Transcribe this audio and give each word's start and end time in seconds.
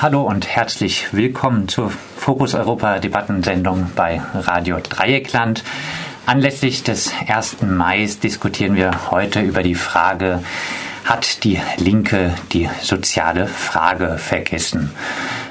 hallo 0.00 0.22
und 0.22 0.46
herzlich 0.46 1.12
willkommen 1.12 1.66
zur 1.66 1.90
Fokus 2.16 2.54
Europa 2.54 3.00
Debattensendung 3.00 3.90
bei 3.96 4.22
Radio 4.32 4.78
Dreieckland. 4.80 5.64
Anlässlich 6.24 6.84
des 6.84 7.12
1. 7.26 7.62
Mai 7.62 8.08
diskutieren 8.22 8.76
wir 8.76 9.10
heute 9.10 9.40
über 9.40 9.64
die 9.64 9.74
Frage, 9.74 10.40
hat 11.04 11.42
die 11.42 11.60
Linke 11.78 12.32
die 12.52 12.70
soziale 12.80 13.48
Frage 13.48 14.18
vergessen? 14.18 14.92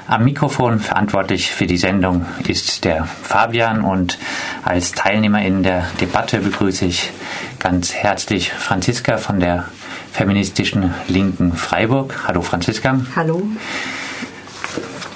Am 0.06 0.24
Mikrofon 0.24 0.78
verantwortlich 0.80 1.50
für 1.50 1.66
die 1.66 1.76
Sendung 1.76 2.24
ist 2.46 2.86
der 2.86 3.04
Fabian 3.04 3.82
und 3.82 4.18
als 4.64 4.92
Teilnehmer 4.92 5.42
in 5.42 5.62
der 5.62 5.84
Debatte 6.00 6.38
begrüße 6.38 6.86
ich 6.86 7.10
ganz 7.58 7.92
herzlich 7.92 8.50
Franziska 8.50 9.18
von 9.18 9.40
der 9.40 9.66
feministischen 10.10 10.94
Linken 11.06 11.52
Freiburg. 11.52 12.24
Hallo 12.26 12.40
Franziska. 12.40 12.98
Hallo. 13.14 13.42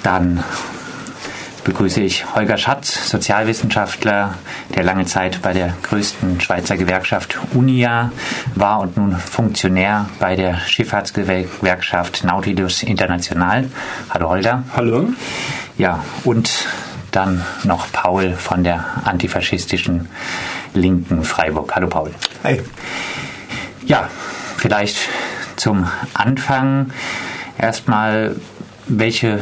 Dann 0.03 0.43
begrüße 1.63 2.01
ich 2.01 2.35
Holger 2.35 2.57
Schatz, 2.57 3.09
Sozialwissenschaftler, 3.09 4.33
der 4.75 4.83
lange 4.83 5.05
Zeit 5.05 5.41
bei 5.41 5.53
der 5.53 5.73
größten 5.83 6.41
Schweizer 6.41 6.75
Gewerkschaft 6.77 7.39
UNIA 7.53 8.11
war 8.55 8.81
und 8.81 8.97
nun 8.97 9.15
Funktionär 9.17 10.09
bei 10.19 10.35
der 10.35 10.59
Schifffahrtsgewerkschaft 10.59 12.23
Nautilus 12.25 12.83
International. 12.83 13.69
Hallo 14.09 14.29
Holger. 14.29 14.63
Hallo. 14.75 15.07
Ja, 15.77 16.03
und 16.23 16.67
dann 17.11 17.43
noch 17.63 17.91
Paul 17.91 18.33
von 18.33 18.63
der 18.63 18.83
antifaschistischen 19.05 20.09
Linken 20.73 21.23
Freiburg. 21.23 21.73
Hallo 21.75 21.87
Paul. 21.87 22.11
Hi. 22.43 22.61
Ja, 23.85 24.09
vielleicht 24.57 24.97
zum 25.55 25.87
Anfang 26.13 26.91
erstmal, 27.57 28.35
welche 28.87 29.41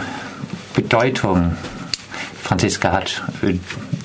Bedeutung, 0.73 1.58
Franziska, 2.41 2.91
hat 2.91 3.23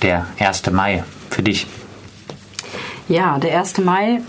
der 0.03 0.27
1. 0.39 0.71
Mai 0.73 1.05
für 1.31 1.43
dich? 1.43 1.67
Ja, 3.09 3.39
der 3.39 3.59
1. 3.59 3.79
Mai 3.79 4.21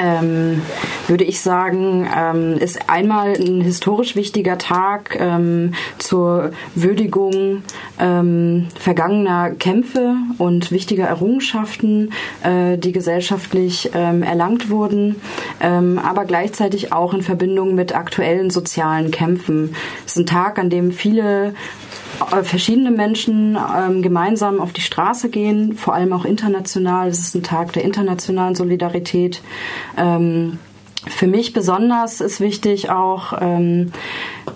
ähm, 0.00 0.62
würde 1.08 1.24
ich 1.24 1.40
sagen, 1.40 2.08
ähm, 2.14 2.58
ist 2.58 2.88
einmal 2.88 3.34
ein 3.34 3.60
historisch 3.60 4.16
wichtiger 4.16 4.58
Tag 4.58 5.16
ähm, 5.18 5.74
zur 5.98 6.52
Würdigung 6.74 7.62
ähm, 7.98 8.68
vergangener 8.78 9.50
Kämpfe 9.50 10.16
und 10.38 10.70
wichtiger 10.70 11.06
Errungenschaften, 11.06 12.12
äh, 12.42 12.78
die 12.78 12.92
gesellschaftlich 12.92 13.90
ähm, 13.94 14.22
erlangt 14.22 14.70
wurden, 14.70 15.16
ähm, 15.60 15.98
aber 15.98 16.24
gleichzeitig 16.24 16.92
auch 16.92 17.14
in 17.14 17.22
Verbindung 17.22 17.74
mit 17.74 17.94
aktuellen 17.94 18.50
sozialen 18.50 19.10
Kämpfen. 19.10 19.74
Es 20.06 20.12
ist 20.12 20.18
ein 20.18 20.26
Tag, 20.26 20.58
an 20.58 20.70
dem 20.70 20.92
viele 20.92 21.54
verschiedene 22.42 22.90
Menschen 22.90 23.56
ähm, 23.76 24.02
gemeinsam 24.02 24.60
auf 24.60 24.72
die 24.72 24.80
Straße 24.80 25.30
gehen, 25.30 25.74
vor 25.74 25.94
allem 25.94 26.12
auch 26.12 26.24
international. 26.24 27.08
Es 27.08 27.18
ist 27.18 27.34
ein 27.34 27.42
Tag 27.42 27.72
der 27.72 27.84
internationalen 27.84 28.54
Solidarität. 28.54 29.42
Ähm, 29.96 30.58
für 31.06 31.26
mich 31.26 31.54
besonders 31.54 32.20
ist 32.20 32.40
wichtig 32.40 32.90
auch, 32.90 33.32
ähm, 33.40 33.92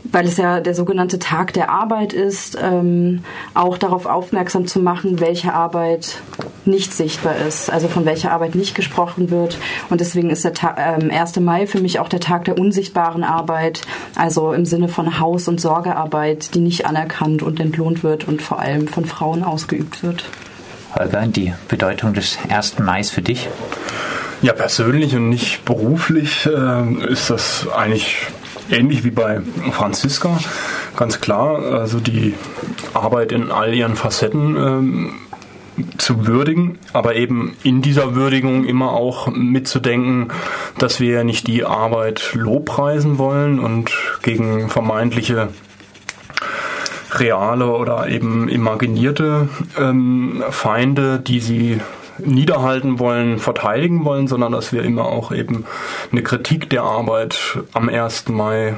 weil 0.04 0.26
es 0.26 0.36
ja 0.36 0.60
der 0.60 0.74
sogenannte 0.74 1.18
Tag 1.18 1.52
der 1.54 1.70
Arbeit 1.70 2.12
ist, 2.12 2.58
ähm, 2.60 3.24
auch 3.54 3.78
darauf 3.78 4.06
aufmerksam 4.06 4.66
zu 4.66 4.80
machen, 4.80 5.20
welche 5.20 5.54
Arbeit 5.54 6.18
nicht 6.64 6.92
sichtbar 6.92 7.36
ist, 7.36 7.70
also 7.70 7.88
von 7.88 8.04
welcher 8.04 8.32
Arbeit 8.32 8.54
nicht 8.54 8.74
gesprochen 8.74 9.30
wird. 9.30 9.58
Und 9.90 10.00
deswegen 10.00 10.30
ist 10.30 10.44
der 10.44 10.54
Ta 10.54 10.76
ähm, 10.78 11.10
1. 11.10 11.40
Mai 11.40 11.66
für 11.66 11.80
mich 11.80 11.98
auch 11.98 12.08
der 12.08 12.20
Tag 12.20 12.44
der 12.44 12.58
unsichtbaren 12.58 13.24
Arbeit, 13.24 13.82
also 14.14 14.52
im 14.52 14.66
Sinne 14.66 14.88
von 14.88 15.18
Haus- 15.20 15.48
und 15.48 15.60
Sorgearbeit, 15.60 16.54
die 16.54 16.60
nicht 16.60 16.86
anerkannt 16.86 17.42
und 17.42 17.58
entlohnt 17.60 18.02
wird 18.04 18.28
und 18.28 18.42
vor 18.42 18.60
allem 18.60 18.88
von 18.88 19.04
Frauen 19.06 19.42
ausgeübt 19.42 20.02
wird. 20.02 20.24
Holger, 20.94 21.26
die 21.26 21.54
Bedeutung 21.68 22.14
des 22.14 22.38
1. 22.48 22.78
Mai 22.78 23.02
für 23.02 23.22
dich? 23.22 23.48
Ja, 24.42 24.52
persönlich 24.52 25.16
und 25.16 25.30
nicht 25.30 25.64
beruflich 25.64 26.46
äh, 26.46 27.10
ist 27.10 27.30
das 27.30 27.66
eigentlich 27.74 28.26
ähnlich 28.70 29.04
wie 29.04 29.10
bei 29.10 29.40
Franziska. 29.72 30.38
Ganz 30.96 31.20
klar, 31.20 31.58
also 31.58 32.00
die 32.00 32.34
Arbeit 32.94 33.32
in 33.32 33.50
all 33.50 33.74
ihren 33.74 33.96
Facetten 33.96 34.56
ähm, 34.56 35.10
zu 35.98 36.26
würdigen, 36.26 36.78
aber 36.92 37.16
eben 37.16 37.56
in 37.62 37.82
dieser 37.82 38.14
Würdigung 38.14 38.64
immer 38.64 38.92
auch 38.92 39.26
mitzudenken, 39.28 40.28
dass 40.78 41.00
wir 41.00 41.10
ja 41.10 41.24
nicht 41.24 41.46
die 41.48 41.64
Arbeit 41.64 42.30
lobpreisen 42.34 43.18
wollen 43.18 43.58
und 43.58 43.90
gegen 44.22 44.68
vermeintliche 44.68 45.48
reale 47.18 47.70
oder 47.72 48.08
eben 48.08 48.48
imaginierte 48.48 49.48
ähm, 49.78 50.42
Feinde, 50.50 51.20
die 51.20 51.40
sie 51.40 51.80
niederhalten 52.18 52.98
wollen, 52.98 53.38
verteidigen 53.38 54.04
wollen, 54.04 54.28
sondern 54.28 54.52
dass 54.52 54.72
wir 54.72 54.82
immer 54.82 55.06
auch 55.06 55.32
eben 55.32 55.64
eine 56.12 56.22
Kritik 56.22 56.70
der 56.70 56.82
Arbeit 56.82 57.58
am 57.72 57.88
1. 57.88 58.28
Mai 58.28 58.74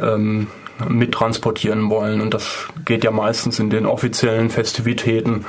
ähm, 0.00 0.48
mittransportieren 0.88 1.88
wollen. 1.90 2.20
Und 2.20 2.34
das 2.34 2.66
geht 2.84 3.04
ja 3.04 3.10
meistens 3.10 3.58
in 3.58 3.70
den 3.70 3.86
offiziellen 3.86 4.50
Festivitäten 4.50 5.44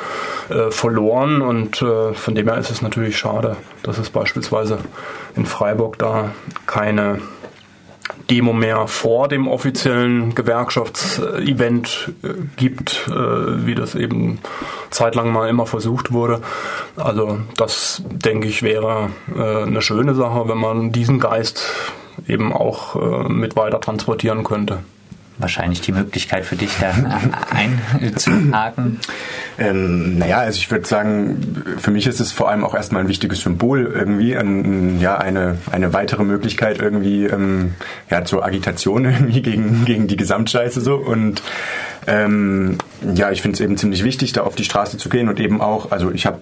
äh, 0.49 0.71
verloren. 0.71 1.41
Und 1.41 1.81
äh, 1.81 2.13
von 2.13 2.35
dem 2.35 2.47
her 2.47 2.57
ist 2.57 2.71
es 2.71 2.81
natürlich 2.81 3.17
schade, 3.17 3.57
dass 3.83 3.97
es 3.97 4.09
beispielsweise 4.09 4.79
in 5.35 5.45
Freiburg 5.45 5.97
da 5.97 6.31
keine 6.65 7.19
Demo 8.29 8.53
mehr 8.53 8.87
vor 8.87 9.27
dem 9.27 9.47
offiziellen 9.47 10.33
Gewerkschaftsevent 10.35 12.13
äh, 12.23 12.29
gibt, 12.57 13.07
äh, 13.07 13.65
wie 13.65 13.75
das 13.75 13.95
eben 13.95 14.39
zeitlang 14.89 15.31
mal 15.31 15.49
immer 15.49 15.65
versucht 15.65 16.11
wurde. 16.11 16.41
Also 16.95 17.39
das, 17.57 18.03
denke 18.09 18.47
ich, 18.47 18.63
wäre 18.63 19.09
äh, 19.35 19.63
eine 19.63 19.81
schöne 19.81 20.15
Sache, 20.15 20.47
wenn 20.47 20.57
man 20.57 20.91
diesen 20.91 21.19
Geist 21.19 21.63
eben 22.27 22.53
auch 22.53 23.27
mit 23.27 23.57
weiter 23.57 23.81
transportieren 23.81 24.45
könnte 24.45 24.79
wahrscheinlich 25.37 25.81
die 25.81 25.91
Möglichkeit 25.91 26.45
für 26.45 26.55
dich, 26.55 26.71
da 26.79 26.93
einzuhaken? 27.49 28.99
Ähm, 29.57 30.17
naja, 30.17 30.39
also 30.39 30.57
ich 30.57 30.69
würde 30.71 30.87
sagen, 30.87 31.63
für 31.77 31.91
mich 31.91 32.07
ist 32.07 32.19
es 32.19 32.31
vor 32.31 32.49
allem 32.49 32.63
auch 32.63 32.75
erstmal 32.75 33.01
ein 33.03 33.07
wichtiges 33.07 33.41
Symbol 33.41 33.85
irgendwie, 33.85 34.35
ein, 34.35 34.99
ja, 34.99 35.17
eine, 35.17 35.57
eine 35.71 35.93
weitere 35.93 36.23
Möglichkeit 36.23 36.79
irgendwie 36.79 37.25
ähm, 37.25 37.75
ja, 38.09 38.23
zur 38.25 38.45
Agitation 38.45 39.05
irgendwie 39.05 39.41
gegen, 39.41 39.85
gegen 39.85 40.07
die 40.07 40.17
Gesamtscheiße 40.17 40.81
so 40.81 40.95
und 40.95 41.41
ähm, 42.07 42.77
ja, 43.13 43.31
ich 43.31 43.41
finde 43.41 43.55
es 43.55 43.61
eben 43.61 43.77
ziemlich 43.77 44.03
wichtig, 44.03 44.33
da 44.33 44.41
auf 44.41 44.55
die 44.55 44.63
Straße 44.63 44.97
zu 44.97 45.09
gehen 45.09 45.29
und 45.29 45.39
eben 45.39 45.61
auch, 45.61 45.91
also 45.91 46.11
ich 46.11 46.25
habe 46.25 46.39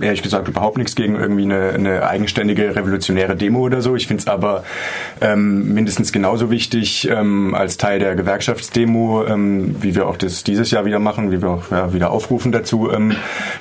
ehrlich 0.00 0.22
gesagt 0.22 0.48
überhaupt 0.48 0.78
nichts 0.78 0.94
gegen 0.94 1.16
irgendwie 1.16 1.42
eine, 1.42 1.70
eine 1.70 2.06
eigenständige 2.06 2.74
revolutionäre 2.74 3.36
Demo 3.36 3.60
oder 3.60 3.80
so. 3.80 3.96
Ich 3.96 4.06
finde 4.06 4.22
es 4.22 4.28
aber 4.28 4.64
ähm, 5.20 5.72
mindestens 5.74 6.12
genauso 6.12 6.50
wichtig 6.50 7.08
ähm, 7.10 7.54
als 7.54 7.76
Teil 7.76 7.98
der 7.98 8.14
Gewerkschaftsdemo, 8.14 9.24
ähm, 9.26 9.76
wie 9.80 9.94
wir 9.94 10.06
auch 10.06 10.16
das 10.16 10.44
dieses 10.44 10.70
Jahr 10.70 10.84
wieder 10.84 10.98
machen, 10.98 11.30
wie 11.30 11.42
wir 11.42 11.50
auch 11.50 11.70
ja, 11.70 11.92
wieder 11.92 12.10
aufrufen 12.10 12.52
dazu, 12.52 12.90
ähm, 12.90 13.14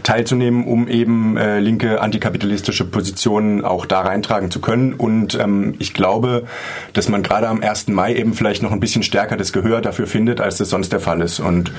teilzunehmen, 0.03 0.65
um 0.65 0.87
eben 0.87 1.37
äh, 1.37 1.59
linke 1.59 2.01
antikapitalistische 2.01 2.85
Positionen 2.85 3.63
auch 3.63 3.85
da 3.85 4.01
reintragen 4.01 4.51
zu 4.51 4.61
können. 4.61 4.93
Und 4.93 5.35
ähm, 5.35 5.75
ich 5.79 5.93
glaube, 5.93 6.43
dass 6.93 7.09
man 7.09 7.23
gerade 7.23 7.47
am 7.47 7.61
1. 7.61 7.87
Mai 7.89 8.15
eben 8.15 8.33
vielleicht 8.33 8.63
noch 8.63 8.71
ein 8.71 8.79
bisschen 8.79 9.03
stärker 9.03 9.37
das 9.37 9.53
Gehör 9.53 9.81
dafür 9.81 10.07
findet, 10.07 10.41
als 10.41 10.57
das 10.57 10.69
sonst 10.69 10.91
der 10.91 10.99
Fall 10.99 11.21
ist. 11.21 11.24
Und 11.39 11.71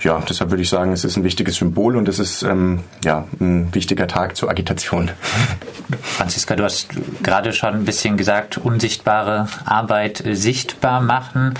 ja, 0.00 0.22
deshalb 0.28 0.50
würde 0.50 0.62
ich 0.62 0.68
sagen, 0.68 0.92
es 0.92 1.04
ist 1.04 1.16
ein 1.16 1.24
wichtiges 1.24 1.56
Symbol 1.56 1.96
und 1.96 2.08
es 2.08 2.18
ist 2.18 2.42
ähm, 2.42 2.80
ja, 3.04 3.26
ein 3.40 3.74
wichtiger 3.74 4.06
Tag 4.06 4.36
zur 4.36 4.50
Agitation. 4.50 5.10
Franziska, 6.02 6.56
du 6.56 6.64
hast 6.64 6.88
gerade 7.22 7.52
schon 7.52 7.74
ein 7.74 7.84
bisschen 7.84 8.16
gesagt, 8.16 8.58
unsichtbare 8.58 9.48
Arbeit 9.64 10.22
sichtbar 10.32 11.00
machen. 11.00 11.54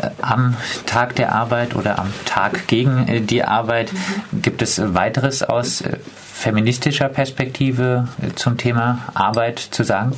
Äh, 0.00 0.10
am 0.20 0.56
Tag 0.86 1.16
der 1.16 1.34
Arbeit 1.34 1.74
oder 1.74 1.98
am 1.98 2.12
Tag 2.24 2.66
gegen 2.66 3.08
äh, 3.08 3.20
die 3.20 3.44
Arbeit 3.44 3.92
gibt 4.32 4.62
es 4.62 4.94
weiteres 4.94 5.42
aus 5.42 5.80
äh, 5.80 5.98
feministischer 6.32 7.08
Perspektive 7.08 8.08
zum 8.36 8.56
Thema 8.56 9.00
Arbeit 9.14 9.58
zu 9.58 9.84
sagen? 9.84 10.12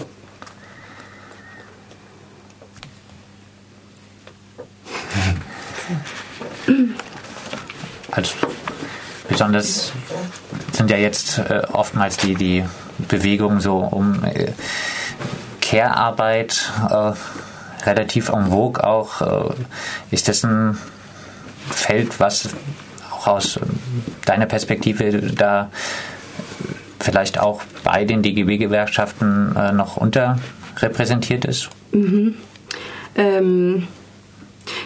Also 8.11 8.35
besonders 9.29 9.93
sind 10.73 10.91
ja 10.91 10.97
jetzt 10.97 11.39
äh, 11.39 11.63
oftmals 11.73 12.17
die, 12.17 12.35
die 12.35 12.65
Bewegungen 13.09 13.61
so 13.61 13.79
um 13.79 14.25
äh, 14.25 14.53
Care-Arbeit 15.61 16.73
äh, 16.91 17.13
relativ 17.87 18.29
en 18.29 18.51
vogue 18.51 18.83
auch. 18.83 19.51
Äh, 19.51 19.55
ist 20.11 20.29
das 20.29 20.45
ein 20.45 20.79
Feld, 21.71 22.19
was 22.19 22.49
auch 23.13 23.27
aus 23.29 23.57
äh, 23.57 23.61
deiner 24.25 24.47
Perspektive 24.47 25.13
da 25.33 25.71
vielleicht 26.99 27.39
auch 27.39 27.63
bei 27.85 28.05
den 28.05 28.23
DGB-Gewerkschaften 28.23 29.57
äh, 29.57 29.73
noch 29.73 29.97
unterrepräsentiert 29.97 31.45
ist? 31.45 31.71
Mhm. 31.93 32.35
Ähm 33.17 33.89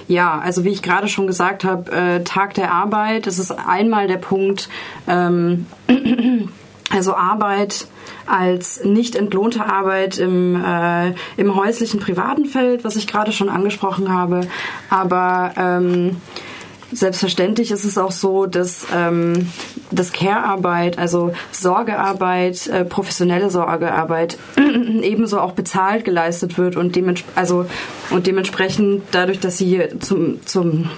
ja, 0.09 0.39
also 0.39 0.65
wie 0.65 0.71
ich 0.71 0.83
gerade 0.83 1.09
schon 1.09 1.27
gesagt 1.27 1.65
habe, 1.65 1.91
äh, 1.93 2.25
Tag 2.25 2.55
der 2.55 2.73
Arbeit, 2.73 3.27
das 3.27 3.39
ist 3.39 3.51
einmal 3.51 4.07
der 4.07 4.19
Punkt, 4.19 4.69
ähm, 5.07 5.67
also 6.91 7.15
Arbeit 7.15 7.87
als 8.27 8.85
nicht 8.85 9.17
entlohnte 9.17 9.65
Arbeit 9.65 10.19
im, 10.19 10.63
äh, 10.63 11.15
im 11.37 11.55
häuslichen 11.55 12.01
privaten 12.01 12.47
Feld, 12.47 12.85
was 12.85 12.97
ich 12.97 13.07
gerade 13.07 13.33
schon 13.33 13.49
angesprochen 13.49 14.13
habe. 14.13 14.43
Aber 14.91 15.53
ähm, 15.57 16.17
Selbstverständlich 16.95 17.73
ist 17.73 17.85
es 17.85 17.99
auch 17.99 18.13
so, 18.13 18.47
dass, 18.47 18.87
ähm, 18.95 19.49
dass 19.91 20.13
Care-Arbeit, 20.13 20.97
also 20.97 21.33
Sorgearbeit, 21.51 22.69
äh, 22.69 22.85
professionelle 22.85 23.51
Sorgearbeit 23.51 24.39
ebenso 25.03 25.41
auch 25.41 25.53
bezahlt 25.53 26.05
geleistet 26.05 26.57
wird 26.57 26.77
und, 26.77 26.95
dements 26.95 27.25
also, 27.35 27.67
und 28.11 28.29
dementsprechend 28.29 29.03
dadurch, 29.11 29.41
dass 29.41 29.59
sie 29.59 29.83
zum, 29.99 30.47
zum 30.47 30.89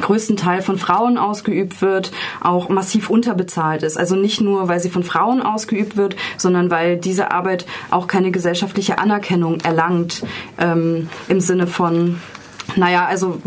größten 0.00 0.36
Teil 0.36 0.62
von 0.62 0.78
Frauen 0.78 1.18
ausgeübt 1.18 1.82
wird, 1.82 2.12
auch 2.40 2.68
massiv 2.68 3.10
unterbezahlt 3.10 3.82
ist. 3.82 3.98
Also 3.98 4.14
nicht 4.14 4.40
nur, 4.40 4.68
weil 4.68 4.78
sie 4.78 4.90
von 4.90 5.02
Frauen 5.02 5.42
ausgeübt 5.42 5.96
wird, 5.96 6.14
sondern 6.36 6.70
weil 6.70 6.96
diese 6.96 7.32
Arbeit 7.32 7.66
auch 7.90 8.06
keine 8.06 8.30
gesellschaftliche 8.30 8.98
Anerkennung 8.98 9.58
erlangt 9.60 10.22
ähm, 10.58 11.08
im 11.28 11.40
Sinne 11.40 11.66
von 11.66 12.20
naja, 12.76 13.06
also 13.06 13.40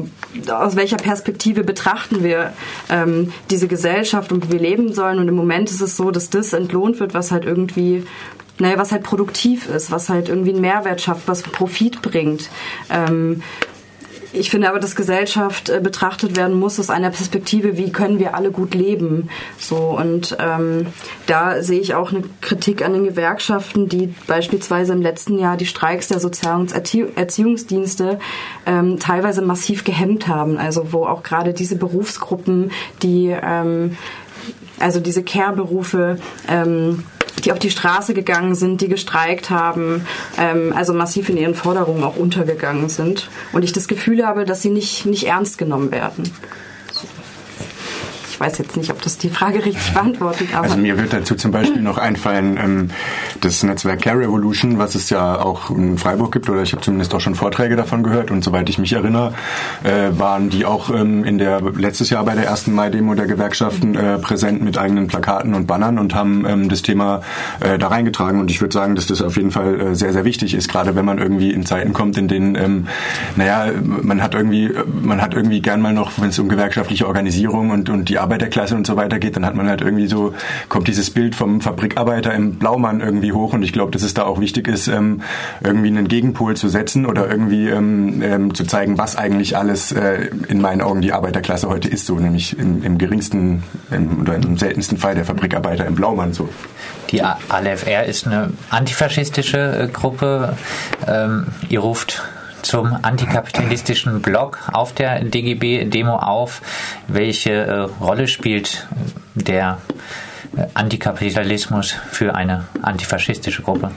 aus 0.49 0.75
welcher 0.75 0.97
Perspektive 0.97 1.63
betrachten 1.63 2.23
wir 2.23 2.53
ähm, 2.89 3.31
diese 3.49 3.67
Gesellschaft 3.67 4.31
und 4.31 4.47
wie 4.47 4.53
wir 4.53 4.59
leben 4.59 4.93
sollen. 4.93 5.19
Und 5.19 5.27
im 5.27 5.35
Moment 5.35 5.69
ist 5.69 5.81
es 5.81 5.95
so, 5.95 6.11
dass 6.11 6.29
das 6.29 6.53
entlohnt 6.53 6.99
wird, 6.99 7.13
was 7.13 7.31
halt 7.31 7.45
irgendwie, 7.45 8.05
naja, 8.59 8.77
was 8.77 8.91
halt 8.91 9.03
produktiv 9.03 9.69
ist, 9.69 9.91
was 9.91 10.09
halt 10.09 10.29
irgendwie 10.29 10.51
einen 10.51 10.61
Mehrwert 10.61 11.01
schafft, 11.01 11.27
was 11.27 11.43
Profit 11.43 12.01
bringt. 12.01 12.49
Ähm, 12.89 13.41
ich 14.33 14.49
finde 14.49 14.69
aber, 14.69 14.79
dass 14.79 14.95
Gesellschaft 14.95 15.69
äh, 15.69 15.79
betrachtet 15.79 16.35
werden 16.35 16.59
muss 16.59 16.79
aus 16.79 16.89
einer 16.89 17.11
Perspektive, 17.11 17.77
wie 17.77 17.91
können 17.91 18.19
wir 18.19 18.35
alle 18.35 18.51
gut 18.51 18.73
leben. 18.73 19.29
So 19.59 19.97
und 19.97 20.35
ähm, 20.39 20.87
da 21.27 21.61
sehe 21.61 21.79
ich 21.79 21.93
auch 21.93 22.11
eine 22.11 22.23
Kritik 22.41 22.83
an 22.83 22.93
den 22.93 23.05
Gewerkschaften, 23.05 23.87
die 23.87 24.13
beispielsweise 24.27 24.93
im 24.93 25.01
letzten 25.01 25.37
Jahr 25.37 25.55
die 25.55 25.67
Streiks 25.67 26.07
der 26.07 26.19
Sozial- 26.19 26.59
und 26.59 26.73
Erziehungsdienste 26.73 28.19
ähm, 28.65 28.99
teilweise 28.99 29.41
massiv 29.43 29.83
gehemmt 29.83 30.27
haben. 30.27 30.57
Also 30.57 30.91
wo 30.91 31.05
auch 31.05 31.21
gerade 31.21 31.53
diese 31.53 31.75
Berufsgruppen, 31.75 32.71
die 33.03 33.27
ähm, 33.29 33.97
also 34.79 34.99
diese 34.99 35.23
Care-Berufe 35.23 36.17
ähm, 36.47 37.03
die 37.45 37.51
auf 37.51 37.59
die 37.59 37.71
Straße 37.71 38.13
gegangen 38.13 38.55
sind, 38.55 38.81
die 38.81 38.87
gestreikt 38.87 39.49
haben, 39.49 40.05
ähm, 40.37 40.73
also 40.75 40.93
massiv 40.93 41.29
in 41.29 41.37
ihren 41.37 41.55
Forderungen 41.55 42.03
auch 42.03 42.15
untergegangen 42.15 42.89
sind. 42.89 43.29
Und 43.51 43.63
ich 43.63 43.73
das 43.73 43.87
Gefühl 43.87 44.25
habe, 44.25 44.45
dass 44.45 44.61
sie 44.61 44.69
nicht, 44.69 45.05
nicht 45.05 45.27
ernst 45.27 45.57
genommen 45.57 45.91
werden 45.91 46.31
weiß 48.43 48.57
jetzt 48.57 48.75
nicht, 48.75 48.91
ob 48.91 49.01
das 49.01 49.17
die 49.17 49.29
Frage 49.29 49.63
richtig 49.63 49.93
beantwortet. 49.93 50.49
Also 50.53 50.75
mir 50.75 50.97
wird 50.97 51.13
dazu 51.13 51.35
zum 51.35 51.51
Beispiel 51.51 51.81
noch 51.81 51.97
einfallen, 51.97 52.57
ähm, 52.57 52.89
das 53.39 53.63
Netzwerk 53.63 54.01
Care 54.01 54.19
Revolution, 54.19 54.77
was 54.77 54.95
es 54.95 55.09
ja 55.09 55.39
auch 55.39 55.69
in 55.69 55.97
Freiburg 55.97 56.33
gibt, 56.33 56.49
oder 56.49 56.61
ich 56.61 56.73
habe 56.73 56.81
zumindest 56.81 57.15
auch 57.15 57.21
schon 57.21 57.35
Vorträge 57.35 57.77
davon 57.77 58.03
gehört 58.03 58.31
und 58.31 58.43
soweit 58.43 58.69
ich 58.69 58.77
mich 58.77 58.91
erinnere, 58.91 59.33
äh, 59.83 60.09
waren 60.19 60.49
die 60.49 60.65
auch 60.65 60.89
ähm, 60.89 61.23
in 61.23 61.37
der 61.37 61.61
letztes 61.61 62.09
Jahr 62.09 62.25
bei 62.25 62.35
der 62.35 62.45
ersten 62.45 62.73
Mai-Demo 62.73 63.13
der 63.15 63.27
Gewerkschaften 63.27 63.95
äh, 63.95 64.17
präsent 64.17 64.61
mit 64.61 64.77
eigenen 64.77 65.07
Plakaten 65.07 65.53
und 65.53 65.65
Bannern 65.65 65.97
und 65.97 66.13
haben 66.13 66.45
ähm, 66.45 66.67
das 66.67 66.81
Thema 66.81 67.21
äh, 67.61 67.77
da 67.77 67.87
reingetragen. 67.87 68.41
Und 68.41 68.51
ich 68.51 68.59
würde 68.59 68.73
sagen, 68.73 68.95
dass 68.95 69.07
das 69.07 69.21
auf 69.21 69.37
jeden 69.37 69.51
Fall 69.51 69.95
sehr, 69.95 70.11
sehr 70.11 70.25
wichtig 70.25 70.53
ist, 70.53 70.67
gerade 70.67 70.95
wenn 70.95 71.05
man 71.05 71.17
irgendwie 71.17 71.51
in 71.51 71.65
Zeiten 71.65 71.93
kommt, 71.93 72.17
in 72.17 72.27
denen, 72.27 72.87
naja, 73.35 73.71
man 73.81 74.21
hat 74.21 74.33
irgendwie, 74.33 74.71
man 75.01 75.21
hat 75.21 75.33
irgendwie 75.33 75.61
gern 75.61 75.81
mal 75.81 75.93
noch, 75.93 76.11
wenn 76.17 76.29
es 76.29 76.39
um 76.39 76.49
gewerkschaftliche 76.49 77.07
Organisierung 77.07 77.69
und, 77.69 77.89
und 77.89 78.09
die 78.09 78.19
Arbeit 78.19 78.32
Arbeiterklasse 78.33 78.75
und 78.75 78.87
so 78.87 78.95
weiter 78.95 79.19
geht, 79.19 79.35
dann 79.35 79.45
hat 79.45 79.53
man 79.53 79.69
halt 79.69 79.81
irgendwie 79.81 80.07
so, 80.07 80.33
kommt 80.67 80.87
dieses 80.87 81.11
Bild 81.11 81.35
vom 81.35 81.61
Fabrikarbeiter 81.61 82.33
im 82.33 82.55
Blaumann 82.55 82.99
irgendwie 82.99 83.31
hoch 83.31 83.53
und 83.53 83.61
ich 83.61 83.73
glaube, 83.73 83.91
dass 83.91 84.01
es 84.01 84.15
da 84.15 84.23
auch 84.23 84.39
wichtig 84.39 84.67
ist, 84.67 84.87
ähm, 84.87 85.21
irgendwie 85.63 85.89
einen 85.89 86.07
Gegenpol 86.07 86.55
zu 86.57 86.67
setzen 86.67 87.05
oder 87.05 87.29
irgendwie 87.29 87.69
ähm, 87.69 88.23
ähm, 88.23 88.55
zu 88.55 88.63
zeigen, 88.65 88.97
was 88.97 89.15
eigentlich 89.15 89.55
alles 89.55 89.91
äh, 89.91 90.29
in 90.47 90.61
meinen 90.61 90.81
Augen 90.81 91.01
die 91.01 91.13
Arbeiterklasse 91.13 91.69
heute 91.69 91.89
ist, 91.89 92.07
so 92.07 92.15
nämlich 92.15 92.57
im, 92.57 92.83
im 92.83 92.97
geringsten 92.97 93.63
im, 93.91 94.21
oder 94.21 94.35
im 94.35 94.57
seltensten 94.57 94.97
Fall 94.97 95.13
der 95.13 95.25
Fabrikarbeiter 95.25 95.85
im 95.85 95.93
Blaumann 95.93 96.33
so. 96.33 96.49
Die 97.11 97.21
ALFR 97.21 98.05
ist 98.05 98.25
eine 98.25 98.49
antifaschistische 98.71 99.83
äh, 99.83 99.87
Gruppe. 99.87 100.57
Ähm, 101.07 101.47
ihr 101.69 101.81
ruft 101.81 102.23
zum 102.63 102.97
antikapitalistischen 103.01 104.21
Blog 104.21 104.59
auf 104.71 104.93
der 104.93 105.23
DGB-Demo 105.23 106.15
auf. 106.15 106.61
Welche 107.07 107.51
äh, 107.51 107.79
Rolle 108.03 108.27
spielt 108.27 108.87
der 109.35 109.77
äh, 110.57 110.65
Antikapitalismus 110.73 111.91
für 111.91 112.35
eine 112.35 112.65
antifaschistische 112.81 113.61
Gruppe? 113.61 113.91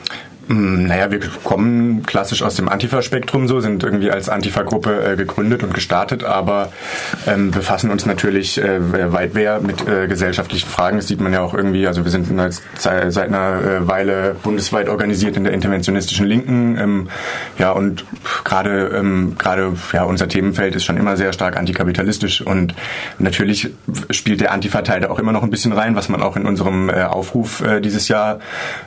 Hm, 0.48 0.86
naja, 0.86 1.10
wir 1.10 1.18
kommen 1.42 2.04
klassisch 2.04 2.42
aus 2.42 2.54
dem 2.54 2.68
Antifa-Spektrum 2.68 3.48
so, 3.48 3.58
sind 3.58 3.82
irgendwie 3.82 4.12
als 4.12 4.28
Antifa-Gruppe 4.28 5.12
äh, 5.12 5.16
gegründet 5.16 5.64
und 5.64 5.74
gestartet, 5.74 6.22
aber 6.22 6.70
ähm, 7.26 7.50
befassen 7.50 7.90
uns 7.90 8.06
natürlich 8.06 8.62
äh, 8.62 9.12
weit 9.12 9.34
mehr 9.34 9.60
mit 9.60 9.88
äh, 9.88 10.06
gesellschaftlichen 10.06 10.68
Fragen. 10.68 10.98
Das 10.98 11.08
sieht 11.08 11.20
man 11.20 11.32
ja 11.32 11.40
auch 11.40 11.52
irgendwie, 11.52 11.88
also 11.88 12.04
wir 12.04 12.12
sind 12.12 12.28
seit 12.78 13.28
einer 13.28 13.60
äh, 13.60 13.88
Weile 13.88 14.36
bundesweit 14.40 14.88
organisiert 14.88 15.36
in 15.36 15.42
der 15.42 15.52
interventionistischen 15.52 16.26
Linken. 16.26 16.78
Ähm, 16.78 17.08
ja, 17.58 17.72
und 17.72 18.04
gerade 18.44 18.92
ähm, 18.94 19.34
gerade 19.38 19.72
ja, 19.92 20.04
unser 20.04 20.28
Themenfeld 20.28 20.76
ist 20.76 20.84
schon 20.84 20.96
immer 20.96 21.16
sehr 21.16 21.32
stark 21.32 21.56
antikapitalistisch 21.56 22.40
und 22.40 22.74
natürlich 23.18 23.70
spielt 24.10 24.40
der 24.40 24.52
Antifa-Teil 24.52 25.00
da 25.00 25.10
auch 25.10 25.18
immer 25.18 25.32
noch 25.32 25.42
ein 25.42 25.50
bisschen 25.50 25.72
rein, 25.72 25.96
was 25.96 26.08
man 26.08 26.22
auch 26.22 26.36
in 26.36 26.46
unserem 26.46 26.88
äh, 26.88 27.02
Aufruf 27.02 27.62
äh, 27.62 27.80
dieses 27.80 28.06
Jahr 28.06 28.38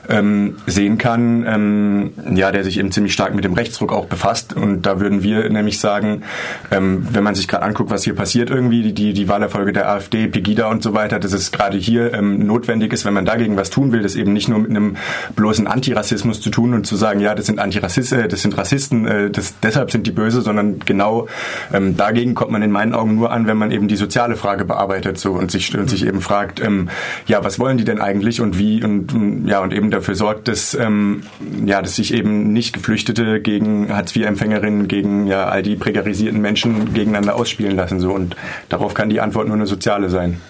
ähm, 0.08 0.56
sehen 0.66 0.98
kann 0.98 1.49
ähm, 1.50 2.12
ja, 2.36 2.52
der 2.52 2.64
sich 2.64 2.80
eben 2.80 2.92
ziemlich 2.92 3.14
stark 3.14 3.34
mit 3.34 3.44
dem 3.44 3.54
Rechtsdruck 3.54 3.92
auch 3.92 4.06
befasst. 4.06 4.54
Und 4.54 4.84
da 4.84 5.00
würden 5.00 5.24
wir 5.24 5.50
nämlich 5.50 5.80
sagen, 5.80 6.24
ähm, 6.72 7.08
wenn 7.12 7.24
man 7.24 7.36
sich 7.36 7.48
gerade 7.48 7.64
anguckt, 7.64 7.90
was 7.90 8.04
hier 8.04 8.16
passiert 8.16 8.50
irgendwie, 8.50 8.94
die, 8.94 9.14
die 9.14 9.28
Wahlerfolge 9.28 9.74
der 9.74 9.90
AfD, 9.90 10.28
Pegida 10.28 10.70
und 10.70 10.84
so 10.84 10.94
weiter, 10.94 11.20
dass 11.20 11.34
es 11.34 11.52
gerade 11.52 11.78
hier 11.78 12.14
ähm, 12.14 12.46
notwendig 12.46 12.94
ist, 12.94 13.06
wenn 13.06 13.14
man 13.14 13.26
dagegen 13.26 13.58
was 13.58 13.70
tun 13.70 13.92
will, 13.92 14.02
das 14.02 14.16
eben 14.16 14.34
nicht 14.34 14.50
nur 14.50 14.60
mit 14.60 14.70
einem 14.70 14.98
bloßen 15.36 15.68
Antirassismus 15.68 16.42
zu 16.42 16.50
tun 16.50 16.74
und 16.74 16.86
zu 16.86 16.96
sagen, 16.96 17.20
ja, 17.20 17.36
das 17.36 17.48
sind 17.48 17.60
Antirassisten, 17.60 18.20
äh, 18.20 18.28
das 18.28 18.42
sind 18.42 18.58
Rassisten, 18.58 19.08
äh, 19.08 19.30
das, 19.30 19.56
deshalb 19.62 19.92
sind 19.92 20.06
die 20.08 20.12
böse, 20.12 20.42
sondern 20.42 20.80
genau 20.80 21.28
ähm, 21.74 21.98
dagegen 21.98 22.36
kommt 22.36 22.52
man 22.52 22.62
in 22.62 22.72
meinen 22.72 22.94
Augen 22.94 23.16
nur 23.16 23.32
an, 23.32 23.48
wenn 23.48 23.58
man 23.58 23.72
eben 23.72 23.88
die 23.88 23.96
soziale 23.96 24.36
Frage 24.36 24.66
bearbeitet 24.66 25.20
so 25.20 25.34
und 25.34 25.52
sich, 25.52 25.76
und 25.78 25.90
sich 25.90 26.06
eben 26.06 26.22
fragt, 26.22 26.60
ähm, 26.62 26.90
ja, 27.26 27.44
was 27.44 27.60
wollen 27.60 27.78
die 27.78 27.84
denn 27.84 28.00
eigentlich 28.00 28.42
und 28.42 28.58
wie 28.58 28.84
und 28.84 29.46
ja 29.46 29.60
und 29.62 29.74
eben 29.74 29.92
dafür 29.92 30.16
sorgt, 30.16 30.48
dass 30.48 30.74
ähm, 30.74 31.24
ja, 31.66 31.82
dass 31.82 31.96
sich 31.96 32.14
eben 32.14 32.52
nicht 32.52 32.74
Geflüchtete 32.74 33.42
gegen 33.42 33.96
Hartz-IV-Empfängerinnen, 33.96 34.88
gegen 34.88 35.28
ja 35.28 35.48
all 35.48 35.64
die 35.64 35.76
prekarisierten 35.76 36.42
Menschen 36.42 36.94
gegeneinander 36.94 37.36
ausspielen 37.36 37.76
lassen. 37.76 38.00
So. 38.00 38.12
Und 38.12 38.36
darauf 38.68 38.94
kann 38.94 39.10
die 39.10 39.22
Antwort 39.22 39.48
nur 39.48 39.56
eine 39.56 39.66
soziale 39.66 40.10
sein. 40.10 40.42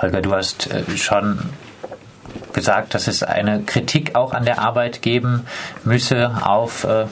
Holger, 0.00 0.22
du 0.22 0.32
hast 0.32 0.70
äh, 0.70 0.84
schon 0.96 1.38
gesagt, 2.52 2.94
dass 2.94 3.06
es 3.06 3.22
eine 3.22 3.62
Kritik 3.62 4.14
auch 4.14 4.32
an 4.32 4.44
der 4.44 4.60
Arbeit 4.60 5.02
geben 5.02 5.42
müsse 5.84 6.42
auf 6.42 6.84
äh, 6.84 7.06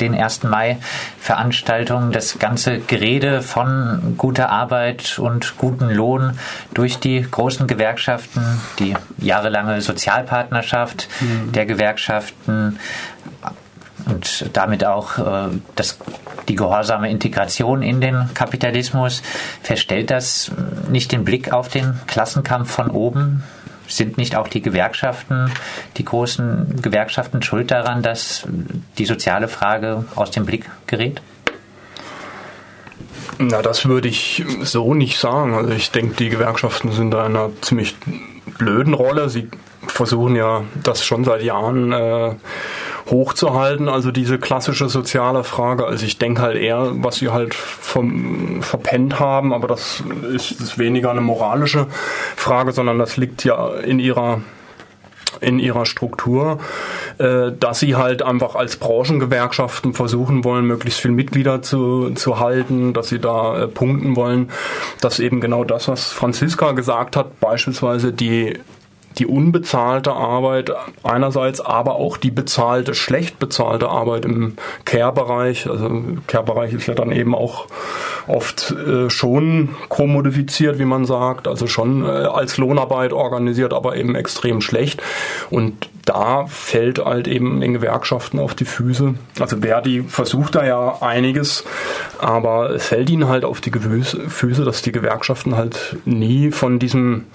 den 0.00 0.14
1. 0.14 0.44
Mai-Veranstaltungen 0.44 2.12
das 2.12 2.38
ganze 2.38 2.78
Gerede 2.78 3.42
von 3.42 4.14
guter 4.16 4.50
Arbeit 4.50 5.18
und 5.18 5.56
guten 5.58 5.90
Lohn 5.90 6.38
durch 6.74 6.98
die 6.98 7.22
großen 7.22 7.66
Gewerkschaften, 7.66 8.42
die 8.78 8.94
jahrelange 9.18 9.80
Sozialpartnerschaft 9.80 11.08
mhm. 11.20 11.52
der 11.52 11.66
Gewerkschaften 11.66 12.78
und 14.06 14.50
damit 14.52 14.84
auch 14.84 15.18
äh, 15.18 15.48
das, 15.76 15.98
die 16.48 16.56
gehorsame 16.56 17.10
Integration 17.10 17.82
in 17.82 18.00
den 18.00 18.30
Kapitalismus, 18.34 19.22
verstellt 19.62 20.10
das 20.10 20.50
nicht 20.90 21.12
den 21.12 21.24
Blick 21.24 21.52
auf 21.52 21.68
den 21.68 22.00
Klassenkampf 22.06 22.70
von 22.70 22.90
oben? 22.90 23.44
Sind 23.88 24.18
nicht 24.18 24.36
auch 24.36 24.48
die 24.48 24.62
Gewerkschaften, 24.62 25.50
die 25.96 26.04
großen 26.04 26.80
Gewerkschaften 26.82 27.42
schuld 27.42 27.70
daran, 27.70 28.02
dass 28.02 28.46
die 28.98 29.04
soziale 29.04 29.48
Frage 29.48 30.04
aus 30.14 30.30
dem 30.30 30.46
Blick 30.46 30.70
gerät? 30.86 31.20
Na, 33.38 33.62
das 33.62 33.86
würde 33.86 34.08
ich 34.08 34.44
so 34.62 34.94
nicht 34.94 35.18
sagen. 35.18 35.54
Also 35.54 35.70
ich 35.70 35.90
denke, 35.90 36.16
die 36.16 36.28
Gewerkschaften 36.28 36.92
sind 36.92 37.10
da 37.10 37.26
in 37.26 37.36
einer 37.36 37.50
ziemlich 37.60 37.96
blöden 38.58 38.94
Rolle. 38.94 39.28
Sie 39.28 39.48
versuchen 39.86 40.36
ja 40.36 40.62
das 40.82 41.04
schon 41.04 41.24
seit 41.24 41.42
Jahren 41.42 41.92
äh, 41.92 42.34
hochzuhalten, 43.10 43.88
also 43.88 44.10
diese 44.10 44.38
klassische 44.38 44.88
soziale 44.88 45.44
Frage. 45.44 45.86
Also 45.86 46.06
ich 46.06 46.18
denke 46.18 46.42
halt 46.42 46.56
eher, 46.56 46.92
was 46.94 47.16
sie 47.16 47.30
halt 47.30 47.54
vom, 47.54 48.62
verpennt 48.62 49.18
haben, 49.18 49.52
aber 49.52 49.68
das 49.68 50.02
ist, 50.34 50.52
ist 50.52 50.78
weniger 50.78 51.10
eine 51.10 51.20
moralische 51.20 51.86
Frage, 52.36 52.72
sondern 52.72 52.98
das 52.98 53.16
liegt 53.16 53.44
ja 53.44 53.74
in 53.74 53.98
ihrer 53.98 54.40
in 55.40 55.58
ihrer 55.58 55.86
Struktur, 55.86 56.60
äh, 57.18 57.52
dass 57.58 57.80
sie 57.80 57.96
halt 57.96 58.22
einfach 58.22 58.54
als 58.54 58.76
Branchengewerkschaften 58.76 59.94
versuchen 59.94 60.44
wollen, 60.44 60.66
möglichst 60.66 61.00
viel 61.00 61.10
Mitglieder 61.10 61.62
zu, 61.62 62.10
zu 62.10 62.38
halten, 62.38 62.92
dass 62.92 63.08
sie 63.08 63.18
da 63.18 63.62
äh, 63.62 63.66
punkten 63.66 64.14
wollen, 64.14 64.50
dass 65.00 65.18
eben 65.20 65.40
genau 65.40 65.64
das, 65.64 65.88
was 65.88 66.12
Franziska 66.12 66.72
gesagt 66.72 67.16
hat, 67.16 67.40
beispielsweise 67.40 68.12
die 68.12 68.58
die 69.18 69.26
unbezahlte 69.26 70.12
Arbeit 70.12 70.72
einerseits, 71.02 71.60
aber 71.60 71.96
auch 71.96 72.16
die 72.16 72.30
bezahlte, 72.30 72.94
schlecht 72.94 73.38
bezahlte 73.38 73.88
Arbeit 73.88 74.24
im 74.24 74.54
Care-Bereich. 74.84 75.68
Also 75.68 75.90
Care-Bereich 76.26 76.72
ist 76.72 76.86
ja 76.86 76.94
dann 76.94 77.12
eben 77.12 77.34
auch 77.34 77.66
oft 78.26 78.70
äh, 78.72 79.10
schon 79.10 79.70
kommodifiziert, 79.88 80.78
wie 80.78 80.84
man 80.84 81.04
sagt, 81.04 81.48
also 81.48 81.66
schon 81.66 82.04
äh, 82.04 82.08
als 82.08 82.56
Lohnarbeit 82.56 83.12
organisiert, 83.12 83.72
aber 83.72 83.96
eben 83.96 84.14
extrem 84.14 84.60
schlecht. 84.60 85.02
Und 85.50 85.88
da 86.04 86.46
fällt 86.46 87.04
halt 87.04 87.28
eben 87.28 87.60
den 87.60 87.74
Gewerkschaften 87.74 88.38
auf 88.38 88.54
die 88.54 88.64
Füße. 88.64 89.14
Also 89.38 89.58
Verdi 89.58 90.02
versucht 90.02 90.54
da 90.54 90.64
ja 90.64 90.98
einiges, 91.00 91.64
aber 92.18 92.70
es 92.70 92.86
fällt 92.86 93.10
ihnen 93.10 93.28
halt 93.28 93.44
auf 93.44 93.60
die 93.60 93.70
Füße, 93.70 94.64
dass 94.64 94.82
die 94.82 94.92
Gewerkschaften 94.92 95.56
halt 95.56 95.96
nie 96.04 96.50
von 96.50 96.78
diesem 96.78 97.26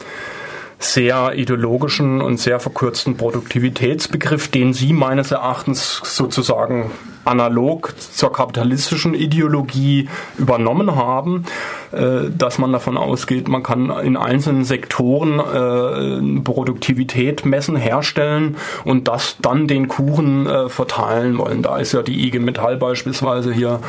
sehr 0.80 1.34
ideologischen 1.36 2.22
und 2.22 2.38
sehr 2.38 2.60
verkürzten 2.60 3.18
Produktivitätsbegriff, 3.18 4.48
den 4.50 4.74
Sie 4.74 4.94
meines 4.94 5.32
Erachtens 5.32 6.02
sozusagen 6.04 6.92
analog 7.28 7.94
zur 7.98 8.32
kapitalistischen 8.32 9.14
Ideologie 9.14 10.10
übernommen 10.38 10.96
haben, 10.96 11.46
äh, 11.92 12.30
dass 12.36 12.58
man 12.58 12.72
davon 12.72 12.98
ausgeht, 12.98 13.48
man 13.48 13.64
kann 13.64 13.90
in 14.04 14.18
einzelnen 14.18 14.66
Sektoren 14.66 15.40
äh, 15.40 16.42
Produktivität 16.42 17.46
messen, 17.46 17.76
herstellen 17.76 18.58
und 18.84 19.08
das 19.08 19.38
dann 19.42 19.68
den 19.68 19.88
Kuchen 19.88 20.48
äh, 20.48 20.70
verteilen 20.70 21.38
wollen. 21.38 21.62
Da 21.62 21.78
ist 21.78 21.94
ja 21.94 22.02
die 22.02 22.28
IG 22.28 22.40
Metall 22.40 22.78
beispielsweise 22.78 23.54
hier 23.54 23.80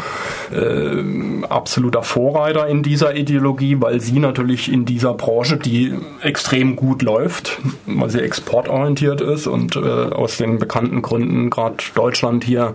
absoluter 1.48 2.02
Vorreiter 2.02 2.66
in 2.66 2.82
dieser 2.82 3.16
Ideologie, 3.16 3.76
weil 3.80 4.00
sie 4.00 4.18
natürlich 4.18 4.72
in 4.72 4.84
dieser 4.84 5.14
Branche, 5.14 5.56
die 5.56 5.94
extrem 6.22 6.74
gut 6.74 7.02
läuft, 7.02 7.58
weil 7.86 8.08
sie 8.08 8.20
exportorientiert 8.20 9.20
ist 9.20 9.46
und 9.46 9.76
aus 9.76 10.38
den 10.38 10.58
bekannten 10.58 11.02
Gründen 11.02 11.50
gerade 11.50 11.76
Deutschland 11.94 12.44
hier 12.44 12.74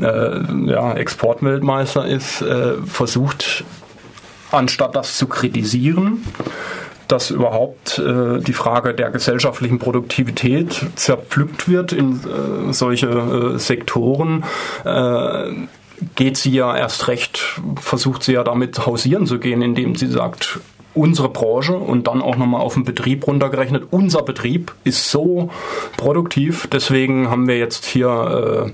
äh, 0.00 0.70
ja, 0.70 0.92
Exportweltmeister 0.94 2.06
ist, 2.06 2.42
äh, 2.42 2.74
versucht, 2.84 3.64
anstatt 4.50 4.94
das 4.96 5.16
zu 5.16 5.26
kritisieren, 5.26 6.24
dass 7.08 7.30
überhaupt 7.30 7.98
äh, 7.98 8.38
die 8.40 8.52
Frage 8.52 8.94
der 8.94 9.10
gesellschaftlichen 9.10 9.78
Produktivität 9.78 10.86
zerpflückt 10.94 11.68
wird 11.68 11.92
in 11.92 12.20
äh, 12.20 12.72
solche 12.72 13.08
äh, 13.08 13.58
Sektoren, 13.58 14.44
äh, 14.84 15.50
geht 16.14 16.36
sie 16.36 16.52
ja 16.52 16.76
erst 16.76 17.08
recht, 17.08 17.60
versucht 17.76 18.22
sie 18.22 18.32
ja 18.32 18.44
damit 18.44 18.86
hausieren 18.86 19.26
zu 19.26 19.38
gehen, 19.38 19.60
indem 19.60 19.96
sie 19.96 20.06
sagt, 20.06 20.60
unsere 20.94 21.28
Branche 21.28 21.74
und 21.74 22.06
dann 22.06 22.22
auch 22.22 22.36
nochmal 22.36 22.60
auf 22.60 22.74
den 22.74 22.84
Betrieb 22.84 23.26
runtergerechnet. 23.26 23.84
Unser 23.90 24.22
Betrieb 24.22 24.72
ist 24.84 25.10
so 25.10 25.50
produktiv, 25.96 26.68
deswegen 26.72 27.30
haben 27.30 27.46
wir 27.46 27.58
jetzt 27.58 27.84
hier 27.84 28.08
äh, 28.66 28.72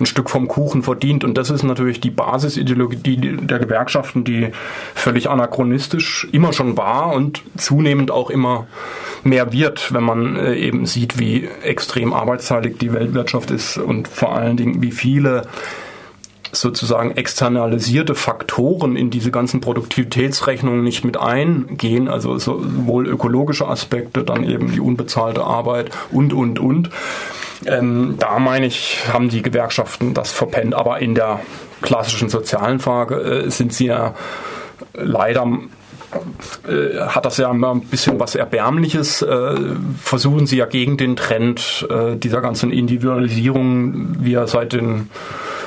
ein 0.00 0.06
Stück 0.06 0.28
vom 0.28 0.48
Kuchen 0.48 0.82
verdient 0.82 1.24
und 1.24 1.38
das 1.38 1.50
ist 1.50 1.62
natürlich 1.62 2.00
die 2.00 2.10
Basisideologie 2.10 3.38
der 3.40 3.58
Gewerkschaften, 3.58 4.24
die 4.24 4.48
völlig 4.94 5.30
anachronistisch 5.30 6.26
immer 6.32 6.52
schon 6.52 6.76
war 6.76 7.12
und 7.12 7.42
zunehmend 7.56 8.10
auch 8.10 8.30
immer 8.30 8.66
mehr 9.22 9.52
wird, 9.52 9.94
wenn 9.94 10.04
man 10.04 10.36
äh, 10.36 10.54
eben 10.54 10.86
sieht, 10.86 11.18
wie 11.18 11.48
extrem 11.62 12.12
arbeitsteilig 12.12 12.78
die 12.78 12.92
Weltwirtschaft 12.92 13.50
ist 13.50 13.78
und 13.78 14.08
vor 14.08 14.34
allen 14.34 14.56
Dingen, 14.56 14.82
wie 14.82 14.90
viele 14.90 15.42
sozusagen 16.52 17.12
externalisierte 17.12 18.14
Faktoren 18.14 18.94
in 18.94 19.10
diese 19.10 19.30
ganzen 19.30 19.60
Produktivitätsrechnungen 19.60 20.84
nicht 20.84 21.02
mit 21.04 21.16
eingehen, 21.16 22.08
also 22.08 22.38
sowohl 22.38 23.08
ökologische 23.08 23.66
Aspekte, 23.66 24.22
dann 24.22 24.44
eben 24.44 24.70
die 24.70 24.80
unbezahlte 24.80 25.42
Arbeit 25.42 25.90
und, 26.10 26.32
und, 26.32 26.58
und. 26.58 26.90
Ähm, 27.64 28.16
da 28.18 28.38
meine 28.38 28.66
ich, 28.66 28.98
haben 29.12 29.28
die 29.28 29.40
Gewerkschaften 29.40 30.14
das 30.14 30.30
verpennt, 30.30 30.74
aber 30.74 30.98
in 30.98 31.14
der 31.14 31.40
klassischen 31.80 32.28
sozialen 32.28 32.80
Frage 32.80 33.14
äh, 33.16 33.50
sind 33.50 33.72
sie 33.72 33.86
ja 33.86 34.14
leider 34.94 35.46
äh, 36.68 36.98
hat 37.00 37.24
das 37.24 37.36
ja 37.36 37.50
immer 37.50 37.74
ein 37.74 37.82
bisschen 37.82 38.18
was 38.20 38.34
Erbärmliches. 38.34 39.22
Äh, 39.22 39.56
versuchen 40.02 40.46
sie 40.46 40.56
ja 40.56 40.66
gegen 40.66 40.96
den 40.96 41.16
Trend 41.16 41.86
äh, 41.90 42.16
dieser 42.16 42.40
ganzen 42.40 42.70
Individualisierung, 42.72 44.16
wie 44.20 44.34
er 44.34 44.46
seit 44.46 44.72
den 44.72 45.10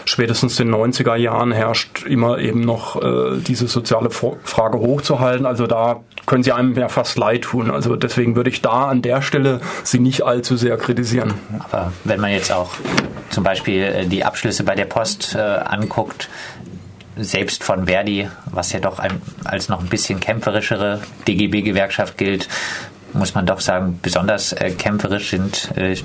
spätestens 0.06 0.56
den 0.56 0.74
90er 0.74 1.16
Jahren 1.16 1.52
herrscht, 1.52 2.06
immer 2.06 2.38
eben 2.38 2.62
noch 2.62 3.02
äh, 3.02 3.38
diese 3.40 3.68
soziale 3.68 4.12
Frage 4.12 4.78
hochzuhalten. 4.78 5.48
Also 5.48 5.66
da 5.66 6.02
können 6.28 6.44
sie 6.44 6.52
einem 6.52 6.76
ja 6.76 6.90
fast 6.90 7.18
leid 7.18 7.42
tun. 7.42 7.72
Also 7.72 7.96
deswegen 7.96 8.36
würde 8.36 8.52
ich 8.52 8.62
da 8.62 8.88
an 8.88 9.02
der 9.02 9.24
Stelle 9.24 9.62
sie 9.84 10.00
nicht 10.00 10.24
allzu 10.24 10.58
sehr 10.58 10.78
kritisieren. 10.78 11.34
Aber 11.60 11.92
wenn 12.04 12.22
man 12.22 12.32
jetzt 12.32 12.52
auch 12.52 12.72
zum 13.32 13.44
Beispiel 13.44 13.82
äh, 13.82 14.06
die 14.06 14.24
Abschlüsse 14.24 14.64
bei 14.64 14.76
der 14.76 14.86
Post 14.86 15.36
anguckt, 15.36 16.30
selbst 17.18 17.64
von 17.64 17.86
Verdi, 17.86 18.30
was 18.46 18.72
ja 18.72 18.80
doch 18.80 19.00
als 19.44 19.70
noch 19.70 19.80
ein 19.80 19.88
bisschen 19.88 20.20
kämpferischere 20.20 21.02
DGB-Gewerkschaft 21.28 22.18
gilt, 22.18 22.48
muss 23.14 23.34
man 23.34 23.46
doch 23.46 23.62
sagen, 23.62 24.00
besonders 24.02 24.54
äh, 24.54 24.72
kämpferisch 24.72 25.30
sind. 25.30 25.72
Äh, 25.78 25.96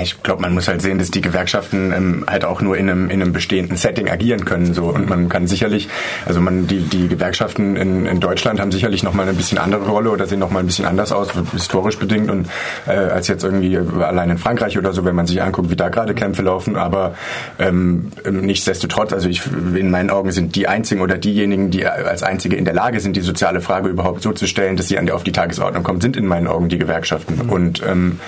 ich 0.00 0.22
glaube, 0.22 0.42
man 0.42 0.54
muss 0.54 0.68
halt 0.68 0.82
sehen, 0.82 0.98
dass 0.98 1.10
die 1.10 1.20
Gewerkschaften 1.20 1.92
ähm, 1.92 2.24
halt 2.26 2.44
auch 2.44 2.60
nur 2.60 2.76
in 2.76 2.88
einem, 2.88 3.10
in 3.10 3.22
einem 3.22 3.32
bestehenden 3.32 3.76
Setting 3.76 4.10
agieren 4.10 4.44
können. 4.44 4.74
So. 4.74 4.84
Und 4.84 5.08
man 5.08 5.28
kann 5.28 5.46
sicherlich, 5.46 5.88
also 6.26 6.40
man, 6.40 6.66
die, 6.66 6.80
die 6.80 7.08
Gewerkschaften 7.08 7.76
in, 7.76 8.06
in 8.06 8.20
Deutschland 8.20 8.60
haben 8.60 8.72
sicherlich 8.72 9.02
nochmal 9.02 9.26
eine 9.26 9.36
bisschen 9.36 9.58
andere 9.58 9.86
Rolle 9.88 10.10
oder 10.10 10.26
sehen 10.26 10.38
nochmal 10.38 10.62
ein 10.62 10.66
bisschen 10.66 10.86
anders 10.86 11.12
aus, 11.12 11.28
historisch 11.52 11.98
bedingt, 11.98 12.30
und 12.30 12.48
äh, 12.86 12.92
als 12.92 13.28
jetzt 13.28 13.44
irgendwie 13.44 13.76
allein 13.76 14.30
in 14.30 14.38
Frankreich 14.38 14.78
oder 14.78 14.92
so, 14.92 15.04
wenn 15.04 15.14
man 15.14 15.26
sich 15.26 15.42
anguckt, 15.42 15.70
wie 15.70 15.76
da 15.76 15.88
gerade 15.88 16.14
Kämpfe 16.14 16.42
laufen. 16.42 16.76
Aber 16.76 17.14
ähm, 17.58 18.12
nichtsdestotrotz, 18.30 19.12
also 19.12 19.28
ich 19.28 19.42
in 19.74 19.90
meinen 19.90 20.10
Augen 20.10 20.32
sind 20.32 20.56
die 20.56 20.68
einzigen 20.68 21.00
oder 21.00 21.18
diejenigen, 21.18 21.70
die 21.70 21.86
als 21.86 22.22
einzige 22.22 22.56
in 22.56 22.64
der 22.64 22.74
Lage 22.74 23.00
sind, 23.00 23.16
die 23.16 23.20
soziale 23.20 23.60
Frage 23.60 23.88
überhaupt 23.88 24.22
so 24.22 24.32
zu 24.32 24.46
stellen, 24.46 24.76
dass 24.76 24.88
sie 24.88 24.98
an, 24.98 25.10
auf 25.10 25.24
die 25.24 25.32
Tagesordnung 25.32 25.82
kommt, 25.82 26.02
sind 26.02 26.16
in 26.16 26.26
meinen 26.26 26.46
Augen 26.46 26.68
die 26.68 26.78
Gewerkschaften. 26.78 27.40
Mhm. 27.44 27.50
Und 27.50 27.82
ähm, 27.86 28.20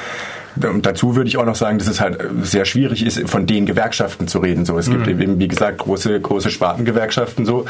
und 0.63 0.87
dazu 0.87 1.17
würde 1.17 1.29
ich 1.29 1.37
auch 1.37 1.45
noch 1.45 1.57
sagen, 1.57 1.79
dass 1.79 1.89
es 1.89 2.01
halt 2.01 2.19
sehr 2.43 2.65
schwierig 2.65 3.05
ist, 3.05 3.29
von 3.29 3.47
den 3.47 3.67
Gewerkschaften 3.67 4.29
zu 4.29 4.39
reden. 4.39 4.65
So, 4.65 4.79
es 4.79 4.89
gibt 4.89 5.07
mhm. 5.07 5.21
eben, 5.21 5.39
wie 5.39 5.49
gesagt, 5.49 5.79
große, 5.79 6.21
große 6.21 6.51
Spartengewerkschaften 6.51 7.45
so, 7.45 7.65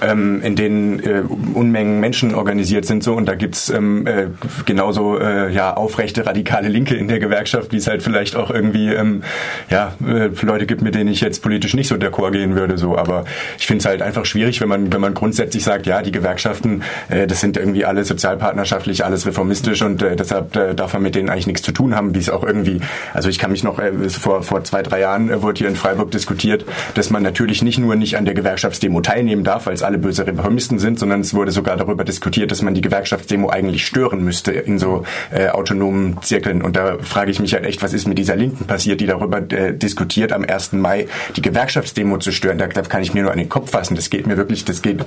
ähm, 0.00 0.40
in 0.42 0.56
denen 0.56 1.00
äh, 1.00 1.22
Unmengen 1.54 2.00
Menschen 2.00 2.34
organisiert 2.34 2.86
sind 2.86 3.02
so 3.02 3.14
und 3.14 3.26
da 3.26 3.34
gibt's 3.34 3.68
ähm, 3.68 4.06
äh, 4.06 4.28
genauso 4.64 5.18
äh, 5.18 5.52
ja 5.52 5.74
aufrechte 5.74 6.26
radikale 6.26 6.68
Linke 6.68 6.94
in 6.94 7.08
der 7.08 7.18
Gewerkschaft, 7.18 7.72
wie 7.72 7.76
es 7.76 7.86
halt 7.86 8.02
vielleicht 8.02 8.36
auch 8.36 8.50
irgendwie 8.50 8.88
ähm, 8.88 9.22
ja 9.68 9.92
äh, 10.06 10.30
Leute 10.42 10.66
gibt, 10.66 10.82
mit 10.82 10.94
denen 10.94 11.10
ich 11.10 11.20
jetzt 11.20 11.42
politisch 11.42 11.74
nicht 11.74 11.88
so 11.88 11.96
d'accord 11.96 12.32
gehen 12.32 12.56
würde. 12.56 12.78
So, 12.78 12.96
aber 12.96 13.24
ich 13.58 13.66
finde 13.66 13.80
es 13.80 13.86
halt 13.86 14.02
einfach 14.02 14.24
schwierig, 14.24 14.60
wenn 14.60 14.68
man 14.68 14.92
wenn 14.92 15.00
man 15.00 15.14
grundsätzlich 15.14 15.64
sagt, 15.64 15.86
ja, 15.86 16.02
die 16.02 16.12
Gewerkschaften, 16.12 16.82
äh, 17.08 17.26
das 17.26 17.40
sind 17.40 17.56
irgendwie 17.56 17.84
alle 17.84 18.04
sozialpartnerschaftlich, 18.04 19.04
alles 19.04 19.26
reformistisch 19.26 19.82
und 19.82 20.02
äh, 20.02 20.16
deshalb 20.16 20.52
darf 20.76 20.92
man 20.94 21.02
mit 21.02 21.14
denen 21.14 21.28
eigentlich 21.28 21.46
nichts 21.46 21.62
zu 21.62 21.72
tun 21.72 21.94
haben, 21.94 22.14
wie 22.14 22.18
es 22.18 22.29
auch 22.30 22.44
irgendwie, 22.44 22.80
also 23.12 23.28
ich 23.28 23.38
kann 23.38 23.50
mich 23.50 23.64
noch, 23.64 23.78
äh, 23.78 24.08
vor, 24.08 24.42
vor 24.42 24.64
zwei, 24.64 24.82
drei 24.82 25.00
Jahren 25.00 25.30
äh, 25.30 25.42
wurde 25.42 25.58
hier 25.58 25.68
in 25.68 25.76
Freiburg 25.76 26.10
diskutiert, 26.10 26.64
dass 26.94 27.10
man 27.10 27.22
natürlich 27.22 27.62
nicht 27.62 27.78
nur 27.78 27.96
nicht 27.96 28.16
an 28.16 28.24
der 28.24 28.34
Gewerkschaftsdemo 28.34 29.00
teilnehmen 29.00 29.44
darf, 29.44 29.66
weil 29.66 29.74
es 29.74 29.82
alle 29.82 29.98
böse 29.98 30.26
Reformisten 30.26 30.78
sind, 30.78 30.98
sondern 30.98 31.20
es 31.20 31.34
wurde 31.34 31.52
sogar 31.52 31.76
darüber 31.76 32.04
diskutiert, 32.04 32.50
dass 32.50 32.62
man 32.62 32.74
die 32.74 32.80
Gewerkschaftsdemo 32.80 33.48
eigentlich 33.50 33.86
stören 33.86 34.24
müsste 34.24 34.52
in 34.52 34.78
so 34.78 35.04
äh, 35.30 35.48
autonomen 35.48 36.18
Zirkeln. 36.22 36.62
Und 36.62 36.76
da 36.76 36.98
frage 37.00 37.30
ich 37.30 37.40
mich 37.40 37.54
halt 37.54 37.64
echt, 37.64 37.82
was 37.82 37.92
ist 37.92 38.06
mit 38.06 38.18
dieser 38.18 38.36
Linken 38.36 38.66
passiert, 38.66 39.00
die 39.00 39.06
darüber 39.06 39.38
äh, 39.52 39.74
diskutiert, 39.74 40.32
am 40.32 40.44
1. 40.44 40.72
Mai 40.72 41.08
die 41.36 41.42
Gewerkschaftsdemo 41.42 42.18
zu 42.18 42.32
stören. 42.32 42.58
Da, 42.58 42.66
da 42.68 42.82
kann 42.82 43.02
ich 43.02 43.14
mir 43.14 43.22
nur 43.22 43.32
an 43.32 43.38
den 43.38 43.48
Kopf 43.48 43.70
fassen. 43.70 43.96
Das 43.96 44.10
geht 44.10 44.26
mir 44.26 44.36
wirklich, 44.36 44.64
das 44.64 44.82
geht, 44.82 45.04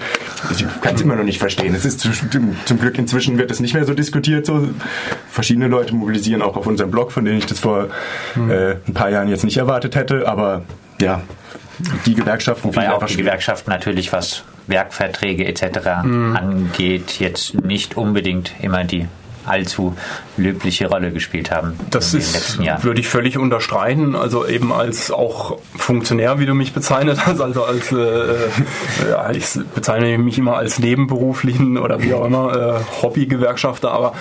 ich 0.52 0.66
kann 0.82 0.96
es 0.96 1.02
immer 1.02 1.16
noch 1.16 1.24
nicht 1.24 1.40
verstehen. 1.40 1.74
Es 1.76 1.86
ist 1.86 2.02
zum, 2.02 2.56
zum 2.66 2.80
Glück 2.80 2.98
inzwischen 2.98 3.38
wird 3.38 3.52
es 3.52 3.60
nicht 3.60 3.74
mehr 3.74 3.86
so 3.86 3.94
diskutiert. 3.94 4.46
So 4.46 4.68
verschiedene 5.30 5.68
Leute 5.68 5.96
mobilisieren 5.96 6.42
auch 6.42 6.58
auf 6.58 6.68
unserem 6.68 6.92
Blog 6.92 7.12
von 7.14 7.26
denen 7.26 7.38
ich 7.38 7.46
das 7.46 7.60
vor 7.60 7.88
hm. 8.34 8.52
äh, 8.52 8.72
ein 8.88 8.94
paar 8.94 9.10
Jahren 9.10 9.28
jetzt 9.28 9.44
nicht 9.44 9.58
erwartet 9.58 9.96
hätte. 9.96 10.28
Aber 10.28 10.64
ja, 11.00 11.22
die 12.06 12.16
Gewerkschaften. 12.16 12.70
Wobei 12.70 12.92
auch 12.92 13.06
die 13.06 13.18
Gewerkschaften 13.18 13.70
natürlich, 13.70 14.14
was 14.14 14.44
Werkverträge 14.68 15.46
etc. 15.46 16.04
Mhm. 16.04 16.36
angeht, 16.36 17.20
jetzt 17.20 17.54
nicht 17.64 17.98
unbedingt 17.98 18.54
immer 18.62 18.84
die 18.84 19.08
allzu 19.46 19.96
löbliche 20.38 20.88
Rolle 20.88 21.12
gespielt 21.12 21.52
haben. 21.52 21.78
Das 21.92 22.14
ist, 22.14 22.60
würde 22.84 23.02
ich 23.02 23.10
völlig 23.10 23.38
unterstreichen. 23.38 24.16
Also 24.16 24.48
eben 24.48 24.72
als 24.72 25.12
auch 25.12 25.58
Funktionär, 25.76 26.40
wie 26.40 26.46
du 26.46 26.54
mich 26.54 26.74
bezeichnet 26.74 27.26
hast, 27.26 27.42
also 27.42 27.66
als 27.66 27.92
äh, 27.92 27.98
äh, 27.98 28.36
ja, 29.10 29.32
ich 29.32 29.46
bezeichne 29.76 30.18
mich 30.18 30.38
immer 30.38 30.56
als 30.56 30.80
nebenberuflichen 30.80 31.78
oder 31.78 32.02
wie 32.02 32.14
auch 32.14 32.26
immer 32.26 32.56
äh, 32.56 33.02
Hobbygewerkschafter, 33.02 33.92
aber 33.92 34.14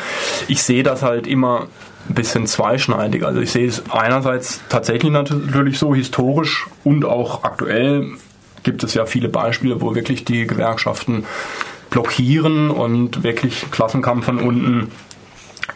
ich 0.49 0.63
sehe 0.63 0.83
das 0.83 1.03
halt 1.03 1.29
immer 1.29 1.69
ein 2.09 2.15
bisschen 2.15 2.47
zweischneidig. 2.47 3.25
Also 3.25 3.41
ich 3.41 3.53
sehe 3.53 3.67
es 3.67 3.83
einerseits 3.91 4.61
tatsächlich 4.69 5.13
natürlich 5.13 5.79
so 5.79 5.95
historisch 5.95 6.67
und 6.85 7.05
auch 7.05 7.45
aktuell 7.45 8.13
gibt 8.63 8.85
es 8.85 8.95
ja 8.95 9.07
viele 9.07 9.29
Beispiele, 9.29 9.81
wo 9.81 9.95
wirklich 9.95 10.25
die 10.25 10.47
Gewerkschaften 10.47 11.25
blockieren 11.91 12.71
und 12.71 13.23
wirklich 13.23 13.71
Klassenkampf 13.71 14.25
von 14.25 14.39
unten 14.39 14.91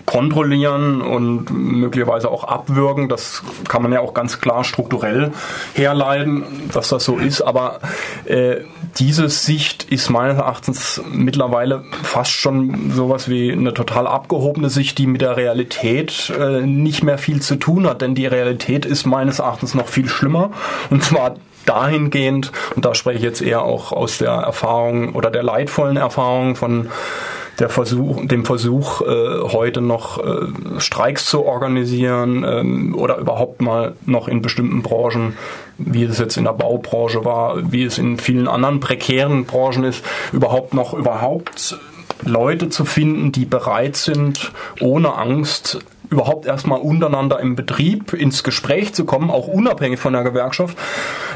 kontrollieren 0.06 1.02
und 1.02 1.50
möglicherweise 1.50 2.30
auch 2.30 2.44
abwürgen. 2.44 3.08
Das 3.08 3.42
kann 3.68 3.82
man 3.82 3.92
ja 3.92 4.00
auch 4.00 4.14
ganz 4.14 4.40
klar 4.40 4.64
strukturell 4.64 5.32
herleiten, 5.74 6.44
dass 6.72 6.88
das 6.88 7.04
so 7.04 7.18
ist. 7.18 7.42
Aber 7.42 7.80
äh, 8.24 8.58
diese 8.98 9.28
Sicht 9.28 9.84
ist 9.84 10.08
meines 10.08 10.38
Erachtens 10.38 11.02
mittlerweile 11.12 11.84
fast 12.02 12.30
schon 12.30 12.92
sowas 12.92 13.28
wie 13.28 13.52
eine 13.52 13.74
total 13.74 14.06
abgehobene 14.06 14.70
Sicht, 14.70 14.96
die 14.98 15.08
mit 15.08 15.20
der 15.20 15.36
Realität 15.36 16.32
äh, 16.38 16.60
nicht 16.60 17.02
mehr 17.02 17.18
viel 17.18 17.42
zu 17.42 17.56
tun 17.56 17.86
hat. 17.86 18.00
Denn 18.00 18.14
die 18.14 18.26
Realität 18.26 18.86
ist 18.86 19.06
meines 19.06 19.40
Erachtens 19.40 19.74
noch 19.74 19.88
viel 19.88 20.08
schlimmer. 20.08 20.50
Und 20.88 21.02
zwar 21.02 21.34
dahingehend, 21.66 22.52
und 22.76 22.84
da 22.84 22.94
spreche 22.94 23.18
ich 23.18 23.24
jetzt 23.24 23.42
eher 23.42 23.62
auch 23.62 23.92
aus 23.92 24.18
der 24.18 24.30
Erfahrung 24.30 25.14
oder 25.14 25.30
der 25.30 25.42
leidvollen 25.42 25.96
Erfahrung 25.96 26.54
von 26.54 26.90
der 27.58 27.68
Versuch, 27.68 28.24
dem 28.26 28.44
Versuch, 28.44 29.00
äh, 29.02 29.40
heute 29.52 29.80
noch 29.80 30.18
äh, 30.18 30.46
Streiks 30.78 31.26
zu 31.26 31.44
organisieren 31.44 32.44
ähm, 32.46 32.94
oder 32.94 33.18
überhaupt 33.18 33.62
mal 33.62 33.94
noch 34.04 34.28
in 34.28 34.42
bestimmten 34.42 34.82
Branchen, 34.82 35.36
wie 35.78 36.04
es 36.04 36.18
jetzt 36.18 36.36
in 36.36 36.44
der 36.44 36.52
Baubranche 36.52 37.24
war, 37.24 37.72
wie 37.72 37.84
es 37.84 37.98
in 37.98 38.18
vielen 38.18 38.48
anderen 38.48 38.80
prekären 38.80 39.44
Branchen 39.44 39.84
ist, 39.84 40.04
überhaupt 40.32 40.74
noch 40.74 40.94
überhaupt 40.94 41.78
Leute 42.24 42.68
zu 42.68 42.84
finden, 42.84 43.32
die 43.32 43.44
bereit 43.44 43.96
sind, 43.96 44.52
ohne 44.80 45.14
Angst 45.14 45.80
überhaupt 46.10 46.46
erstmal 46.46 46.80
untereinander 46.80 47.40
im 47.40 47.56
Betrieb 47.56 48.12
ins 48.12 48.42
Gespräch 48.42 48.94
zu 48.94 49.04
kommen, 49.04 49.30
auch 49.30 49.48
unabhängig 49.48 49.98
von 49.98 50.12
der 50.12 50.22
Gewerkschaft, 50.22 50.76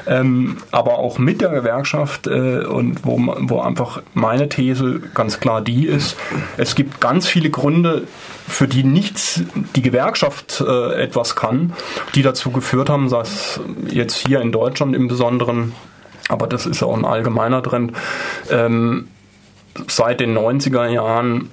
ähm, 0.06 0.58
aber 0.70 0.98
auch 0.98 1.18
mit 1.18 1.40
der 1.40 1.50
Gewerkschaft 1.50 2.26
äh, 2.26 2.64
und 2.64 3.04
wo, 3.04 3.18
wo 3.18 3.60
einfach 3.60 4.02
meine 4.14 4.48
These 4.48 5.00
ganz 5.14 5.40
klar 5.40 5.60
die 5.60 5.86
ist, 5.86 6.16
es 6.56 6.74
gibt 6.74 7.00
ganz 7.00 7.26
viele 7.26 7.50
Gründe, 7.50 8.06
für 8.48 8.66
die 8.66 8.84
nichts 8.84 9.42
die 9.76 9.82
Gewerkschaft 9.82 10.60
äh, 10.66 11.02
etwas 11.02 11.36
kann, 11.36 11.72
die 12.14 12.22
dazu 12.22 12.50
geführt 12.50 12.90
haben, 12.90 13.08
dass 13.08 13.60
jetzt 13.88 14.26
hier 14.26 14.40
in 14.40 14.52
Deutschland 14.52 14.94
im 14.96 15.08
Besonderen, 15.08 15.72
aber 16.28 16.46
das 16.46 16.66
ist 16.66 16.82
auch 16.82 16.96
ein 16.96 17.04
allgemeiner 17.04 17.62
Trend, 17.62 17.92
ähm, 18.50 19.08
seit 19.86 20.20
den 20.20 20.36
90er 20.36 20.88
Jahren 20.88 21.50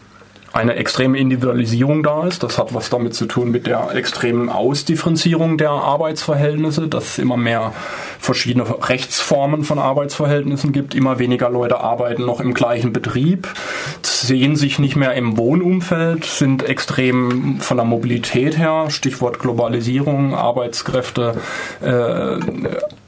eine 0.58 0.76
extreme 0.76 1.20
Individualisierung 1.20 2.02
da 2.02 2.26
ist. 2.26 2.42
Das 2.42 2.58
hat 2.58 2.74
was 2.74 2.90
damit 2.90 3.14
zu 3.14 3.28
tun 3.28 3.52
mit 3.52 3.68
der 3.68 3.94
extremen 3.94 4.50
Ausdifferenzierung 4.50 5.60
der 5.60 5.70
Arbeitsverhältnisse, 5.70 6.88
dass 6.88 7.12
es 7.12 7.20
immer 7.20 7.38
mehr 7.38 7.74
verschiedene 8.18 8.66
Rechtsformen 8.90 9.64
von 9.64 9.78
Arbeitsverhältnissen 9.78 10.72
gibt. 10.72 10.96
Immer 10.96 11.20
weniger 11.20 11.52
Leute 11.52 11.80
arbeiten 11.80 12.26
noch 12.26 12.42
im 12.42 12.56
gleichen 12.56 12.92
Betrieb, 12.92 13.48
sehen 14.02 14.56
sich 14.56 14.80
nicht 14.80 14.96
mehr 14.96 15.14
im 15.14 15.38
Wohnumfeld, 15.38 16.26
sind 16.26 16.64
extrem 16.64 17.60
von 17.60 17.78
der 17.78 17.86
Mobilität 17.86 18.58
her, 18.58 18.88
Stichwort 18.90 19.38
Globalisierung, 19.38 20.34
Arbeitskräfte, 20.34 21.36
äh, 21.82 22.40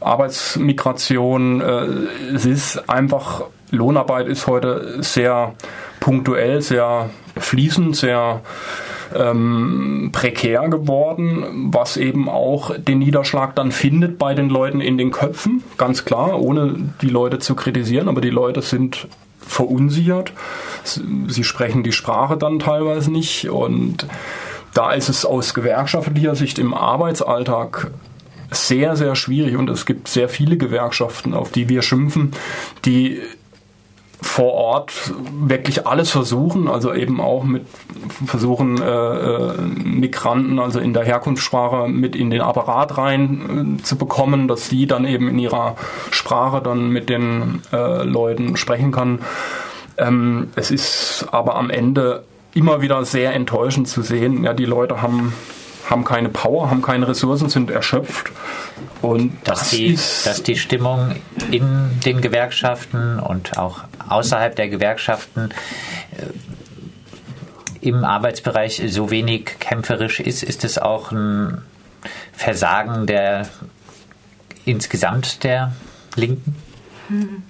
Arbeitsmigration. 0.01 1.62
Äh, 1.62 2.36
es 2.36 2.46
ist 2.46 2.88
einfach, 2.88 3.46
Lohnarbeit 3.72 4.27
ist 4.27 4.46
heute 4.46 5.01
sehr 5.01 5.56
punktuell, 6.00 6.62
sehr 6.62 7.10
fließend, 7.50 7.96
sehr 7.96 8.41
ähm, 9.15 10.10
prekär 10.12 10.68
geworden, 10.70 11.72
was 11.72 11.98
eben 11.98 12.29
auch 12.29 12.75
den 12.77 13.00
Niederschlag 13.00 13.56
dann 13.56 13.72
findet 13.72 14.18
bei 14.20 14.34
den 14.34 14.50
Leuten 14.50 14.82
in 14.82 14.98
den 14.98 15.12
Köpfen, 15.12 15.63
ganz 15.77 16.06
klar, 16.06 16.39
ohne 16.39 16.94
die 17.01 17.09
Leute 17.09 17.40
zu 17.40 17.55
kritisieren, 17.55 18.07
aber 18.07 18.22
die 18.22 18.29
Leute 18.29 18.62
sind 18.62 19.07
verunsichert, 19.40 20.31
sie 20.83 21.44
sprechen 21.44 21.83
die 21.83 21.92
Sprache 21.92 22.38
dann 22.38 22.59
teilweise 22.59 23.12
nicht 23.12 23.50
und 23.50 24.05
da 24.75 24.92
ist 24.92 25.09
es 25.09 25.25
aus 25.25 25.55
gewerkschaftlicher 25.55 26.35
Sicht 26.35 26.59
im 26.59 26.75
Arbeitsalltag 26.75 27.90
sehr, 28.51 28.96
sehr 28.96 29.16
schwierig 29.16 29.55
und 29.57 29.70
es 29.70 29.85
gibt 29.85 30.07
sehr 30.07 30.29
viele 30.29 30.57
Gewerkschaften, 30.57 31.33
auf 31.33 31.51
die 31.51 31.70
wir 31.70 31.81
schimpfen, 31.81 32.31
die 32.85 33.22
vor 34.22 34.53
Ort 34.53 35.14
wirklich 35.32 35.88
alles 35.88 36.12
versuchen, 36.12 36.68
also 36.68 36.94
eben 36.94 37.22
auch 37.22 37.44
mit 37.44 37.66
versuchen 38.25 38.82
äh, 38.82 38.86
äh, 38.86 39.62
Migranten, 39.62 40.60
also 40.60 40.79
in 40.79 40.94
der 40.94 41.03
Herkunftssprache 41.03 41.88
mit 41.88 42.16
in 42.16 42.29
den 42.29 42.42
Apparat 42.42 42.98
rein 42.98 43.77
äh, 43.79 43.84
zu 43.84 43.98
bekommen, 43.98 44.48
dass 44.48 44.70
die 44.70 44.88
dann 44.88 45.05
eben 45.05 45.29
in 45.29 45.40
ihrer 45.40 45.75
Sprache 46.12 46.62
dann 46.62 46.90
mit 46.90 47.10
den 47.10 47.62
äh, 47.72 48.03
Leuten 48.03 48.58
sprechen 48.58 48.92
kann. 48.92 49.20
Ähm, 49.98 50.50
es 50.55 50.70
ist 50.72 51.27
aber 51.32 51.55
am 51.55 51.70
Ende 51.70 52.24
immer 52.53 52.82
wieder 52.82 53.05
sehr 53.05 53.34
enttäuschend 53.34 53.88
zu 53.88 54.01
sehen, 54.01 54.44
ja, 54.44 54.53
die 54.53 54.66
Leute 54.66 55.01
haben 55.01 55.34
haben 55.90 56.04
keine 56.04 56.30
Power, 56.30 56.70
haben 56.70 56.82
keine 56.82 57.08
Ressourcen, 57.08 57.50
sind 57.50 57.72
erschöpft. 57.72 58.32
Und 59.02 59.36
dass, 59.44 59.60
das 59.60 59.70
die, 59.72 59.96
dass 60.25 60.44
die 60.44 60.56
Stimmung 60.56 61.16
in 61.52 62.00
den 62.06 62.22
Gewerkschaften 62.22 63.20
und 63.20 63.58
auch 63.58 63.82
außerhalb 64.08 64.56
der 64.56 64.70
Gewerkschaften 64.70 65.50
äh, 66.12 66.25
im 67.82 68.04
Arbeitsbereich 68.04 68.82
so 68.88 69.10
wenig 69.10 69.58
kämpferisch 69.60 70.20
ist, 70.20 70.44
ist 70.44 70.66
es 70.66 70.78
auch 70.78 71.12
ein 71.12 71.62
Versagen 72.34 73.08
der 73.08 73.48
insgesamt 74.66 75.44
der 75.44 75.74
Linken? 76.16 76.56
Mhm. 77.08 77.44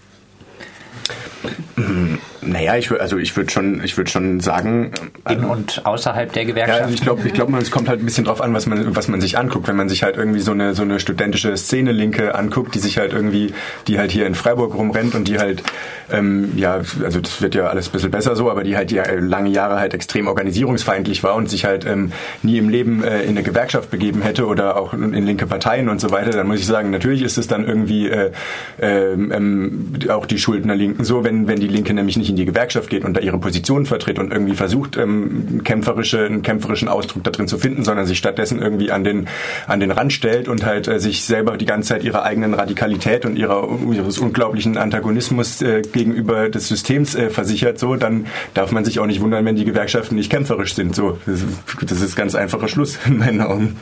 Naja, 2.41 2.77
ich 2.77 2.89
würde 2.89 3.01
also 3.01 3.17
ich 3.17 3.35
würde 3.35 3.51
schon 3.51 3.83
ich 3.83 3.97
würde 3.97 4.09
schon 4.09 4.39
sagen 4.39 4.91
in 5.29 5.43
und 5.43 5.85
außerhalb 5.85 6.31
der 6.31 6.45
Gewerkschaft. 6.45 6.79
Ja, 6.79 6.85
also 6.85 6.93
ich 6.93 7.01
glaube 7.01 7.27
ich 7.27 7.33
glaube 7.33 7.57
es 7.57 7.71
kommt 7.71 7.89
halt 7.89 8.01
ein 8.01 8.05
bisschen 8.05 8.25
drauf 8.25 8.41
an, 8.41 8.53
was 8.53 8.65
man 8.65 8.95
was 8.95 9.07
man 9.07 9.19
sich 9.21 9.37
anguckt, 9.37 9.67
wenn 9.67 9.75
man 9.75 9.89
sich 9.89 10.03
halt 10.03 10.15
irgendwie 10.15 10.39
so 10.39 10.51
eine 10.51 10.73
so 10.73 10.83
eine 10.83 10.99
studentische 10.99 11.55
Szene 11.57 11.91
Linke 11.91 12.35
anguckt, 12.35 12.75
die 12.75 12.79
sich 12.79 12.97
halt 12.97 13.13
irgendwie 13.13 13.53
die 13.87 13.99
halt 13.99 14.11
hier 14.11 14.25
in 14.25 14.35
Freiburg 14.35 14.73
rumrennt 14.73 15.15
und 15.15 15.27
die 15.27 15.37
halt 15.37 15.63
ähm, 16.11 16.53
ja 16.55 16.81
also 17.03 17.19
das 17.19 17.41
wird 17.41 17.55
ja 17.55 17.67
alles 17.67 17.89
ein 17.89 17.91
bisschen 17.91 18.11
besser 18.11 18.35
so, 18.35 18.49
aber 18.49 18.63
die 18.63 18.77
halt 18.77 18.91
die 18.91 19.01
lange 19.19 19.49
Jahre 19.49 19.79
halt 19.79 19.93
extrem 19.93 20.27
organisierungsfeindlich 20.27 21.23
war 21.23 21.35
und 21.35 21.49
sich 21.49 21.65
halt 21.65 21.85
ähm, 21.85 22.11
nie 22.41 22.57
im 22.57 22.69
Leben 22.69 23.03
äh, 23.03 23.23
in 23.23 23.31
eine 23.31 23.43
Gewerkschaft 23.43 23.91
begeben 23.91 24.21
hätte 24.21 24.47
oder 24.47 24.77
auch 24.77 24.93
in 24.93 25.11
linke 25.11 25.45
Parteien 25.45 25.89
und 25.89 25.99
so 25.99 26.11
weiter, 26.11 26.31
dann 26.31 26.47
muss 26.47 26.59
ich 26.59 26.67
sagen, 26.67 26.89
natürlich 26.89 27.21
ist 27.21 27.37
es 27.37 27.47
dann 27.47 27.67
irgendwie 27.67 28.07
äh, 28.07 28.31
ähm, 28.79 29.31
ähm 29.31 29.89
auch 30.09 30.25
die 30.25 30.39
Schuld 30.39 30.63
einer 30.63 30.75
Linken 30.75 30.98
so, 30.99 31.23
wenn 31.23 31.47
wenn 31.47 31.59
die 31.59 31.67
Linke 31.67 31.93
nämlich 31.93 32.17
nicht 32.17 32.29
in 32.29 32.35
die 32.35 32.45
Gewerkschaft 32.45 32.89
geht 32.89 33.05
und 33.05 33.15
da 33.15 33.21
ihre 33.21 33.37
Position 33.37 33.85
vertritt 33.85 34.19
und 34.19 34.31
irgendwie 34.31 34.55
versucht, 34.55 34.97
ähm, 34.97 35.61
kämpferische, 35.63 36.25
einen 36.25 36.41
kämpferischen 36.41 36.87
Ausdruck 36.87 37.23
da 37.23 37.31
drin 37.31 37.47
zu 37.47 37.57
finden, 37.57 37.83
sondern 37.83 38.05
sich 38.05 38.17
stattdessen 38.17 38.61
irgendwie 38.61 38.91
an 38.91 39.03
den, 39.03 39.27
an 39.67 39.79
den 39.79 39.91
Rand 39.91 40.13
stellt 40.13 40.47
und 40.47 40.65
halt 40.65 40.87
äh, 40.87 40.99
sich 40.99 41.23
selber 41.23 41.57
die 41.57 41.65
ganze 41.65 41.89
Zeit 41.89 42.03
ihrer 42.03 42.23
eigenen 42.23 42.53
Radikalität 42.53 43.25
und 43.25 43.37
ihrer, 43.37 43.67
ihres 43.91 44.19
unglaublichen 44.19 44.77
Antagonismus 44.77 45.61
äh, 45.61 45.81
gegenüber 45.81 46.49
des 46.49 46.67
Systems 46.67 47.15
äh, 47.15 47.29
versichert, 47.29 47.79
so, 47.79 47.95
dann 47.95 48.27
darf 48.53 48.71
man 48.71 48.85
sich 48.85 48.99
auch 48.99 49.05
nicht 49.07 49.21
wundern, 49.21 49.45
wenn 49.45 49.55
die 49.55 49.65
Gewerkschaften 49.65 50.15
nicht 50.15 50.29
kämpferisch 50.29 50.75
sind. 50.75 50.95
So, 50.95 51.17
das, 51.25 51.45
das 51.81 52.01
ist 52.01 52.15
ganz 52.15 52.35
einfacher 52.35 52.67
Schluss 52.67 52.99
in 53.05 53.17
meinen 53.17 53.41
Augen. 53.41 53.77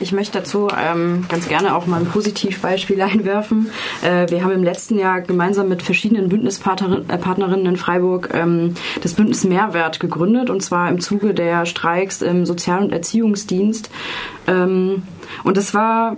Ich 0.00 0.12
möchte 0.12 0.38
dazu 0.38 0.68
ähm, 0.76 1.24
ganz 1.28 1.48
gerne 1.48 1.74
auch 1.74 1.86
mal 1.86 2.00
ein 2.00 2.06
Positivbeispiel 2.06 3.00
einwerfen. 3.02 3.70
Äh, 4.02 4.30
wir 4.30 4.42
haben 4.42 4.52
im 4.52 4.64
letzten 4.64 4.98
Jahr 4.98 5.20
gemeinsam 5.20 5.68
mit 5.68 5.82
verschiedenen 5.82 6.28
Bündnispartnerinnen 6.28 7.66
in 7.66 7.76
Freiburg 7.76 8.30
ähm, 8.32 8.74
das 9.02 9.14
Bündnis 9.14 9.44
Mehrwert 9.44 10.00
gegründet 10.00 10.50
und 10.50 10.62
zwar 10.62 10.88
im 10.88 11.00
Zuge 11.00 11.34
der 11.34 11.66
Streiks 11.66 12.22
im 12.22 12.46
Sozial- 12.46 12.82
und 12.82 12.92
Erziehungsdienst. 12.92 13.90
Ähm, 14.46 15.02
und 15.44 15.56
das 15.56 15.74
war 15.74 16.16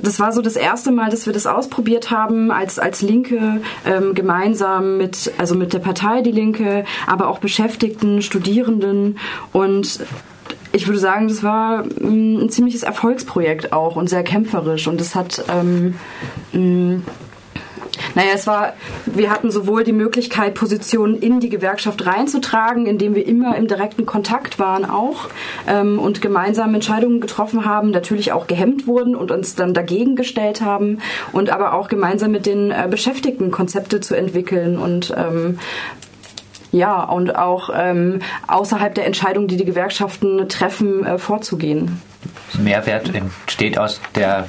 das 0.00 0.20
war 0.20 0.32
so 0.32 0.40
das 0.42 0.56
erste 0.56 0.90
Mal, 0.90 1.10
dass 1.10 1.26
wir 1.26 1.32
das 1.32 1.46
ausprobiert 1.46 2.10
haben, 2.10 2.50
als, 2.50 2.78
als 2.78 3.02
Linke 3.02 3.60
ähm, 3.84 4.14
gemeinsam 4.14 4.96
mit, 4.96 5.32
also 5.38 5.54
mit 5.54 5.72
der 5.72 5.80
Partei 5.80 6.22
Die 6.22 6.32
Linke, 6.32 6.84
aber 7.06 7.28
auch 7.28 7.38
Beschäftigten, 7.38 8.22
Studierenden. 8.22 9.18
Und 9.52 10.00
ich 10.72 10.86
würde 10.86 10.98
sagen, 10.98 11.28
das 11.28 11.42
war 11.42 11.84
mm, 11.84 12.38
ein 12.38 12.50
ziemliches 12.50 12.82
Erfolgsprojekt 12.82 13.72
auch 13.72 13.96
und 13.96 14.08
sehr 14.08 14.22
kämpferisch. 14.22 14.88
Und 14.88 15.00
es 15.00 15.14
hat, 15.14 15.44
ähm, 15.48 15.94
mm, 16.52 17.02
naja, 18.14 18.30
es 18.34 18.46
war, 18.46 18.72
wir 19.06 19.30
hatten 19.30 19.50
sowohl 19.50 19.84
die 19.84 19.92
Möglichkeit, 19.92 20.54
Positionen 20.54 21.16
in 21.16 21.40
die 21.40 21.50
Gewerkschaft 21.50 22.06
reinzutragen, 22.06 22.86
indem 22.86 23.14
wir 23.14 23.26
immer 23.26 23.56
im 23.56 23.68
direkten 23.68 24.06
Kontakt 24.06 24.58
waren 24.58 24.84
auch 24.84 25.28
ähm, 25.68 25.98
und 25.98 26.22
gemeinsam 26.22 26.74
Entscheidungen 26.74 27.20
getroffen 27.20 27.64
haben, 27.64 27.90
natürlich 27.90 28.32
auch 28.32 28.46
gehemmt 28.46 28.86
wurden 28.86 29.14
und 29.14 29.30
uns 29.30 29.54
dann 29.54 29.74
dagegen 29.74 30.16
gestellt 30.16 30.62
haben 30.62 30.98
und 31.32 31.50
aber 31.50 31.74
auch 31.74 31.88
gemeinsam 31.88 32.32
mit 32.32 32.46
den 32.46 32.70
äh, 32.70 32.88
Beschäftigten 32.90 33.50
Konzepte 33.50 34.00
zu 34.00 34.14
entwickeln 34.14 34.78
und 34.78 35.14
ähm, 35.16 35.58
ja, 36.72 37.02
und 37.04 37.36
auch 37.36 37.70
ähm, 37.74 38.20
außerhalb 38.48 38.94
der 38.94 39.06
Entscheidungen, 39.06 39.46
die 39.46 39.56
die 39.56 39.64
Gewerkschaften 39.64 40.48
treffen, 40.48 41.04
äh, 41.04 41.18
vorzugehen. 41.18 42.00
Mehrwert 42.58 43.14
entsteht 43.14 43.78
aus 43.78 44.00
der 44.14 44.48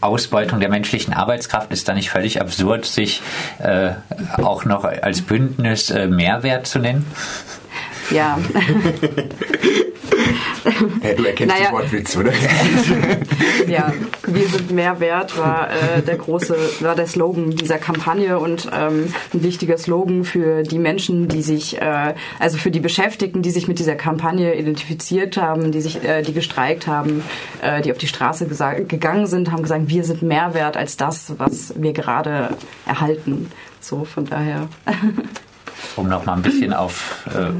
Ausbeutung 0.00 0.60
der 0.60 0.68
menschlichen 0.68 1.14
Arbeitskraft 1.14 1.72
ist 1.72 1.88
da 1.88 1.94
nicht 1.94 2.10
völlig 2.10 2.40
absurd, 2.40 2.84
sich 2.84 3.22
äh, 3.58 3.92
auch 4.36 4.64
noch 4.64 4.84
als 4.84 5.22
Bündnis 5.22 5.90
äh, 5.90 6.06
Mehrwert 6.06 6.66
zu 6.66 6.78
nennen? 6.78 7.06
Ja. 8.10 8.38
ja 10.64 11.14
du 11.14 11.24
erkennst 11.24 11.56
naja, 11.56 11.70
den 11.70 11.74
Wortwitz, 11.74 12.16
oder? 12.16 12.32
ja, 13.68 13.92
wir 14.26 14.48
sind 14.48 14.70
mehr 14.70 15.00
wert 15.00 15.36
war 15.38 15.70
äh, 15.70 16.02
der 16.02 16.16
große, 16.16 16.56
war 16.80 16.94
der 16.94 17.06
Slogan 17.06 17.50
dieser 17.50 17.78
Kampagne 17.78 18.38
und 18.38 18.68
ähm, 18.72 19.12
ein 19.32 19.42
wichtiger 19.42 19.78
Slogan 19.78 20.24
für 20.24 20.62
die 20.62 20.78
Menschen, 20.78 21.28
die 21.28 21.42
sich, 21.42 21.80
äh, 21.80 22.14
also 22.38 22.58
für 22.58 22.70
die 22.70 22.80
Beschäftigten, 22.80 23.42
die 23.42 23.50
sich 23.50 23.68
mit 23.68 23.78
dieser 23.78 23.94
Kampagne 23.94 24.54
identifiziert 24.54 25.36
haben, 25.36 25.72
die 25.72 25.80
sich, 25.80 26.02
äh, 26.04 26.22
die 26.22 26.32
gestreikt 26.32 26.86
haben, 26.86 27.22
äh, 27.62 27.82
die 27.82 27.92
auf 27.92 27.98
die 27.98 28.08
Straße 28.08 28.46
gegangen 28.86 29.26
sind, 29.26 29.50
haben 29.50 29.62
gesagt, 29.62 29.88
wir 29.88 30.04
sind 30.04 30.22
mehr 30.22 30.54
wert 30.54 30.76
als 30.76 30.96
das, 30.96 31.34
was 31.38 31.74
wir 31.76 31.92
gerade 31.92 32.50
erhalten. 32.86 33.50
So, 33.80 34.04
von 34.04 34.24
daher. 34.24 34.68
um 35.96 36.08
noch 36.08 36.24
mal 36.24 36.34
ein 36.34 36.42
bisschen 36.42 36.72
auf 36.72 37.26
äh, 37.34 37.50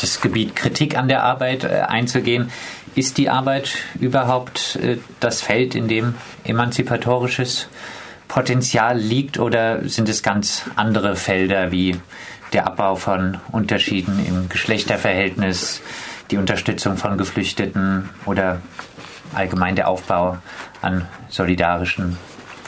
das 0.00 0.20
Gebiet 0.20 0.56
Kritik 0.56 0.96
an 0.96 1.08
der 1.08 1.22
Arbeit 1.22 1.64
äh, 1.64 1.82
einzugehen. 1.86 2.50
Ist 2.94 3.18
die 3.18 3.28
Arbeit 3.28 3.70
überhaupt 3.98 4.76
äh, 4.76 4.98
das 5.20 5.42
Feld, 5.42 5.74
in 5.74 5.88
dem 5.88 6.14
emanzipatorisches 6.44 7.68
Potenzial 8.28 8.98
liegt 8.98 9.38
oder 9.38 9.88
sind 9.88 10.08
es 10.08 10.22
ganz 10.22 10.64
andere 10.76 11.16
Felder 11.16 11.70
wie 11.70 11.96
der 12.52 12.66
Abbau 12.66 12.94
von 12.94 13.38
Unterschieden 13.52 14.24
im 14.24 14.48
Geschlechterverhältnis, 14.48 15.82
die 16.30 16.36
Unterstützung 16.36 16.96
von 16.96 17.18
Geflüchteten 17.18 18.08
oder 18.24 18.60
allgemein 19.34 19.76
der 19.76 19.88
Aufbau 19.88 20.38
an 20.80 21.06
solidarischen 21.28 22.16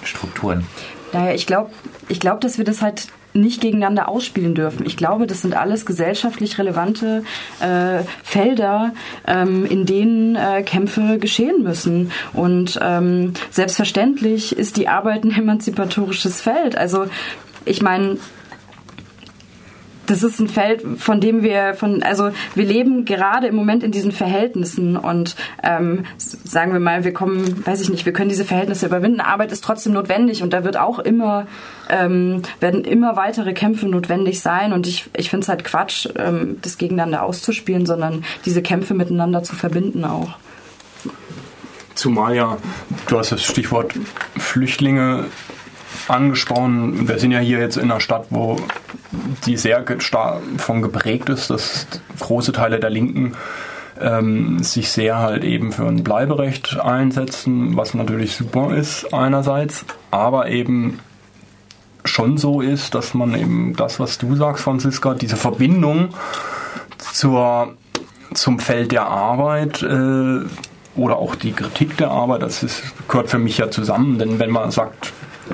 Strukturen? 0.02 0.66
Naja, 1.12 1.32
ich 1.32 1.46
glaube, 1.46 1.70
ich 2.08 2.20
glaub, 2.20 2.40
dass 2.40 2.58
wir 2.58 2.64
das 2.64 2.82
halt 2.82 3.08
nicht 3.36 3.60
gegeneinander 3.60 4.08
ausspielen 4.08 4.54
dürfen. 4.54 4.86
Ich 4.86 4.96
glaube, 4.96 5.26
das 5.26 5.42
sind 5.42 5.56
alles 5.56 5.86
gesellschaftlich 5.86 6.58
relevante 6.58 7.24
äh, 7.60 8.02
Felder, 8.22 8.92
ähm, 9.26 9.64
in 9.66 9.86
denen 9.86 10.36
äh, 10.36 10.62
Kämpfe 10.62 11.18
geschehen 11.18 11.62
müssen. 11.62 12.12
Und 12.32 12.78
ähm, 12.82 13.32
selbstverständlich 13.50 14.56
ist 14.56 14.76
die 14.76 14.88
Arbeit 14.88 15.24
ein 15.24 15.32
emanzipatorisches 15.36 16.40
Feld. 16.40 16.76
Also 16.76 17.06
ich 17.64 17.82
meine, 17.82 18.18
das 20.06 20.22
ist 20.22 20.40
ein 20.40 20.48
Feld, 20.48 20.82
von 20.98 21.20
dem 21.20 21.42
wir 21.42 21.74
von, 21.74 22.02
also 22.02 22.30
wir 22.54 22.64
leben 22.64 23.04
gerade 23.04 23.46
im 23.46 23.54
Moment 23.54 23.82
in 23.82 23.90
diesen 23.90 24.12
Verhältnissen 24.12 24.96
und 24.96 25.36
ähm, 25.62 26.04
sagen 26.16 26.72
wir 26.72 26.80
mal, 26.80 27.04
wir 27.04 27.12
kommen, 27.12 27.66
weiß 27.66 27.80
ich 27.80 27.90
nicht, 27.90 28.06
wir 28.06 28.12
können 28.12 28.28
diese 28.28 28.44
Verhältnisse 28.44 28.86
überwinden. 28.86 29.20
Arbeit 29.20 29.52
ist 29.52 29.64
trotzdem 29.64 29.92
notwendig 29.92 30.42
und 30.42 30.52
da 30.52 30.64
wird 30.64 30.76
auch 30.76 30.98
immer 30.98 31.46
ähm, 31.88 32.42
werden 32.60 32.84
immer 32.84 33.16
weitere 33.16 33.52
Kämpfe 33.52 33.86
notwendig 33.86 34.40
sein 34.40 34.72
und 34.72 34.86
ich, 34.86 35.08
ich 35.16 35.30
finde 35.30 35.44
es 35.44 35.48
halt 35.48 35.64
Quatsch, 35.64 36.08
ähm, 36.16 36.58
das 36.62 36.78
gegeneinander 36.78 37.22
auszuspielen, 37.22 37.86
sondern 37.86 38.24
diese 38.44 38.62
Kämpfe 38.62 38.94
miteinander 38.94 39.42
zu 39.42 39.54
verbinden 39.54 40.04
auch. 40.04 40.36
Zumal 41.94 42.36
ja, 42.36 42.58
du 43.08 43.18
hast 43.18 43.32
das 43.32 43.42
Stichwort 43.42 43.94
Flüchtlinge 44.36 45.26
angesprochen. 46.08 47.08
Wir 47.08 47.18
sind 47.18 47.32
ja 47.32 47.38
hier 47.38 47.58
jetzt 47.58 47.76
in 47.76 47.90
einer 47.90 48.00
Stadt, 48.00 48.26
wo 48.30 48.56
die 49.44 49.56
sehr 49.56 49.84
von 50.58 50.82
geprägt 50.82 51.28
ist, 51.28 51.50
dass 51.50 51.86
große 52.20 52.52
Teile 52.52 52.80
der 52.80 52.90
Linken 52.90 53.34
ähm, 54.00 54.62
sich 54.62 54.90
sehr 54.90 55.18
halt 55.18 55.44
eben 55.44 55.72
für 55.72 55.86
ein 55.86 56.04
Bleiberecht 56.04 56.78
einsetzen, 56.80 57.76
was 57.76 57.94
natürlich 57.94 58.36
super 58.36 58.74
ist 58.74 59.12
einerseits, 59.12 59.84
aber 60.10 60.48
eben 60.48 61.00
schon 62.04 62.38
so 62.38 62.60
ist, 62.60 62.94
dass 62.94 63.14
man 63.14 63.34
eben 63.34 63.74
das, 63.76 63.98
was 63.98 64.18
du 64.18 64.36
sagst, 64.36 64.64
Franziska, 64.64 65.14
diese 65.14 65.36
Verbindung 65.36 66.10
zur, 66.98 67.74
zum 68.34 68.58
Feld 68.58 68.92
der 68.92 69.06
Arbeit 69.06 69.82
äh, 69.82 70.40
oder 70.94 71.16
auch 71.16 71.34
die 71.34 71.52
Kritik 71.52 71.96
der 71.96 72.10
Arbeit, 72.10 72.42
das 72.42 72.62
ist, 72.62 72.82
gehört 73.08 73.28
für 73.28 73.38
mich 73.38 73.58
ja 73.58 73.70
zusammen, 73.70 74.18
denn 74.18 74.38
wenn 74.38 74.50
man 74.50 74.70
sagt, 74.70 75.12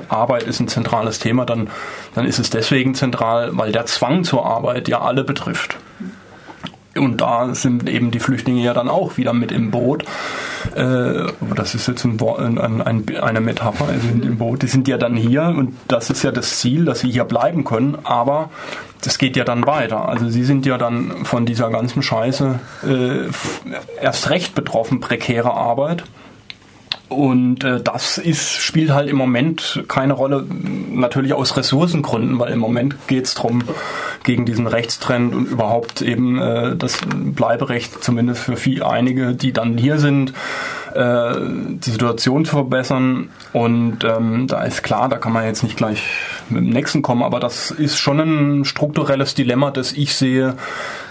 Arbeit 0.09 0.45
ist 0.45 0.61
ein 0.61 0.69
zentrales 0.69 1.19
Thema, 1.19 1.45
dann, 1.45 1.69
dann 2.15 2.27
ist 2.27 2.39
es 2.39 2.51
deswegen 2.51 2.95
zentral, 2.95 3.51
weil 3.53 3.73
der 3.73 3.87
Zwang 3.87 4.25
zur 4.25 4.47
Arbeit 4.47 4.89
ja 4.89 5.01
alle 5.01 5.25
betrifft. 5.25 5.77
Und 6.95 7.23
da 7.23 7.55
sind 7.55 7.89
eben 7.89 8.11
die 8.11 8.21
Flüchtlinge 8.21 8.63
ja 8.63 8.75
dann 8.75 8.89
auch 8.89 9.17
wieder 9.17 9.33
mit 9.33 9.51
im 9.51 9.71
Boot. 9.71 10.05
Äh, 10.75 11.33
das 11.57 11.75
ist 11.75 11.89
jetzt 11.89 12.05
ein, 12.05 12.21
ein, 12.21 12.83
ein, 12.83 13.05
eine 13.19 13.41
Metapher, 13.41 13.89
also 13.89 14.09
im 14.09 14.37
Boot. 14.37 14.63
Die 14.63 14.67
sind 14.67 14.89
ja 14.89 14.99
dann 14.99 15.17
hier 15.17 15.55
und 15.57 15.75
das 15.89 16.11
ist 16.11 16.23
ja 16.23 16.31
das 16.31 16.59
Ziel, 16.59 16.85
dass 16.85 17.01
sie 17.01 17.11
hier 17.11 17.25
bleiben 17.25 17.65
können, 17.65 17.97
aber 18.05 18.51
das 19.01 19.19
geht 19.19 19.37
ja 19.37 19.45
dann 19.45 19.67
weiter. 19.67 20.09
Also 20.09 20.29
sie 20.29 20.45
sind 20.45 20.67
ja 20.67 20.77
dann 20.77 21.25
von 21.25 21.47
dieser 21.47 21.71
ganzen 21.71 22.03
Scheiße 22.03 22.61
äh, 22.87 24.03
erst 24.03 24.29
recht 24.29 24.55
betroffen, 24.55 25.01
prekäre 25.01 25.53
Arbeit. 25.53 26.05
Und 27.13 27.65
äh, 27.65 27.81
das 27.81 28.19
ist, 28.19 28.53
spielt 28.61 28.91
halt 28.91 29.09
im 29.09 29.17
Moment 29.17 29.85
keine 29.89 30.15
Rolle, 30.15 30.45
natürlich 30.91 31.35
aus 31.35 31.57
Ressourcengründen, 31.57 32.39
weil 32.39 32.53
im 32.53 32.59
Moment 32.59 33.07
geht 33.07 33.27
es 33.27 33.35
darum, 33.35 33.63
gegen 34.25 34.47
diesen 34.47 34.67
Rechtstrend 34.67 35.35
und 35.35 35.47
überhaupt 35.47 36.03
eben 36.03 36.41
äh, 36.41 36.77
das 36.77 36.99
Bleiberecht, 37.07 38.03
zumindest 38.03 38.43
für 38.43 38.57
viel, 38.57 38.83
einige, 38.83 39.35
die 39.35 39.53
dann 39.53 39.77
hier 39.77 39.99
sind, 39.99 40.33
äh, 40.95 41.35
die 41.39 41.91
Situation 41.91 42.45
zu 42.45 42.53
verbessern. 42.53 43.31
Und 43.53 44.05
ähm, 44.05 44.47
da 44.47 44.63
ist 44.63 44.83
klar, 44.83 45.09
da 45.09 45.19
kann 45.19 45.33
man 45.33 45.45
jetzt 45.45 45.63
nicht 45.63 45.77
gleich 45.77 46.03
mit 46.49 46.63
dem 46.63 46.71
nächsten 46.71 47.03
kommen, 47.03 47.23
aber 47.23 47.41
das 47.41 47.71
ist 47.71 47.99
schon 47.99 48.21
ein 48.21 48.65
strukturelles 48.65 49.35
Dilemma, 49.35 49.71
das 49.71 49.93
ich 49.93 50.15
sehe 50.15 50.57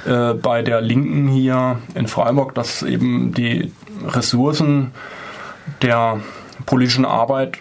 äh, 0.06 0.34
bei 0.34 0.62
der 0.62 0.82
Linken 0.82 1.28
hier 1.28 1.80
in 1.96 2.08
Freiburg, 2.08 2.56
dass 2.56 2.84
eben 2.84 3.34
die 3.34 3.72
Ressourcen 4.08 4.92
der 5.82 6.20
politischen 6.66 7.06
Arbeit 7.06 7.60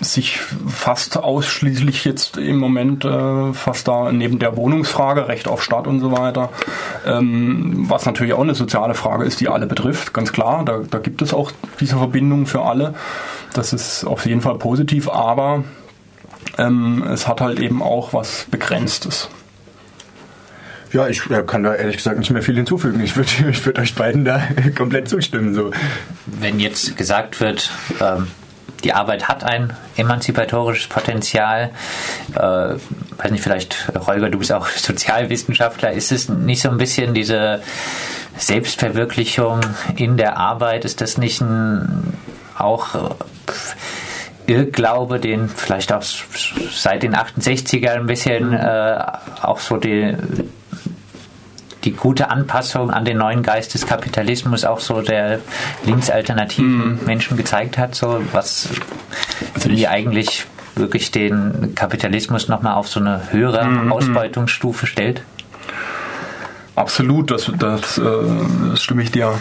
sich 0.00 0.38
fast 0.38 1.16
ausschließlich 1.16 2.04
jetzt 2.04 2.36
im 2.36 2.56
Moment 2.58 3.04
äh, 3.04 3.52
fast 3.52 3.86
da 3.86 4.10
neben 4.10 4.38
der 4.38 4.56
Wohnungsfrage, 4.56 5.28
Recht 5.28 5.46
auf 5.46 5.62
Stadt 5.62 5.86
und 5.86 6.00
so 6.00 6.10
weiter, 6.10 6.50
ähm, 7.06 7.86
was 7.88 8.04
natürlich 8.04 8.32
auch 8.32 8.42
eine 8.42 8.54
soziale 8.56 8.94
Frage 8.94 9.24
ist, 9.24 9.40
die 9.40 9.48
alle 9.48 9.66
betrifft, 9.66 10.12
ganz 10.12 10.32
klar. 10.32 10.64
Da, 10.64 10.80
da 10.90 10.98
gibt 10.98 11.22
es 11.22 11.32
auch 11.32 11.52
diese 11.80 11.96
Verbindung 11.96 12.46
für 12.46 12.62
alle. 12.62 12.94
Das 13.52 13.72
ist 13.72 14.04
auf 14.04 14.26
jeden 14.26 14.40
Fall 14.40 14.56
positiv, 14.58 15.08
aber 15.08 15.62
ähm, 16.58 17.04
es 17.08 17.28
hat 17.28 17.40
halt 17.40 17.60
eben 17.60 17.80
auch 17.80 18.12
was 18.12 18.46
Begrenztes. 18.50 19.28
Ja, 20.94 21.08
ich 21.08 21.22
kann 21.48 21.64
da 21.64 21.74
ehrlich 21.74 21.96
gesagt 21.96 22.20
nicht 22.20 22.30
mehr 22.30 22.40
viel 22.40 22.54
hinzufügen. 22.54 23.00
Ich 23.00 23.16
würde 23.16 23.28
ich 23.50 23.66
würd 23.66 23.78
euch 23.80 23.96
beiden 23.96 24.24
da 24.24 24.40
komplett 24.76 25.08
zustimmen. 25.08 25.52
So. 25.52 25.72
Wenn 26.26 26.60
jetzt 26.60 26.96
gesagt 26.96 27.40
wird, 27.40 27.68
ähm, 28.00 28.28
die 28.84 28.92
Arbeit 28.92 29.26
hat 29.26 29.42
ein 29.42 29.72
emanzipatorisches 29.96 30.86
Potenzial, 30.86 31.70
äh, 32.34 32.38
weiß 32.38 33.30
nicht, 33.30 33.42
vielleicht, 33.42 33.88
Holger, 34.06 34.30
du 34.30 34.38
bist 34.38 34.52
auch 34.52 34.68
Sozialwissenschaftler, 34.68 35.92
ist 35.92 36.12
es 36.12 36.28
nicht 36.28 36.62
so 36.62 36.70
ein 36.70 36.78
bisschen 36.78 37.12
diese 37.12 37.60
Selbstverwirklichung 38.38 39.60
in 39.96 40.16
der 40.16 40.36
Arbeit, 40.36 40.84
ist 40.84 41.00
das 41.00 41.18
nicht 41.18 41.40
ein 41.40 42.14
auch 42.56 43.16
Irrglaube, 44.46 45.18
den 45.18 45.48
vielleicht 45.48 45.92
auch 45.92 46.04
seit 46.72 47.02
den 47.02 47.16
68ern 47.16 47.94
ein 47.94 48.06
bisschen 48.06 48.52
äh, 48.52 49.02
auch 49.42 49.58
so 49.58 49.76
die 49.76 50.16
die 51.84 51.92
gute 51.92 52.30
Anpassung 52.30 52.90
an 52.90 53.04
den 53.04 53.18
neuen 53.18 53.42
Geist 53.42 53.74
des 53.74 53.86
Kapitalismus 53.86 54.64
auch 54.64 54.80
so 54.80 55.02
der 55.02 55.40
linksalternativen 55.84 57.00
mm. 57.02 57.06
Menschen 57.06 57.36
gezeigt 57.36 57.78
hat, 57.78 57.94
so 57.94 58.22
was 58.32 58.68
also 59.54 59.68
die 59.68 59.86
eigentlich 59.88 60.46
wirklich 60.76 61.10
den 61.10 61.74
Kapitalismus 61.74 62.48
nochmal 62.48 62.74
auf 62.74 62.88
so 62.88 63.00
eine 63.00 63.32
höhere 63.32 63.64
mm, 63.64 63.92
Ausbeutungsstufe 63.92 64.86
stellt? 64.86 65.22
Absolut, 66.76 67.30
das, 67.30 67.52
das, 67.58 67.98
äh, 67.98 68.02
das 68.70 68.82
stimme 68.82 69.02
ich 69.02 69.12
dir 69.12 69.38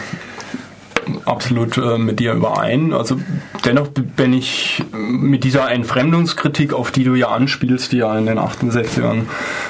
absolut 1.25 1.77
äh, 1.77 1.97
mit 1.97 2.19
dir 2.19 2.33
überein. 2.33 2.93
Also 2.93 3.19
dennoch 3.65 3.87
bin 3.89 4.33
ich 4.33 4.83
mit 4.91 5.43
dieser 5.43 5.71
Entfremdungskritik, 5.71 6.73
auf 6.73 6.91
die 6.91 7.03
du 7.03 7.15
ja 7.15 7.29
anspielst, 7.29 7.91
die 7.91 7.97
ja 7.97 8.17
in 8.17 8.25
den 8.25 8.39
68ern 8.39 9.23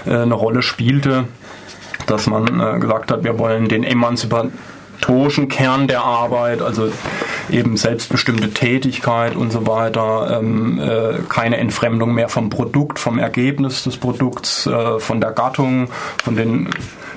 äh, 0.05 0.17
eine 0.17 0.33
Rolle 0.33 0.61
spielte, 0.61 1.25
dass 2.07 2.27
man 2.27 2.59
äh, 2.59 2.79
gesagt 2.79 3.11
hat, 3.11 3.23
wir 3.23 3.37
wollen 3.39 3.67
den 3.67 3.83
emanzipatorischen 3.83 5.49
Kern 5.49 5.87
der 5.87 6.03
Arbeit, 6.03 6.61
also 6.61 6.91
eben 7.49 7.77
selbstbestimmte 7.77 8.51
Tätigkeit 8.51 9.35
und 9.35 9.51
so 9.51 9.67
weiter, 9.67 10.39
ähm, 10.39 10.79
äh, 10.79 11.19
keine 11.29 11.57
Entfremdung 11.57 12.13
mehr 12.13 12.29
vom 12.29 12.49
Produkt, 12.49 12.99
vom 12.99 13.19
Ergebnis 13.19 13.83
des 13.83 13.97
Produkts, 13.97 14.65
äh, 14.65 14.99
von 14.99 15.21
der 15.21 15.31
Gattung, 15.31 15.89
von 16.23 16.35
den 16.35 16.69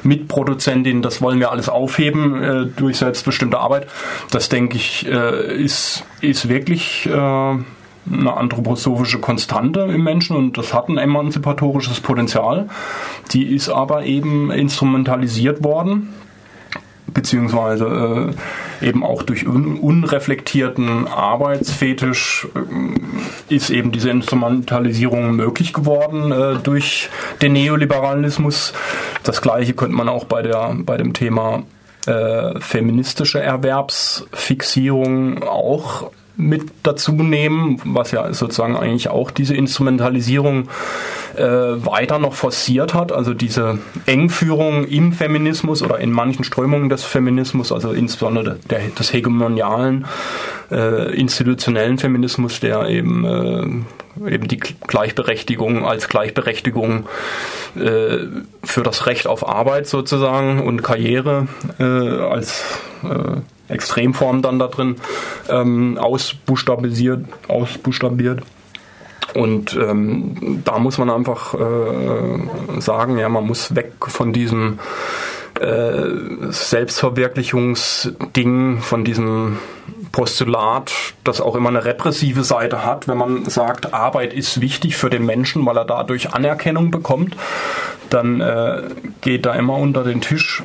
Mitproduzentinnen, 0.03 1.03
das 1.03 1.21
wollen 1.21 1.41
wir 1.41 1.51
alles 1.51 1.69
aufheben 1.69 2.43
äh, 2.43 2.67
durch 2.67 2.99
selbstbestimmte 2.99 3.59
Arbeit. 3.59 3.89
Das 4.31 4.49
denke 4.49 4.77
ich 4.77 5.07
äh, 5.07 5.55
ist, 5.63 6.05
ist 6.21 6.49
wirklich 6.49 7.07
äh, 7.07 7.57
eine 8.11 8.37
anthroposophische 8.37 9.19
Konstante 9.19 9.81
im 9.81 10.05
Menschen 10.05 10.37
und 10.37 10.59
das 10.59 10.73
hat 10.73 10.89
ein 10.89 10.99
emanzipatorisches 10.99 12.01
Potenzial. 12.01 12.69
Die 13.33 13.55
ist 13.55 13.69
aber 13.69 14.05
eben 14.05 14.51
instrumentalisiert 14.51 15.65
worden 15.65 16.15
beziehungsweise 17.17 18.35
äh, 18.83 18.87
eben 18.87 19.03
auch 19.03 19.23
durch 19.23 19.47
un 19.47 19.79
unreflektierten 19.79 21.09
Arbeitsfetisch 21.09 22.47
äh, 22.55 23.55
ist 23.55 23.71
eben 23.71 23.91
diese 23.91 24.11
Instrumentalisierung 24.11 25.35
möglich 25.35 25.73
geworden 25.73 26.31
äh, 26.31 26.57
durch 26.63 27.09
den 27.41 27.55
Neoliberalismus. 27.55 28.75
Das 29.23 29.41
gleiche 29.41 29.73
könnte 29.73 29.97
man 29.97 30.11
auch 30.11 30.25
bei, 30.25 30.43
der, 30.43 30.77
bei 30.79 30.97
dem 30.97 31.13
Thema 31.13 31.65
feministische 32.61 33.41
Erwerbsfixierung 33.41 35.43
auch 35.43 36.13
mit 36.37 36.65
dazu 36.83 37.13
nehmen, 37.13 37.81
was 37.85 38.11
ja 38.11 38.33
sozusagen 38.33 38.77
eigentlich 38.77 39.09
auch 39.09 39.31
diese 39.31 39.55
Instrumentalisierung 39.55 40.69
äh, 41.37 41.43
weiter 41.43 42.19
noch 42.19 42.35
forciert 42.35 42.95
hat, 42.95 43.13
also 43.13 43.35
diese 43.35 43.79
Engführung 44.07 44.85
im 44.85 45.13
Feminismus 45.13 45.83
oder 45.83 45.99
in 45.99 46.11
manchen 46.11 46.45
Strömungen 46.45 46.89
des 46.89 47.05
Feminismus, 47.05 47.73
also 47.73 47.93
insbesondere 47.93 48.59
der, 48.71 48.81
des 48.99 49.13
hegemonialen 49.13 50.07
äh, 50.71 51.15
institutionellen 51.17 51.99
Feminismus, 51.99 52.61
der 52.61 52.89
eben 52.89 53.25
äh, 53.25 54.31
eben 54.31 54.49
die 54.49 54.57
Gleichberechtigung 54.57 55.85
als 55.85 56.09
Gleichberechtigung 56.09 57.07
äh, 57.77 58.19
für 58.65 58.83
das 58.83 59.07
Recht 59.07 59.27
auf 59.27 59.47
Arbeit 59.47 59.87
sozusagen 59.87 60.63
und 60.63 60.83
Karriere 60.83 61.49
äh, 61.79 61.85
als 61.85 62.81
äh, 63.05 63.41
Extremform 63.69 64.43
dann 64.43 64.59
da 64.59 64.69
drin 64.69 64.97
ähm, 65.49 65.99
ausbuchstabisiert, 65.99 67.25
ausbuchstabiert. 67.49 68.43
Und 69.35 69.77
ähm, 69.77 70.63
da 70.65 70.79
muss 70.79 70.99
man 70.99 71.11
einfach 71.11 71.55
äh, 71.55 72.81
sagen, 72.81 73.19
ja, 73.19 73.29
man 73.29 73.47
muss 73.47 73.75
weg 73.75 73.93
von 74.01 74.33
diesem 74.33 74.79
äh, 75.61 76.51
Selbstverwirklichungsding, 76.51 78.79
von 78.79 79.05
diesem 79.05 79.59
Postulat, 80.13 80.93
das 81.25 81.41
auch 81.41 81.57
immer 81.57 81.69
eine 81.69 81.85
repressive 81.85 82.45
Seite 82.45 82.85
hat, 82.85 83.09
wenn 83.09 83.19
man 83.19 83.45
sagt, 83.47 83.93
Arbeit 83.93 84.33
ist 84.33 84.61
wichtig 84.61 84.97
für 84.97 85.11
den 85.11 85.27
Menschen, 85.27 85.67
weil 85.67 85.77
er 85.77 85.85
dadurch 85.85 86.33
Anerkennung 86.33 86.91
bekommt, 86.91 87.37
dann 88.09 88.41
äh, 88.41 88.83
geht 89.21 89.45
da 89.45 89.55
immer 89.55 89.77
unter 89.77 90.05
den 90.05 90.21
Tisch, 90.21 90.63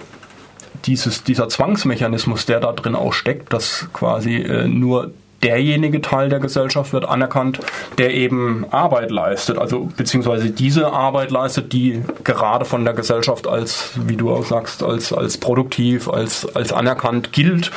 dieses, 0.86 1.24
dieser 1.24 1.50
Zwangsmechanismus, 1.50 2.46
der 2.46 2.60
da 2.60 2.72
drin 2.72 2.96
auch 2.96 3.13
steckt, 3.13 3.54
dass 3.54 3.88
quasi 3.94 4.38
äh, 4.38 4.67
nur 4.67 5.12
derjenige 5.44 6.02
Teil 6.02 6.30
der 6.30 6.39
Gesellschaft 6.39 6.94
wird 6.94 7.06
anerkannt, 7.06 7.60
der 7.98 8.13
eben 8.13 8.65
Arbeit 8.72 9.12
leistet, 9.12 9.58
also 9.58 9.89
beziehungsweise 9.98 10.52
diese 10.52 10.91
Arbeit 10.91 11.32
leistet, 11.32 11.74
die 11.74 12.02
gerade 12.24 12.65
von 12.65 12.86
der 12.86 12.94
Gesellschaft 12.94 13.48
als, 13.48 13.91
wie 13.96 14.15
du 14.15 14.32
auch 14.32 14.46
sagst, 14.46 14.84
als, 14.84 15.12
als 15.13 15.38
produktiv, 15.38 16.10
als, 16.10 16.56
als 16.56 16.72
anerkannt 16.72 17.34
gilt. 17.34 17.72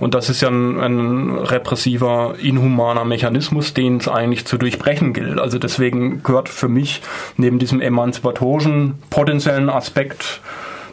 Und 0.00 0.14
das 0.14 0.28
ist 0.28 0.40
ja 0.40 0.48
ein, 0.48 0.80
ein 0.80 1.38
repressiver, 1.38 2.34
inhumaner 2.40 3.04
Mechanismus, 3.04 3.74
den 3.74 3.98
es 3.98 4.08
eigentlich 4.08 4.46
zu 4.46 4.58
durchbrechen 4.58 5.12
gilt. 5.12 5.38
Also 5.38 5.58
deswegen 5.58 6.22
gehört 6.22 6.48
für 6.48 6.68
mich 6.68 7.02
neben 7.36 7.58
diesem 7.58 7.80
emanzipatorischen 7.80 8.94
potenziellen 9.10 9.68
Aspekt 9.68 10.40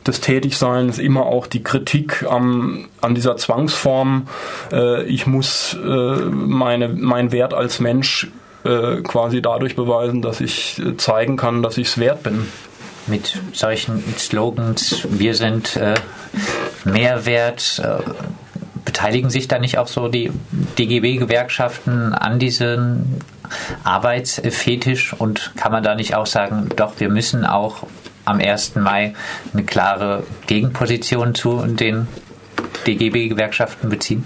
des 0.07 0.21
Tätigseins 0.21 0.97
immer 0.97 1.25
auch 1.25 1.47
die 1.47 1.63
Kritik 1.63 2.23
am, 2.23 2.87
an 3.01 3.15
dieser 3.15 3.37
Zwangsform. 3.37 4.27
Äh, 4.71 5.03
ich 5.03 5.27
muss 5.27 5.73
äh, 5.73 5.87
meine, 5.87 6.89
meinen 6.89 7.31
Wert 7.31 7.53
als 7.53 7.79
Mensch 7.79 8.31
äh, 8.63 9.01
quasi 9.01 9.41
dadurch 9.41 9.75
beweisen, 9.75 10.21
dass 10.21 10.41
ich 10.41 10.81
zeigen 10.97 11.37
kann, 11.37 11.63
dass 11.63 11.77
ich 11.77 11.87
es 11.87 11.97
wert 11.97 12.23
bin. 12.23 12.47
Mit 13.07 13.39
solchen 13.53 14.03
Slogans, 14.17 15.07
wir 15.09 15.33
sind 15.33 15.75
äh, 15.75 15.95
Mehrwert, 16.85 17.81
äh, 17.83 17.97
beteiligen 18.85 19.29
sich 19.29 19.47
da 19.47 19.59
nicht 19.59 19.77
auch 19.77 19.87
so 19.87 20.07
die 20.07 20.31
DGB-Gewerkschaften 20.77 22.13
an 22.13 22.39
diesem 22.39 23.21
Arbeitsfetisch 23.83 25.13
und 25.13 25.53
kann 25.55 25.71
man 25.71 25.83
da 25.83 25.95
nicht 25.95 26.15
auch 26.15 26.25
sagen, 26.25 26.69
doch, 26.75 26.93
wir 26.99 27.09
müssen 27.09 27.45
auch 27.45 27.83
am 28.25 28.39
1. 28.39 28.75
Mai 28.75 29.13
eine 29.53 29.63
klare 29.63 30.23
Gegenposition 30.47 31.35
zu 31.35 31.65
den 31.65 32.07
DGB-Gewerkschaften 32.87 33.89
beziehen? 33.89 34.23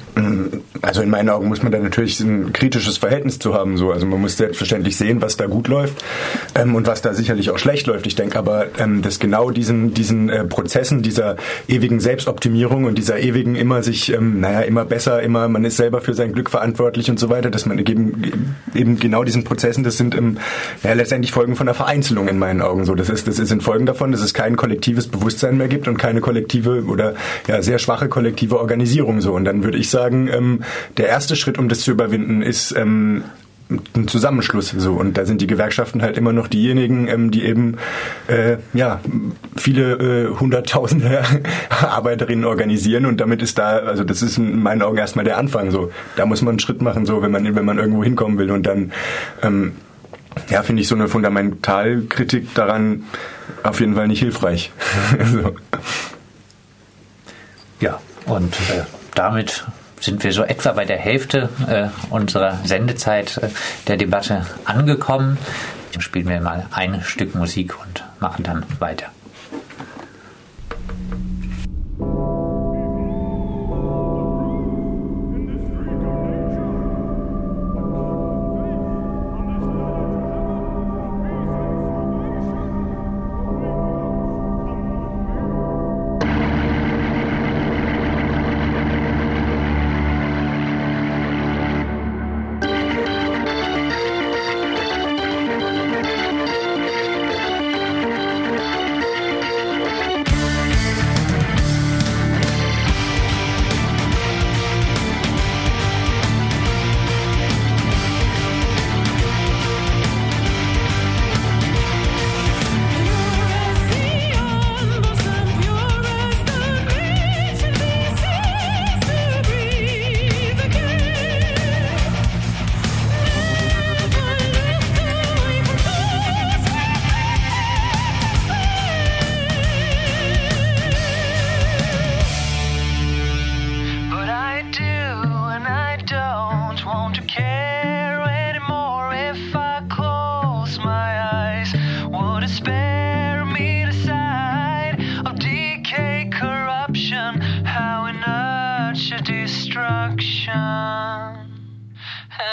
Also 0.81 1.01
in 1.01 1.09
meinen 1.09 1.29
Augen 1.29 1.47
muss 1.47 1.63
man 1.63 1.71
da 1.71 1.79
natürlich 1.79 2.19
ein 2.19 2.53
kritisches 2.53 2.97
Verhältnis 2.97 3.39
zu 3.39 3.53
haben. 3.53 3.77
So. 3.77 3.91
Also 3.91 4.05
man 4.05 4.21
muss 4.21 4.37
selbstverständlich 4.37 4.97
sehen, 4.97 5.21
was 5.21 5.37
da 5.37 5.47
gut 5.47 5.67
läuft 5.67 6.03
ähm, 6.55 6.75
und 6.75 6.87
was 6.87 7.01
da 7.01 7.13
sicherlich 7.13 7.49
auch 7.49 7.57
schlecht 7.57 7.87
läuft. 7.87 8.07
Ich 8.07 8.15
denke 8.15 8.37
aber, 8.37 8.67
ähm, 8.77 9.01
dass 9.01 9.19
genau 9.19 9.49
diesen, 9.51 9.93
diesen 9.93 10.29
äh, 10.29 10.45
Prozessen, 10.45 11.01
dieser 11.01 11.37
ewigen 11.67 11.99
Selbstoptimierung 11.99 12.85
und 12.85 12.97
dieser 12.97 13.19
ewigen 13.19 13.55
immer 13.55 13.83
sich, 13.83 14.13
ähm, 14.13 14.39
naja, 14.39 14.61
immer 14.61 14.85
besser, 14.85 15.21
immer, 15.21 15.47
man 15.47 15.65
ist 15.65 15.77
selber 15.77 16.01
für 16.01 16.13
sein 16.13 16.33
Glück 16.33 16.49
verantwortlich 16.49 17.09
und 17.09 17.19
so 17.19 17.29
weiter, 17.29 17.49
dass 17.49 17.65
man 17.65 17.79
eben, 17.79 18.55
eben 18.73 18.99
genau 18.99 19.23
diesen 19.23 19.43
Prozessen, 19.43 19.83
das 19.83 19.97
sind 19.97 20.15
ähm, 20.15 20.37
ja, 20.83 20.93
letztendlich 20.93 21.31
Folgen 21.31 21.55
von 21.55 21.65
der 21.65 21.75
Vereinzelung 21.75 22.27
in 22.27 22.37
meinen 22.37 22.61
Augen. 22.61 22.85
So, 22.85 22.95
das 22.95 23.09
ist, 23.09 23.27
das 23.27 23.37
sind 23.37 23.63
Folgen 23.63 23.85
davon, 23.85 24.11
dass 24.11 24.21
es 24.21 24.33
kein 24.33 24.55
kollektives 24.55 25.07
Bewusstsein 25.07 25.57
mehr 25.57 25.67
gibt 25.67 25.87
und 25.87 25.97
keine 25.97 26.21
kollektive 26.21 26.83
oder 26.85 27.15
ja, 27.47 27.61
sehr 27.61 27.79
schwache 27.79 28.07
kollektive 28.07 28.34
kollektive 28.35 28.59
Organisierung 28.59 29.21
so. 29.21 29.33
Und 29.33 29.45
dann 29.45 29.63
würde 29.63 29.77
ich 29.77 29.89
sagen, 29.89 30.27
ähm, 30.27 30.63
der 30.97 31.07
erste 31.07 31.35
Schritt, 31.35 31.57
um 31.57 31.69
das 31.69 31.81
zu 31.81 31.91
überwinden, 31.91 32.41
ist 32.41 32.75
ähm, 32.75 33.23
ein 33.69 34.07
Zusammenschluss 34.07 34.73
so. 34.77 34.93
Und 34.93 35.17
da 35.17 35.25
sind 35.25 35.41
die 35.41 35.47
Gewerkschaften 35.47 36.01
halt 36.01 36.17
immer 36.17 36.33
noch 36.33 36.47
diejenigen, 36.47 37.07
ähm, 37.07 37.31
die 37.31 37.45
eben 37.45 37.77
äh, 38.27 38.57
ja 38.73 38.99
viele 39.55 39.93
äh, 39.93 40.39
hunderttausende 40.39 41.23
Arbeiterinnen 41.69 42.45
organisieren. 42.45 43.05
Und 43.05 43.21
damit 43.21 43.41
ist 43.41 43.57
da 43.57 43.77
also 43.77 44.03
das 44.03 44.21
ist 44.21 44.37
in 44.37 44.61
meinen 44.61 44.81
Augen 44.81 44.97
erstmal 44.97 45.25
der 45.25 45.37
Anfang 45.37 45.71
so. 45.71 45.91
Da 46.17 46.25
muss 46.25 46.41
man 46.41 46.53
einen 46.53 46.59
Schritt 46.59 46.81
machen 46.81 47.05
so 47.05 47.21
wenn 47.21 47.31
man 47.31 47.55
wenn 47.55 47.65
man 47.65 47.79
irgendwo 47.79 48.03
hinkommen 48.03 48.37
will. 48.37 48.51
Und 48.51 48.67
dann 48.67 48.91
ähm, 49.41 49.71
ja 50.49 50.61
finde 50.61 50.81
ich 50.81 50.89
so 50.89 50.95
eine 50.95 51.07
Fundamentalkritik 51.07 52.53
daran 52.53 53.03
auf 53.63 53.79
jeden 53.79 53.95
Fall 53.95 54.07
nicht 54.07 54.19
hilfreich. 54.19 54.71
So. 55.25 55.55
ja 57.79 57.99
und 58.25 58.53
äh, 58.71 58.83
damit 59.13 59.65
sind 59.99 60.23
wir 60.23 60.33
so 60.33 60.43
etwa 60.43 60.73
bei 60.73 60.85
der 60.85 60.97
Hälfte 60.97 61.49
äh, 61.67 61.87
unserer 62.09 62.59
Sendezeit 62.63 63.37
äh, 63.37 63.49
der 63.87 63.97
Debatte 63.97 64.45
angekommen. 64.65 65.37
Spielen 65.97 66.27
wir 66.27 66.41
mal 66.41 66.65
ein 66.71 67.01
Stück 67.03 67.35
Musik 67.35 67.79
und 67.81 68.03
machen 68.19 68.43
dann 68.43 68.65
weiter. 68.79 69.14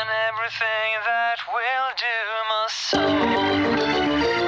and 0.01 0.09
everything 0.29 0.91
that 1.05 1.39
we'll 1.53 1.93
do 1.97 2.19
my 2.49 2.67
soul. 2.71 4.42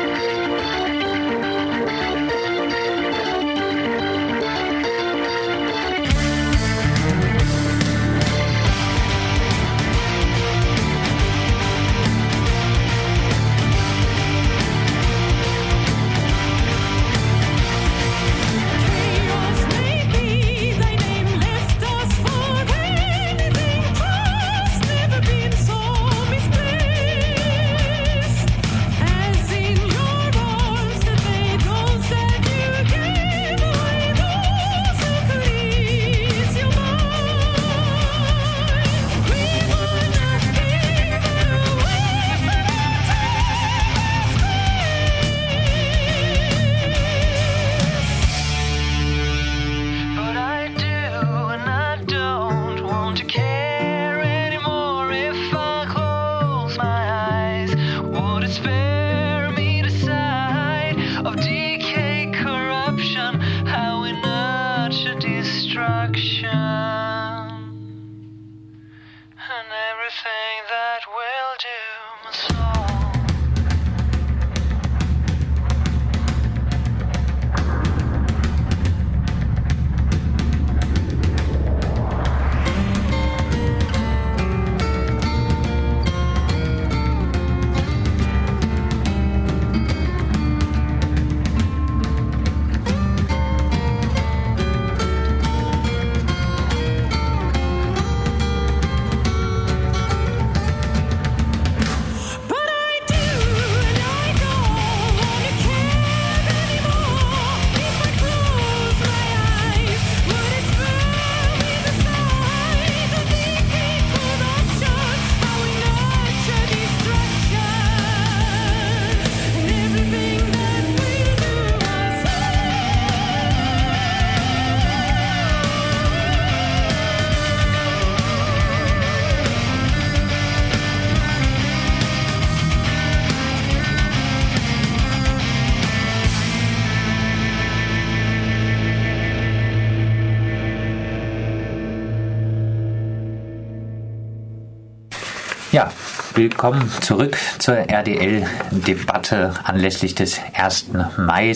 Willkommen 146.44 146.92
zurück 147.00 147.38
zur 147.58 147.88
RDL-Debatte 147.88 149.54
anlässlich 149.64 150.14
des 150.14 150.38
1. 150.52 150.88
Mai 151.16 151.54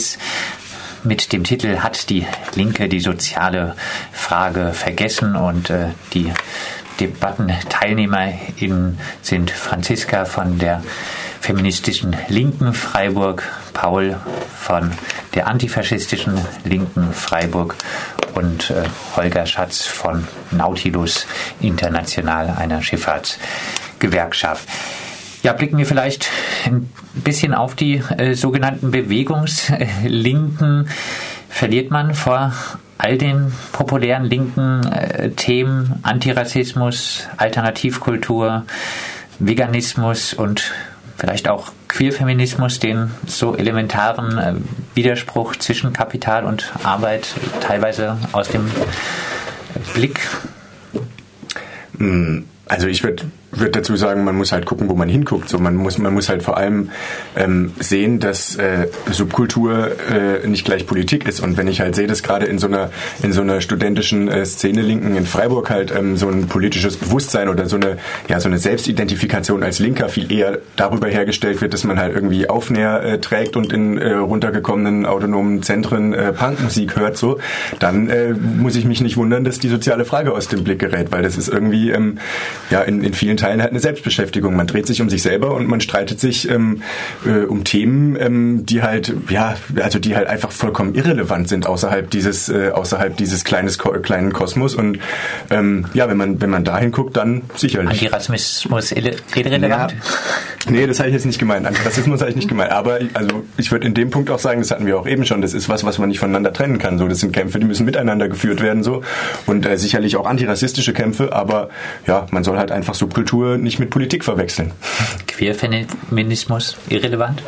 mit 1.04 1.30
dem 1.30 1.44
Titel 1.44 1.80
Hat 1.80 2.08
die 2.08 2.26
Linke 2.54 2.88
die 2.88 3.00
soziale 3.00 3.76
Frage 4.12 4.72
vergessen? 4.72 5.36
Und 5.36 5.68
äh, 5.68 5.88
die 6.14 6.32
DebattenteilnehmerInnen 7.00 8.98
sind 9.20 9.50
Franziska 9.50 10.24
von 10.24 10.58
der 10.58 10.82
feministischen 11.42 12.16
Linken 12.28 12.72
Freiburg, 12.72 13.42
Paul 13.74 14.16
von 14.58 14.92
der 15.34 15.48
antifaschistischen 15.48 16.40
Linken 16.64 17.12
Freiburg 17.12 17.76
und 18.32 18.70
äh, 18.70 18.84
Holger 19.16 19.44
Schatz 19.44 19.84
von 19.84 20.26
Nautilus 20.50 21.26
International, 21.60 22.56
einer 22.58 22.80
Schifffahrts 22.80 23.38
Gewerkschaft. 23.98 24.68
Ja, 25.42 25.52
blicken 25.52 25.78
wir 25.78 25.86
vielleicht 25.86 26.28
ein 26.66 26.90
bisschen 27.14 27.54
auf 27.54 27.74
die 27.74 28.02
äh, 28.16 28.34
sogenannten 28.34 28.90
Bewegungslinken. 28.90 30.88
Verliert 31.48 31.90
man 31.90 32.14
vor 32.14 32.52
all 32.98 33.16
den 33.16 33.52
populären 33.72 34.24
linken 34.24 34.84
äh, 34.86 35.30
Themen 35.30 36.00
Antirassismus, 36.02 37.28
Alternativkultur, 37.36 38.64
Veganismus 39.38 40.34
und 40.34 40.72
vielleicht 41.16 41.48
auch 41.48 41.70
Queerfeminismus 41.86 42.80
den 42.80 43.10
so 43.26 43.56
elementaren 43.56 44.38
äh, 44.38 44.54
Widerspruch 44.94 45.56
zwischen 45.56 45.92
Kapital 45.92 46.44
und 46.44 46.72
Arbeit 46.82 47.28
teilweise 47.60 48.18
aus 48.32 48.48
dem 48.48 48.68
Blick? 49.94 50.20
Hm, 51.96 52.46
also 52.66 52.88
ich 52.88 53.02
würde 53.02 53.30
würde 53.60 53.72
dazu 53.72 53.96
sagen, 53.96 54.24
man 54.24 54.36
muss 54.36 54.52
halt 54.52 54.66
gucken, 54.66 54.88
wo 54.88 54.94
man 54.94 55.08
hinguckt. 55.08 55.48
So, 55.48 55.58
man 55.58 55.74
muss, 55.76 55.98
man 55.98 56.14
muss 56.14 56.28
halt 56.28 56.42
vor 56.42 56.56
allem 56.56 56.90
ähm, 57.36 57.72
sehen, 57.78 58.20
dass 58.20 58.56
äh, 58.56 58.88
Subkultur 59.10 59.90
äh, 60.10 60.46
nicht 60.46 60.64
gleich 60.64 60.86
Politik 60.86 61.26
ist. 61.26 61.40
Und 61.40 61.56
wenn 61.56 61.68
ich 61.68 61.80
halt 61.80 61.94
sehe, 61.94 62.06
dass 62.06 62.22
gerade 62.22 62.46
in 62.46 62.58
so 62.58 62.66
einer 62.66 62.90
in 63.22 63.32
so 63.32 63.42
einer 63.42 63.60
studentischen 63.60 64.28
äh, 64.28 64.44
Szene 64.44 64.82
Linken 64.82 65.16
in 65.16 65.26
Freiburg 65.26 65.70
halt 65.70 65.92
ähm, 65.96 66.16
so 66.16 66.28
ein 66.28 66.46
politisches 66.46 66.96
Bewusstsein 66.96 67.48
oder 67.48 67.66
so 67.66 67.76
eine 67.76 67.98
ja 68.28 68.40
so 68.40 68.48
eine 68.48 68.58
Selbstidentifikation 68.58 69.62
als 69.62 69.78
Linker 69.78 70.08
viel 70.08 70.30
eher 70.32 70.58
darüber 70.76 71.08
hergestellt 71.08 71.60
wird, 71.60 71.72
dass 71.72 71.84
man 71.84 71.98
halt 71.98 72.14
irgendwie 72.14 72.48
Aufnäher 72.48 73.02
äh, 73.02 73.18
trägt 73.20 73.56
und 73.56 73.72
in 73.72 73.98
äh, 73.98 74.14
runtergekommenen 74.14 75.06
autonomen 75.06 75.62
Zentren 75.62 76.12
äh, 76.12 76.32
Punkmusik 76.32 76.96
hört, 76.96 77.16
so, 77.16 77.38
dann 77.78 78.08
äh, 78.08 78.32
muss 78.32 78.76
ich 78.76 78.84
mich 78.84 79.00
nicht 79.00 79.16
wundern, 79.16 79.44
dass 79.44 79.58
die 79.58 79.68
soziale 79.68 80.04
Frage 80.04 80.32
aus 80.32 80.48
dem 80.48 80.64
Blick 80.64 80.78
gerät, 80.78 81.10
weil 81.10 81.22
das 81.22 81.36
ist 81.36 81.48
irgendwie 81.48 81.90
ähm, 81.90 82.18
ja 82.70 82.82
in, 82.82 83.02
in 83.02 83.14
vielen 83.14 83.36
Teilen 83.36 83.47
halt 83.50 83.70
eine 83.70 83.80
Selbstbeschäftigung. 83.80 84.56
Man 84.56 84.66
dreht 84.66 84.86
sich 84.86 85.00
um 85.00 85.10
sich 85.10 85.22
selber 85.22 85.54
und 85.54 85.66
man 85.68 85.80
streitet 85.80 86.20
sich 86.20 86.50
ähm, 86.50 86.82
äh, 87.26 87.44
um 87.44 87.64
Themen, 87.64 88.16
ähm, 88.20 88.66
die 88.66 88.82
halt, 88.82 89.14
ja, 89.28 89.56
also 89.82 89.98
die 89.98 90.16
halt 90.16 90.28
einfach 90.28 90.50
vollkommen 90.50 90.94
irrelevant 90.94 91.48
sind 91.48 91.66
außerhalb 91.66 92.10
dieses, 92.10 92.48
äh, 92.48 92.70
außerhalb 92.70 93.16
dieses 93.16 93.44
kleines, 93.44 93.78
kleinen 93.78 94.32
Kosmos. 94.32 94.74
Und 94.74 94.98
ähm, 95.50 95.86
ja, 95.94 96.08
wenn 96.08 96.16
man, 96.16 96.40
wenn 96.40 96.50
man 96.50 96.64
dahin 96.64 96.92
guckt, 96.92 97.16
dann 97.16 97.42
sicherlich. 97.56 97.90
Antirassismus 97.90 98.92
irrelevant? 98.92 99.92
Ja, 99.92 100.70
nee, 100.70 100.86
das 100.86 100.98
habe 100.98 101.08
ich 101.08 101.14
jetzt 101.14 101.26
nicht 101.26 101.38
gemeint. 101.38 101.66
Antirassismus 101.66 102.20
habe 102.20 102.30
ich 102.30 102.36
nicht 102.36 102.48
gemeint. 102.48 102.72
Aber 102.72 102.98
also 103.14 103.44
ich 103.56 103.70
würde 103.70 103.86
in 103.86 103.94
dem 103.94 104.10
Punkt 104.10 104.30
auch 104.30 104.38
sagen, 104.38 104.60
das 104.60 104.70
hatten 104.70 104.86
wir 104.86 104.98
auch 104.98 105.06
eben 105.06 105.24
schon, 105.24 105.40
das 105.40 105.54
ist 105.54 105.68
was, 105.68 105.84
was 105.84 105.98
man 105.98 106.08
nicht 106.08 106.18
voneinander 106.18 106.52
trennen 106.52 106.78
kann. 106.78 106.98
So, 106.98 107.08
das 107.08 107.20
sind 107.20 107.32
Kämpfe, 107.32 107.58
die 107.58 107.66
müssen 107.66 107.86
miteinander 107.86 108.28
geführt 108.28 108.62
werden. 108.62 108.82
so 108.82 109.02
Und 109.46 109.66
äh, 109.66 109.76
sicherlich 109.78 110.16
auch 110.16 110.26
antirassistische 110.26 110.92
Kämpfe, 110.92 111.32
aber 111.32 111.68
ja, 112.06 112.26
man 112.30 112.44
soll 112.44 112.58
halt 112.58 112.70
einfach 112.70 112.94
Subkultur 112.94 113.27
Kultur 113.28 113.58
nicht 113.58 113.78
mit 113.78 113.90
Politik 113.90 114.24
verwechseln. 114.24 114.72
Queerfeminismus 115.26 116.78
irrelevant? 116.88 117.42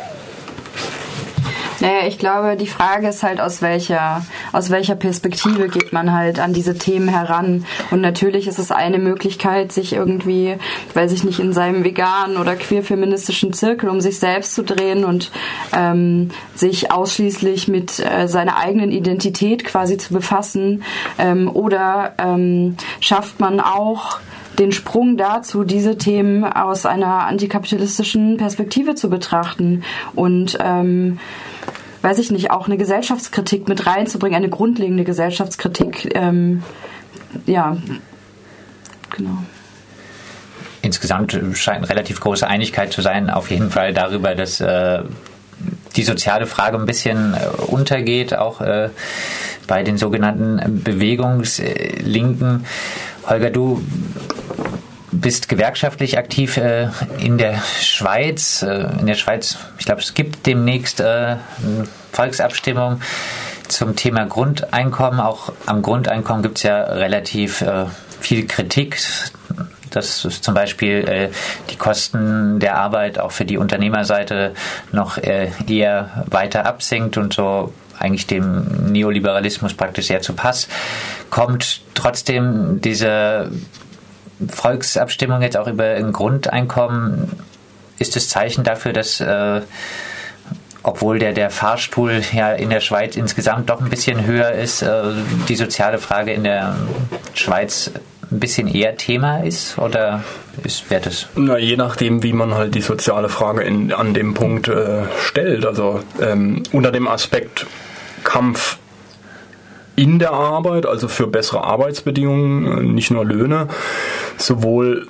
Naja, 1.79 2.07
ich 2.07 2.19
glaube, 2.19 2.55
die 2.55 2.67
Frage 2.67 3.07
ist 3.07 3.23
halt, 3.23 3.41
aus 3.41 3.63
welcher, 3.63 4.23
aus 4.51 4.69
welcher 4.69 4.93
Perspektive 4.93 5.67
geht 5.69 5.91
man 5.91 6.13
halt 6.13 6.39
an 6.39 6.53
diese 6.53 6.77
Themen 6.77 7.07
heran. 7.07 7.65
Und 7.89 8.01
natürlich 8.01 8.45
ist 8.45 8.59
es 8.59 8.69
eine 8.69 8.99
Möglichkeit, 8.99 9.71
sich 9.71 9.93
irgendwie, 9.93 10.57
weiß 10.93 11.11
ich 11.13 11.23
nicht, 11.23 11.39
in 11.39 11.51
seinem 11.51 11.83
veganen 11.83 12.37
oder 12.37 12.55
queer-feministischen 12.55 13.51
Zirkel 13.51 13.89
um 13.89 14.01
sich 14.01 14.19
selbst 14.19 14.53
zu 14.53 14.63
drehen 14.63 15.03
und 15.03 15.31
ähm, 15.75 16.29
sich 16.53 16.91
ausschließlich 16.91 17.67
mit 17.67 17.99
äh, 17.99 18.27
seiner 18.27 18.57
eigenen 18.57 18.91
Identität 18.91 19.65
quasi 19.65 19.97
zu 19.97 20.13
befassen. 20.13 20.83
Ähm, 21.17 21.49
oder 21.51 22.13
ähm, 22.19 22.77
schafft 22.99 23.39
man 23.39 23.59
auch 23.59 24.19
den 24.59 24.71
Sprung 24.71 25.17
dazu, 25.17 25.63
diese 25.63 25.97
Themen 25.97 26.43
aus 26.43 26.85
einer 26.85 27.25
antikapitalistischen 27.25 28.37
Perspektive 28.37 28.95
zu 28.95 29.09
betrachten 29.09 29.83
und 30.13 30.57
ähm, 30.61 31.19
weiß 32.01 32.19
ich 32.19 32.31
nicht, 32.31 32.51
auch 32.51 32.67
eine 32.67 32.77
Gesellschaftskritik 32.77 33.67
mit 33.67 33.85
reinzubringen, 33.85 34.37
eine 34.37 34.49
grundlegende 34.49 35.03
Gesellschaftskritik. 35.03 36.15
Ähm, 36.15 36.63
ja, 37.45 37.77
genau. 39.15 39.37
Insgesamt 40.81 41.39
scheint 41.53 41.87
relativ 41.89 42.19
große 42.19 42.47
Einigkeit 42.47 42.91
zu 42.91 43.01
sein, 43.01 43.29
auf 43.29 43.51
jeden 43.51 43.69
Fall 43.69 43.93
darüber, 43.93 44.33
dass 44.33 44.59
äh, 44.61 45.03
die 45.95 46.03
soziale 46.03 46.47
Frage 46.47 46.77
ein 46.77 46.87
bisschen 46.87 47.35
äh, 47.35 47.45
untergeht, 47.67 48.35
auch 48.35 48.61
äh, 48.61 48.89
bei 49.67 49.83
den 49.83 49.97
sogenannten 49.97 50.81
Bewegungslinken. 50.83 52.65
Holger, 53.27 53.49
du 53.49 53.81
bist 55.11 55.49
gewerkschaftlich 55.49 56.17
aktiv 56.17 56.57
äh, 56.57 56.89
in 57.19 57.37
der 57.37 57.61
Schweiz. 57.81 58.61
Äh, 58.63 58.87
in 58.99 59.05
der 59.05 59.15
Schweiz, 59.15 59.57
ich 59.77 59.85
glaube, 59.85 60.01
es 60.01 60.13
gibt 60.13 60.45
demnächst 60.45 60.99
äh, 60.99 61.03
eine 61.03 61.39
Volksabstimmung 62.11 63.01
zum 63.67 63.95
Thema 63.95 64.25
Grundeinkommen. 64.25 65.19
Auch 65.19 65.53
am 65.65 65.81
Grundeinkommen 65.81 66.43
gibt 66.43 66.57
es 66.57 66.63
ja 66.63 66.81
relativ 66.81 67.61
äh, 67.61 67.85
viel 68.19 68.47
Kritik. 68.47 68.97
Dass 69.91 70.21
zum 70.21 70.53
Beispiel 70.53 71.07
äh, 71.07 71.29
die 71.69 71.75
Kosten 71.75 72.59
der 72.59 72.77
Arbeit 72.77 73.19
auch 73.19 73.33
für 73.33 73.43
die 73.43 73.57
Unternehmerseite 73.57 74.53
noch 74.93 75.17
äh, 75.17 75.51
eher 75.67 76.23
weiter 76.27 76.65
absinkt 76.65 77.17
und 77.17 77.33
so 77.33 77.73
eigentlich 78.01 78.27
dem 78.27 78.91
Neoliberalismus 78.91 79.73
praktisch 79.73 80.07
sehr 80.07 80.21
zu 80.21 80.33
Pass 80.33 80.67
kommt. 81.29 81.81
Trotzdem 81.93 82.81
diese 82.81 83.51
Volksabstimmung 84.47 85.41
jetzt 85.41 85.57
auch 85.57 85.67
über 85.67 85.85
ein 85.85 86.11
Grundeinkommen 86.11 87.31
ist 87.99 88.15
das 88.15 88.29
Zeichen 88.29 88.63
dafür, 88.63 88.93
dass 88.93 89.21
äh, 89.21 89.61
obwohl 90.83 91.19
der, 91.19 91.33
der 91.33 91.49
Fahrstuhl 91.49 92.21
ja 92.33 92.53
in 92.53 92.69
der 92.69 92.79
Schweiz 92.79 93.15
insgesamt 93.15 93.69
doch 93.69 93.81
ein 93.81 93.89
bisschen 93.89 94.25
höher 94.25 94.51
ist, 94.51 94.81
äh, 94.81 95.03
die 95.47 95.55
soziale 95.55 95.99
Frage 95.99 96.33
in 96.33 96.43
der 96.43 96.75
Schweiz 97.33 97.91
ein 98.31 98.39
bisschen 98.39 98.67
eher 98.67 98.97
Thema 98.97 99.43
ist 99.43 99.77
oder 99.77 100.23
ist, 100.63 100.85
wer 100.89 100.99
das? 100.99 101.27
Na, 101.35 101.57
je 101.57 101.75
nachdem, 101.75 102.23
wie 102.23 102.33
man 102.33 102.53
halt 102.53 102.75
die 102.75 102.81
soziale 102.81 103.29
Frage 103.29 103.61
in, 103.61 103.93
an 103.93 104.13
dem 104.13 104.33
Punkt 104.33 104.67
äh, 104.69 105.03
stellt. 105.19 105.65
Also 105.65 106.01
ähm, 106.21 106.63
unter 106.71 106.91
dem 106.91 107.07
Aspekt 107.07 107.67
Kampf 108.23 108.77
in 109.95 110.19
der 110.19 110.31
Arbeit, 110.31 110.85
also 110.85 111.07
für 111.07 111.27
bessere 111.27 111.63
Arbeitsbedingungen, 111.63 112.93
nicht 112.93 113.11
nur 113.11 113.25
Löhne, 113.25 113.67
sowohl 114.37 115.07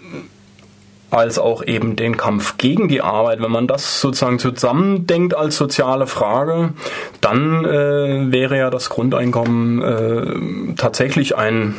als 1.12 1.38
auch 1.38 1.64
eben 1.64 1.98
den 1.98 2.16
Kampf 2.18 2.58
gegen 2.58 2.88
die 2.88 3.02
Arbeit. 3.02 3.42
Wenn 3.42 3.52
man 3.52 3.68
das 3.68 4.00
sozusagen 4.00 4.40
zusammendenkt 4.40 5.36
als 5.36 5.58
soziale 5.58 6.08
Frage, 6.08 6.74
dann 7.20 7.66
äh, 7.66 8.32
wäre 8.32 8.58
ja 8.58 8.70
das 8.70 8.90
Grundeinkommen 8.90 9.82
äh, 9.82 10.76
tatsächlich 10.76 11.36
ein 11.36 11.76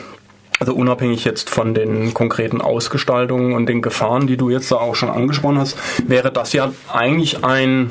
also 0.61 0.75
unabhängig 0.75 1.25
jetzt 1.25 1.51
von 1.51 1.75
den 1.75 2.15
konkreten 2.15 2.61
Ausgestaltungen 2.61 3.53
und 3.55 3.67
den 3.67 3.83
Gefahren, 3.83 4.29
die 4.29 4.37
du 4.37 4.49
jetzt 4.49 4.71
da 4.71 4.77
auch 4.77 4.95
schon 4.95 5.11
angesprochen 5.11 5.59
hast, 5.59 5.77
wäre 6.07 6.31
das 6.31 6.53
ja 6.53 6.71
eigentlich 6.93 7.45
ein, 7.45 7.91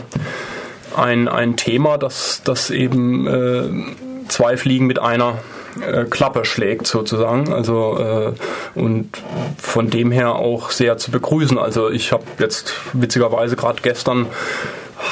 ein, 0.96 1.28
ein 1.28 1.56
Thema, 1.56 1.98
das, 1.98 2.42
das 2.44 2.70
eben 2.70 3.28
äh, 3.28 4.28
zwei 4.28 4.58
Fliegen 4.58 4.88
mit 4.88 5.00
einer 5.00 5.40
äh, 5.80 6.06
Klappe 6.06 6.46
schlägt 6.46 6.88
sozusagen. 6.88 7.54
Also 7.54 7.98
äh, 7.98 8.80
und 8.80 9.10
von 9.58 9.90
dem 9.90 10.12
her 10.12 10.36
auch 10.36 10.72
sehr 10.72 10.98
zu 10.98 11.12
begrüßen. 11.12 11.58
Also 11.58 11.90
ich 11.90 12.12
habe 12.12 12.24
jetzt 12.40 12.74
witzigerweise 12.94 13.56
gerade 13.56 13.82
gestern 13.82 14.28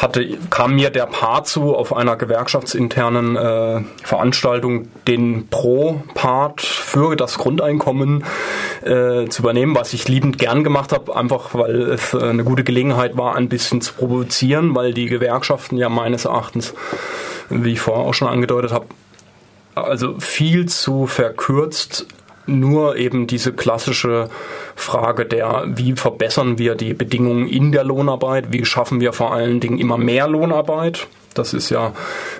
hatte, 0.01 0.37
kam 0.49 0.75
mir 0.75 0.89
der 0.89 1.05
Part 1.05 1.47
zu 1.47 1.75
auf 1.75 1.95
einer 1.95 2.15
gewerkschaftsinternen 2.15 3.35
äh, 3.35 3.81
Veranstaltung, 4.03 4.87
den 5.07 5.47
Pro-Part 5.49 6.61
für 6.61 7.15
das 7.15 7.37
Grundeinkommen 7.37 8.23
äh, 8.81 9.27
zu 9.27 9.41
übernehmen, 9.41 9.75
was 9.75 9.93
ich 9.93 10.07
liebend 10.07 10.37
gern 10.37 10.63
gemacht 10.63 10.91
habe, 10.93 11.15
einfach 11.15 11.53
weil 11.53 11.81
es 11.81 12.13
äh, 12.13 12.19
eine 12.19 12.43
gute 12.43 12.63
Gelegenheit 12.63 13.17
war, 13.17 13.35
ein 13.35 13.49
bisschen 13.49 13.81
zu 13.81 13.93
provozieren, 13.93 14.75
weil 14.75 14.93
die 14.93 15.07
Gewerkschaften 15.07 15.77
ja 15.77 15.89
meines 15.89 16.25
Erachtens, 16.25 16.73
wie 17.49 17.73
ich 17.73 17.79
vorher 17.79 18.05
auch 18.05 18.13
schon 18.13 18.27
angedeutet 18.27 18.71
habe, 18.71 18.85
also 19.75 20.19
viel 20.19 20.67
zu 20.67 21.07
verkürzt 21.07 22.05
nur 22.49 22.97
eben 22.97 23.27
diese 23.27 23.53
klassische 23.53 24.29
Frage 24.75 25.25
der, 25.25 25.65
wie 25.67 25.93
verbessern 25.93 26.57
wir 26.57 26.75
die 26.75 26.93
Bedingungen 26.93 27.47
in 27.47 27.71
der 27.71 27.83
Lohnarbeit, 27.83 28.51
wie 28.51 28.65
schaffen 28.65 28.99
wir 28.99 29.13
vor 29.13 29.33
allen 29.33 29.59
Dingen 29.59 29.77
immer 29.77 29.97
mehr 29.97 30.27
Lohnarbeit. 30.27 31.07
Das 31.33 31.53
ist 31.53 31.69
ja 31.69 31.93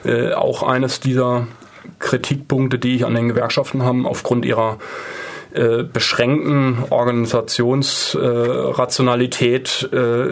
äh, 0.03 0.33
auch 0.33 0.63
eines 0.63 0.99
dieser 0.99 1.47
Kritikpunkte, 1.99 2.79
die 2.79 2.95
ich 2.95 3.05
an 3.05 3.15
den 3.15 3.29
Gewerkschaften 3.29 3.83
habe, 3.83 4.05
aufgrund 4.05 4.45
ihrer 4.45 4.77
äh, 5.51 5.83
beschränkten 5.83 6.77
Organisationsrationalität, 6.91 9.89
äh, 9.91 10.27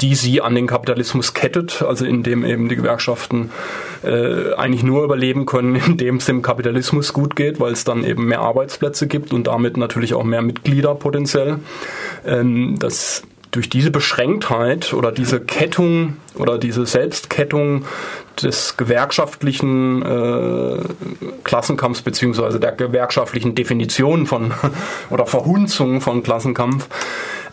die 0.00 0.14
sie 0.14 0.40
an 0.40 0.54
den 0.54 0.66
Kapitalismus 0.66 1.34
kettet, 1.34 1.82
also 1.82 2.06
indem 2.06 2.46
eben 2.46 2.70
die 2.70 2.76
Gewerkschaften 2.76 3.50
äh, 4.02 4.54
eigentlich 4.54 4.82
nur 4.82 5.04
überleben 5.04 5.44
können, 5.44 5.76
indem 5.86 6.16
es 6.16 6.24
dem 6.24 6.40
Kapitalismus 6.40 7.12
gut 7.12 7.36
geht, 7.36 7.60
weil 7.60 7.72
es 7.72 7.84
dann 7.84 8.04
eben 8.04 8.24
mehr 8.24 8.40
Arbeitsplätze 8.40 9.06
gibt 9.06 9.34
und 9.34 9.46
damit 9.46 9.76
natürlich 9.76 10.14
auch 10.14 10.24
mehr 10.24 10.40
Mitglieder 10.40 10.94
potenziell. 10.94 11.58
Ähm, 12.24 12.76
das 12.78 13.24
durch 13.50 13.68
diese 13.68 13.90
Beschränktheit 13.90 14.92
oder 14.92 15.12
diese 15.12 15.40
Kettung 15.40 16.16
oder 16.34 16.58
diese 16.58 16.86
Selbstkettung 16.86 17.84
des 18.42 18.76
gewerkschaftlichen 18.76 20.02
äh, 20.02 20.80
Klassenkampfs 21.44 22.02
beziehungsweise 22.02 22.60
der 22.60 22.72
gewerkschaftlichen 22.72 23.54
Definition 23.54 24.26
von 24.26 24.52
oder 25.10 25.26
Verhunzung 25.26 26.00
von 26.00 26.22
Klassenkampf 26.22 26.88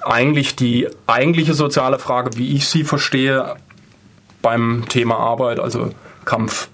eigentlich 0.03 0.55
die 0.55 0.87
eigentliche 1.07 1.53
soziale 1.53 1.97
Frage, 1.97 2.37
wie 2.37 2.55
ich 2.55 2.67
sie 2.67 2.83
verstehe, 2.83 3.55
beim 4.41 4.85
Thema 4.87 5.17
Arbeit, 5.17 5.59
also 5.59 5.89
Kampf 6.23 6.67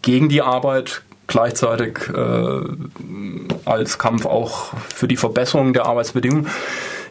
gegen 0.00 0.30
die 0.30 0.40
Arbeit, 0.40 1.02
gleichzeitig 1.26 2.08
äh, 2.08 2.60
als 3.66 3.98
Kampf 3.98 4.24
auch 4.24 4.72
für 4.94 5.08
die 5.08 5.16
Verbesserung 5.16 5.74
der 5.74 5.86
Arbeitsbedingungen 5.86 6.48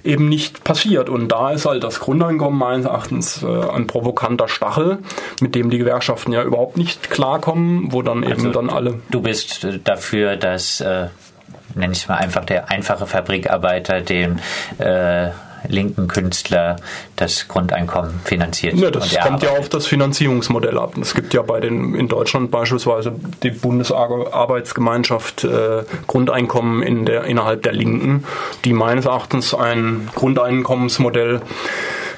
eben 0.04 0.30
nicht 0.30 0.64
passiert. 0.64 1.10
Und 1.10 1.30
da 1.30 1.52
ist 1.52 1.66
halt 1.66 1.84
das 1.84 2.00
Grundeinkommen 2.00 2.58
meines 2.58 2.86
Erachtens 2.86 3.44
äh, 3.44 3.48
ein 3.48 3.88
provokanter 3.88 4.48
Stachel, 4.48 5.00
mit 5.40 5.56
dem 5.56 5.70
die 5.70 5.78
Gewerkschaften 5.78 6.34
ja 6.34 6.44
überhaupt 6.44 6.78
nicht 6.78 7.10
klarkommen, 7.10 7.92
wo 7.92 8.02
dann 8.02 8.24
eben 8.24 8.34
also, 8.34 8.52
dann 8.52 8.70
alle. 8.70 9.00
Du 9.10 9.22
bist 9.22 9.64
äh, 9.64 9.80
dafür, 9.84 10.36
dass, 10.36 10.82
äh, 10.82 11.08
nenne 11.76 11.94
ich 11.94 12.00
es 12.00 12.08
mal 12.08 12.16
einfach, 12.16 12.46
der 12.46 12.70
einfache 12.70 13.06
Fabrikarbeiter 13.06 14.02
den 14.02 14.40
äh, 14.78 15.30
linken 15.68 16.08
Künstler 16.08 16.78
das 17.16 17.48
Grundeinkommen 17.48 18.20
finanziert. 18.24 18.76
Ja, 18.76 18.92
das 18.92 19.18
kommt 19.20 19.44
ja 19.44 19.52
auf 19.52 19.70
das 19.70 19.88
Finanzierungsmodell 19.88 20.78
ab. 20.78 20.96
Es 21.00 21.14
gibt 21.14 21.34
ja 21.34 21.42
bei 21.42 21.60
den 21.60 21.96
in 21.96 22.08
Deutschland 22.08 22.52
beispielsweise 22.52 23.14
die 23.44 23.52
Bundesarbeitsgemeinschaft 23.52 25.44
äh, 25.44 25.84
Grundeinkommen 26.08 26.84
in 26.84 27.06
der, 27.06 27.26
innerhalb 27.26 27.64
der 27.64 27.74
Linken, 27.74 28.24
die 28.66 28.74
meines 28.74 29.06
Erachtens 29.06 29.54
ein 29.54 30.10
Grundeinkommensmodell 30.16 31.42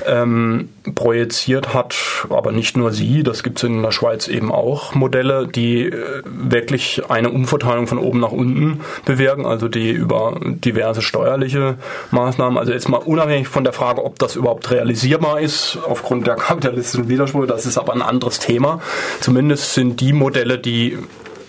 ähm, 0.07 0.69
projiziert 0.95 1.73
hat, 1.73 1.95
aber 2.29 2.51
nicht 2.51 2.77
nur 2.77 2.91
sie, 2.91 3.23
das 3.23 3.43
gibt 3.43 3.57
es 3.57 3.63
in 3.63 3.81
der 3.81 3.91
Schweiz 3.91 4.27
eben 4.27 4.51
auch 4.51 4.95
Modelle, 4.95 5.47
die 5.47 5.85
äh, 5.85 6.21
wirklich 6.25 7.03
eine 7.09 7.29
Umverteilung 7.29 7.87
von 7.87 7.97
oben 7.97 8.19
nach 8.19 8.31
unten 8.31 8.81
bewirken, 9.05 9.45
also 9.45 9.67
die 9.67 9.91
über 9.91 10.39
diverse 10.43 11.01
steuerliche 11.01 11.77
Maßnahmen, 12.11 12.57
also 12.57 12.73
jetzt 12.73 12.89
mal 12.89 12.97
unabhängig 12.97 13.47
von 13.47 13.63
der 13.63 13.73
Frage, 13.73 14.03
ob 14.03 14.19
das 14.19 14.35
überhaupt 14.35 14.69
realisierbar 14.71 15.39
ist, 15.39 15.77
aufgrund 15.87 16.27
der 16.27 16.35
kapitalistischen 16.35 17.09
Widersprüche, 17.09 17.47
das 17.47 17.65
ist 17.65 17.77
aber 17.77 17.93
ein 17.93 18.01
anderes 18.01 18.39
Thema. 18.39 18.81
Zumindest 19.19 19.73
sind 19.73 20.01
die 20.01 20.13
Modelle, 20.13 20.59
die 20.59 20.97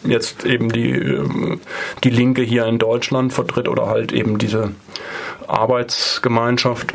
jetzt 0.06 0.44
eben 0.44 0.70
die, 0.70 0.90
ähm, 0.90 1.60
die 2.02 2.10
Linke 2.10 2.42
hier 2.42 2.66
in 2.66 2.78
Deutschland 2.78 3.32
vertritt 3.32 3.68
oder 3.68 3.86
halt 3.86 4.12
eben 4.12 4.38
diese 4.38 4.72
Arbeitsgemeinschaft, 5.46 6.94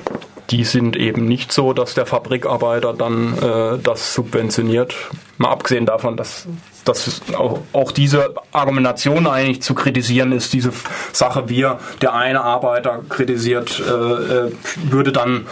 die 0.49 0.63
sind 0.63 0.95
eben 0.95 1.25
nicht 1.25 1.51
so, 1.51 1.73
dass 1.73 1.93
der 1.93 2.05
Fabrikarbeiter 2.05 2.93
dann 2.93 3.37
äh, 3.37 3.77
das 3.81 4.13
subventioniert, 4.13 4.95
Mal 5.37 5.51
abgesehen 5.51 5.85
davon, 5.85 6.17
dass, 6.17 6.47
dass 6.83 7.21
auch, 7.33 7.61
auch 7.71 7.93
diese 7.93 8.33
Argumentation 8.51 9.25
eigentlich 9.25 9.61
zu 9.61 9.73
kritisieren 9.73 10.33
ist, 10.33 10.51
diese 10.51 10.73
Sache, 11.13 11.47
wir, 11.47 11.79
der 12.01 12.13
eine 12.13 12.41
Arbeiter 12.41 12.99
kritisiert, 13.07 13.79
äh, 13.79 14.47
äh, 14.47 14.51
würde 14.89 15.13
dann 15.13 15.47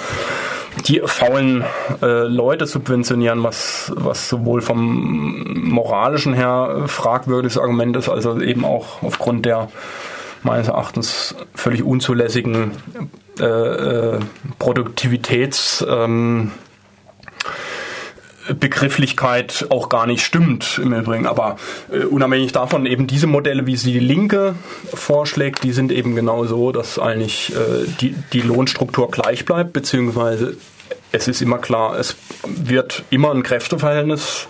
die 0.87 1.01
faulen 1.05 1.63
äh, 2.01 2.23
Leute 2.23 2.65
subventionieren, 2.65 3.43
was, 3.43 3.93
was 3.95 4.27
sowohl 4.27 4.61
vom 4.61 5.69
moralischen 5.69 6.33
her 6.33 6.83
fragwürdiges 6.87 7.57
Argument 7.57 7.95
ist, 7.95 8.09
also 8.09 8.41
eben 8.41 8.65
auch 8.65 9.01
aufgrund 9.03 9.45
der 9.45 9.69
meines 10.43 10.67
Erachtens 10.67 11.33
völlig 11.55 11.81
unzulässigen 11.81 12.71
äh, 13.39 14.19
Produktivitäts 14.59 15.85
ähm, 15.87 16.51
Begrifflichkeit 18.53 19.67
auch 19.69 19.89
gar 19.89 20.07
nicht 20.07 20.23
stimmt 20.23 20.79
im 20.81 20.93
Übrigen. 20.93 21.25
Aber 21.27 21.57
äh, 21.91 22.05
unabhängig 22.05 22.51
davon, 22.51 22.85
eben 22.85 23.07
diese 23.07 23.27
Modelle, 23.27 23.65
wie 23.65 23.75
sie 23.75 23.93
die 23.93 23.99
Linke 23.99 24.55
vorschlägt, 24.93 25.63
die 25.63 25.71
sind 25.71 25.91
eben 25.91 26.15
genau 26.15 26.45
so, 26.45 26.71
dass 26.71 26.99
eigentlich 26.99 27.53
äh, 27.53 27.85
die, 27.99 28.15
die 28.33 28.41
Lohnstruktur 28.41 29.11
gleich 29.11 29.45
bleibt, 29.45 29.73
beziehungsweise 29.73 30.57
es 31.11 31.27
ist 31.27 31.41
immer 31.41 31.57
klar, 31.57 31.97
es 31.97 32.15
wird 32.45 33.03
immer 33.09 33.31
ein 33.31 33.43
Kräfteverhältnis 33.43 34.47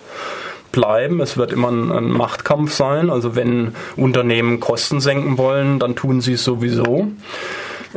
bleiben. 0.71 1.21
Es 1.21 1.37
wird 1.37 1.51
immer 1.51 1.69
ein, 1.69 1.91
ein, 1.91 2.09
Machtkampf 2.09 2.73
sein. 2.73 3.09
Also 3.09 3.35
wenn 3.35 3.73
Unternehmen 3.95 4.59
Kosten 4.59 4.99
senken 4.99 5.37
wollen, 5.37 5.79
dann 5.79 5.95
tun 5.95 6.21
sie 6.21 6.33
es 6.33 6.43
sowieso. 6.43 7.07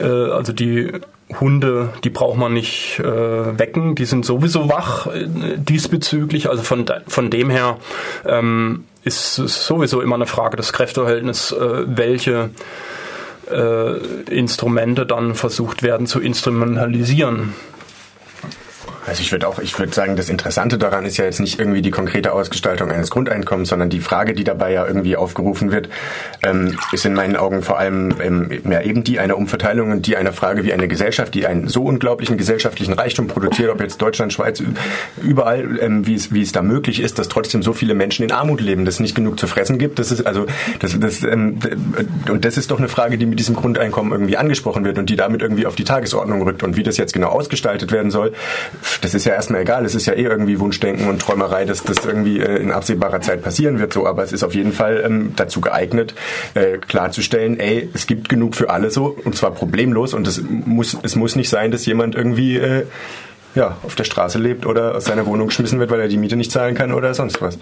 Äh, 0.00 0.30
also 0.32 0.52
die 0.52 0.92
Hunde, 1.38 1.90
die 2.02 2.10
braucht 2.10 2.38
man 2.38 2.52
nicht 2.52 2.98
äh, 2.98 3.58
wecken, 3.58 3.94
die 3.94 4.04
sind 4.04 4.24
sowieso 4.24 4.68
wach 4.68 5.06
äh, 5.06 5.26
diesbezüglich. 5.56 6.48
Also 6.48 6.62
von, 6.62 6.84
von 7.06 7.30
dem 7.30 7.50
her 7.50 7.78
ähm, 8.26 8.84
ist 9.04 9.38
es 9.38 9.66
sowieso 9.66 10.00
immer 10.00 10.16
eine 10.16 10.26
Frage 10.26 10.56
des 10.56 10.72
Kräfteverhältnisses, 10.72 11.52
äh, 11.52 11.84
welche 11.86 12.50
äh, 13.50 13.96
Instrumente 14.30 15.06
dann 15.06 15.34
versucht 15.34 15.82
werden 15.82 16.06
zu 16.06 16.20
instrumentalisieren. 16.20 17.54
Also 19.10 19.22
ich 19.22 19.32
würde 19.32 19.48
auch, 19.48 19.58
ich 19.58 19.76
würde 19.76 19.92
sagen, 19.92 20.14
das 20.14 20.28
Interessante 20.28 20.78
daran 20.78 21.04
ist 21.04 21.16
ja 21.16 21.24
jetzt 21.24 21.40
nicht 21.40 21.58
irgendwie 21.58 21.82
die 21.82 21.90
konkrete 21.90 22.32
Ausgestaltung 22.32 22.92
eines 22.92 23.10
Grundeinkommens, 23.10 23.70
sondern 23.70 23.90
die 23.90 23.98
Frage, 23.98 24.34
die 24.34 24.44
dabei 24.44 24.70
ja 24.72 24.86
irgendwie 24.86 25.16
aufgerufen 25.16 25.72
wird, 25.72 25.88
ähm, 26.44 26.78
ist 26.92 27.04
in 27.04 27.14
meinen 27.14 27.34
Augen 27.34 27.62
vor 27.62 27.76
allem 27.76 28.14
ähm, 28.22 28.60
ja, 28.70 28.80
eben 28.82 29.02
die 29.02 29.18
einer 29.18 29.36
Umverteilung 29.36 29.90
und 29.90 30.06
die 30.06 30.16
einer 30.16 30.32
Frage, 30.32 30.62
wie 30.62 30.72
eine 30.72 30.86
Gesellschaft, 30.86 31.34
die 31.34 31.44
einen 31.44 31.66
so 31.66 31.82
unglaublichen 31.82 32.38
gesellschaftlichen 32.38 32.92
Reichtum 32.92 33.26
produziert, 33.26 33.70
ob 33.70 33.80
jetzt 33.80 34.00
Deutschland, 34.00 34.32
Schweiz, 34.32 34.62
überall, 35.20 35.80
ähm, 35.80 36.06
wie, 36.06 36.14
es, 36.14 36.32
wie 36.32 36.42
es 36.42 36.52
da 36.52 36.62
möglich 36.62 37.00
ist, 37.00 37.18
dass 37.18 37.28
trotzdem 37.28 37.64
so 37.64 37.72
viele 37.72 37.94
Menschen 37.94 38.24
in 38.24 38.30
Armut 38.30 38.60
leben, 38.60 38.84
dass 38.84 38.94
es 38.94 39.00
nicht 39.00 39.16
genug 39.16 39.40
zu 39.40 39.48
fressen 39.48 39.78
gibt. 39.78 39.98
Das 39.98 40.12
ist 40.12 40.24
also 40.24 40.46
das, 40.78 40.96
das 41.00 41.24
ähm, 41.24 41.58
und 42.28 42.44
das 42.44 42.56
ist 42.56 42.70
doch 42.70 42.78
eine 42.78 42.88
Frage, 42.88 43.18
die 43.18 43.26
mit 43.26 43.40
diesem 43.40 43.56
Grundeinkommen 43.56 44.12
irgendwie 44.12 44.36
angesprochen 44.36 44.84
wird 44.84 44.98
und 44.98 45.10
die 45.10 45.16
damit 45.16 45.42
irgendwie 45.42 45.66
auf 45.66 45.74
die 45.74 45.84
Tagesordnung 45.84 46.42
rückt 46.42 46.62
und 46.62 46.76
wie 46.76 46.84
das 46.84 46.96
jetzt 46.96 47.12
genau 47.12 47.30
ausgestaltet 47.30 47.90
werden 47.90 48.12
soll 48.12 48.32
das 49.00 49.14
ist 49.14 49.24
ja 49.24 49.32
erstmal 49.32 49.62
egal. 49.62 49.84
Es 49.84 49.94
ist 49.94 50.06
ja 50.06 50.14
eh 50.14 50.24
irgendwie 50.24 50.60
Wunschdenken 50.60 51.08
und 51.08 51.20
Träumerei, 51.20 51.64
dass 51.64 51.82
das 51.82 52.04
irgendwie 52.04 52.40
äh, 52.40 52.56
in 52.56 52.70
absehbarer 52.70 53.20
Zeit 53.20 53.42
passieren 53.42 53.78
wird. 53.78 53.92
So, 53.92 54.06
aber 54.06 54.22
es 54.22 54.32
ist 54.32 54.42
auf 54.42 54.54
jeden 54.54 54.72
Fall 54.72 55.02
ähm, 55.04 55.32
dazu 55.36 55.60
geeignet, 55.60 56.14
äh, 56.54 56.78
klarzustellen, 56.78 57.58
ey, 57.58 57.88
es 57.94 58.06
gibt 58.06 58.28
genug 58.28 58.54
für 58.54 58.70
alle 58.70 58.90
so 58.90 59.16
und 59.24 59.36
zwar 59.36 59.52
problemlos 59.52 60.14
und 60.14 60.26
es 60.26 60.42
muss 60.42 60.96
es 61.02 61.16
muss 61.16 61.36
nicht 61.36 61.48
sein, 61.48 61.70
dass 61.70 61.86
jemand 61.86 62.14
irgendwie 62.14 62.56
äh, 62.56 62.86
ja, 63.54 63.76
auf 63.82 63.94
der 63.94 64.04
Straße 64.04 64.38
lebt 64.38 64.66
oder 64.66 64.94
aus 64.94 65.06
seiner 65.06 65.26
Wohnung 65.26 65.48
geschmissen 65.48 65.80
wird, 65.80 65.90
weil 65.90 66.00
er 66.00 66.08
die 66.08 66.16
Miete 66.16 66.36
nicht 66.36 66.52
zahlen 66.52 66.74
kann 66.74 66.92
oder 66.92 67.14
sonst 67.14 67.42
was. 67.42 67.58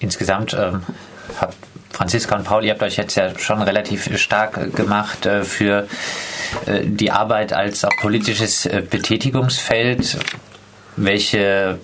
Insgesamt 0.00 0.54
ähm, 0.58 0.82
hat 1.40 1.54
Franziska 1.90 2.36
und 2.36 2.44
Paul, 2.44 2.64
ihr 2.64 2.72
habt 2.72 2.82
euch 2.82 2.96
jetzt 2.96 3.14
ja 3.14 3.38
schon 3.38 3.62
relativ 3.62 4.18
stark 4.18 4.74
gemacht 4.74 5.26
äh, 5.26 5.44
für 5.44 5.86
die 6.84 7.10
Arbeit 7.10 7.52
als 7.52 7.84
auch 7.84 7.96
politisches 8.00 8.66
äh, 8.66 8.82
Betätigungsfeld. 8.88 10.18
Welche 10.96 11.78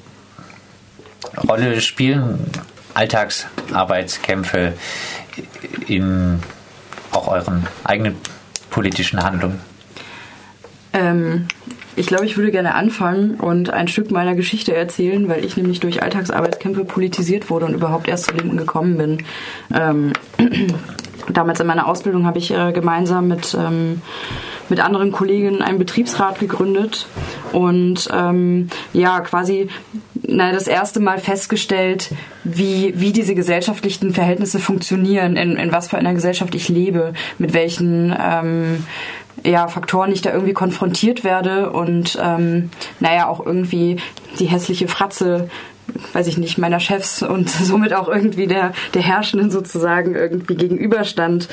Rolle 1.48 1.80
spielen 1.80 2.50
Alltagsarbeitskämpfe 2.94 4.74
in 5.86 6.40
auch 7.12 7.28
euren 7.28 7.66
eigenen 7.84 8.16
politischen 8.70 9.22
Handlungen? 9.22 9.60
Ähm, 10.92 11.46
ich 11.96 12.06
glaube, 12.06 12.26
ich 12.26 12.36
würde 12.36 12.50
gerne 12.50 12.74
anfangen 12.74 13.34
und 13.34 13.70
ein 13.70 13.88
Stück 13.88 14.10
meiner 14.10 14.34
Geschichte 14.34 14.74
erzählen, 14.74 15.28
weil 15.28 15.44
ich 15.44 15.56
nämlich 15.56 15.80
durch 15.80 16.02
Alltagsarbeitskämpfe 16.02 16.84
politisiert 16.84 17.50
wurde 17.50 17.66
und 17.66 17.74
überhaupt 17.74 18.08
erst 18.08 18.26
zu 18.26 18.34
Linken 18.34 18.56
gekommen 18.56 18.96
bin. 18.96 19.24
Ähm, 19.74 20.12
damals 21.36 21.60
in 21.60 21.66
meiner 21.66 21.86
Ausbildung 21.86 22.26
habe 22.26 22.38
ich 22.38 22.50
äh, 22.50 22.72
gemeinsam 22.72 23.28
mit, 23.28 23.56
ähm, 23.58 24.02
mit 24.68 24.80
anderen 24.80 25.12
Kolleginnen 25.12 25.62
einen 25.62 25.78
Betriebsrat 25.78 26.38
gegründet 26.38 27.06
und 27.52 28.08
ähm, 28.12 28.68
ja, 28.92 29.20
quasi 29.20 29.68
na, 30.14 30.52
das 30.52 30.66
erste 30.66 31.00
Mal 31.00 31.18
festgestellt, 31.18 32.10
wie, 32.44 32.92
wie 32.96 33.12
diese 33.12 33.34
gesellschaftlichen 33.34 34.12
Verhältnisse 34.12 34.58
funktionieren, 34.58 35.36
in, 35.36 35.56
in 35.56 35.72
was 35.72 35.88
für 35.88 35.98
einer 35.98 36.14
Gesellschaft 36.14 36.54
ich 36.54 36.68
lebe, 36.68 37.14
mit 37.38 37.52
welchen 37.52 38.14
ähm, 38.18 38.84
ja, 39.44 39.68
Faktoren 39.68 40.12
ich 40.12 40.22
da 40.22 40.32
irgendwie 40.32 40.52
konfrontiert 40.52 41.24
werde 41.24 41.70
und 41.70 42.18
ähm, 42.22 42.70
naja, 43.00 43.28
auch 43.28 43.44
irgendwie 43.44 43.96
die 44.38 44.46
hässliche 44.46 44.88
Fratze 44.88 45.48
weiß 46.12 46.26
ich 46.26 46.38
nicht, 46.38 46.58
meiner 46.58 46.80
Chefs 46.80 47.22
und 47.22 47.50
somit 47.62 47.94
auch 47.94 48.08
irgendwie 48.08 48.46
der, 48.46 48.72
der 48.94 49.02
Herrschenden 49.02 49.50
sozusagen 49.50 50.14
irgendwie 50.14 50.54
gegenüberstand. 50.54 51.48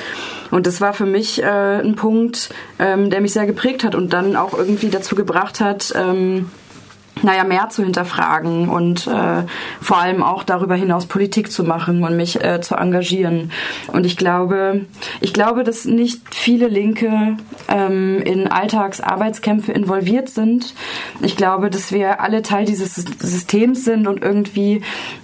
Und 0.51 0.67
das 0.67 0.81
war 0.81 0.93
für 0.93 1.05
mich 1.05 1.41
äh, 1.41 1.79
ein 1.79 1.95
Punkt, 1.95 2.49
ähm, 2.79 3.09
der 3.09 3.21
mich 3.21 3.33
sehr 3.33 3.45
geprägt 3.45 3.83
hat 3.83 3.95
und 3.95 4.13
dann 4.13 4.35
auch 4.35 4.53
irgendwie 4.53 4.89
dazu 4.89 5.15
gebracht 5.15 5.59
hat, 5.59 5.93
ähm, 5.95 6.49
naja, 7.24 7.43
mehr 7.43 7.70
zu 7.70 7.84
hinterfragen 7.84 8.70
und 8.70 9.07
äh, 9.07 9.43
vor 9.82 9.97
allem 9.97 10.24
auch 10.24 10.43
darüber 10.43 10.76
hinaus 10.76 11.05
Politik 11.05 11.51
zu 11.51 11.63
machen 11.63 12.03
und 12.03 12.15
mich 12.15 12.43
äh, 12.43 12.61
zu 12.61 12.76
engagieren. 12.76 13.51
Und 13.88 14.05
ich 14.05 14.18
glaube, 14.18 14.86
ich 15.22 15.34
glaube, 15.34 15.63
dass 15.63 15.86
nicht 15.86 16.22
viele 16.34 16.68
Linke 16.68 17.38
ähm, 17.68 18.22
in 18.22 18.47
Alltagsarbeitskämpfe 18.47 19.72
involviert 19.72 20.30
sind. 20.30 20.74
Ich 21.22 21.38
glaube, 21.38 21.70
dass 21.70 21.91
wir 21.91 22.22
alle 22.22 22.41
Teil 22.41 22.65
dieses 22.65 22.95
Systems 22.95 23.86
sind 23.86 24.07
und 24.07 24.24
irgendwie, 24.24 24.82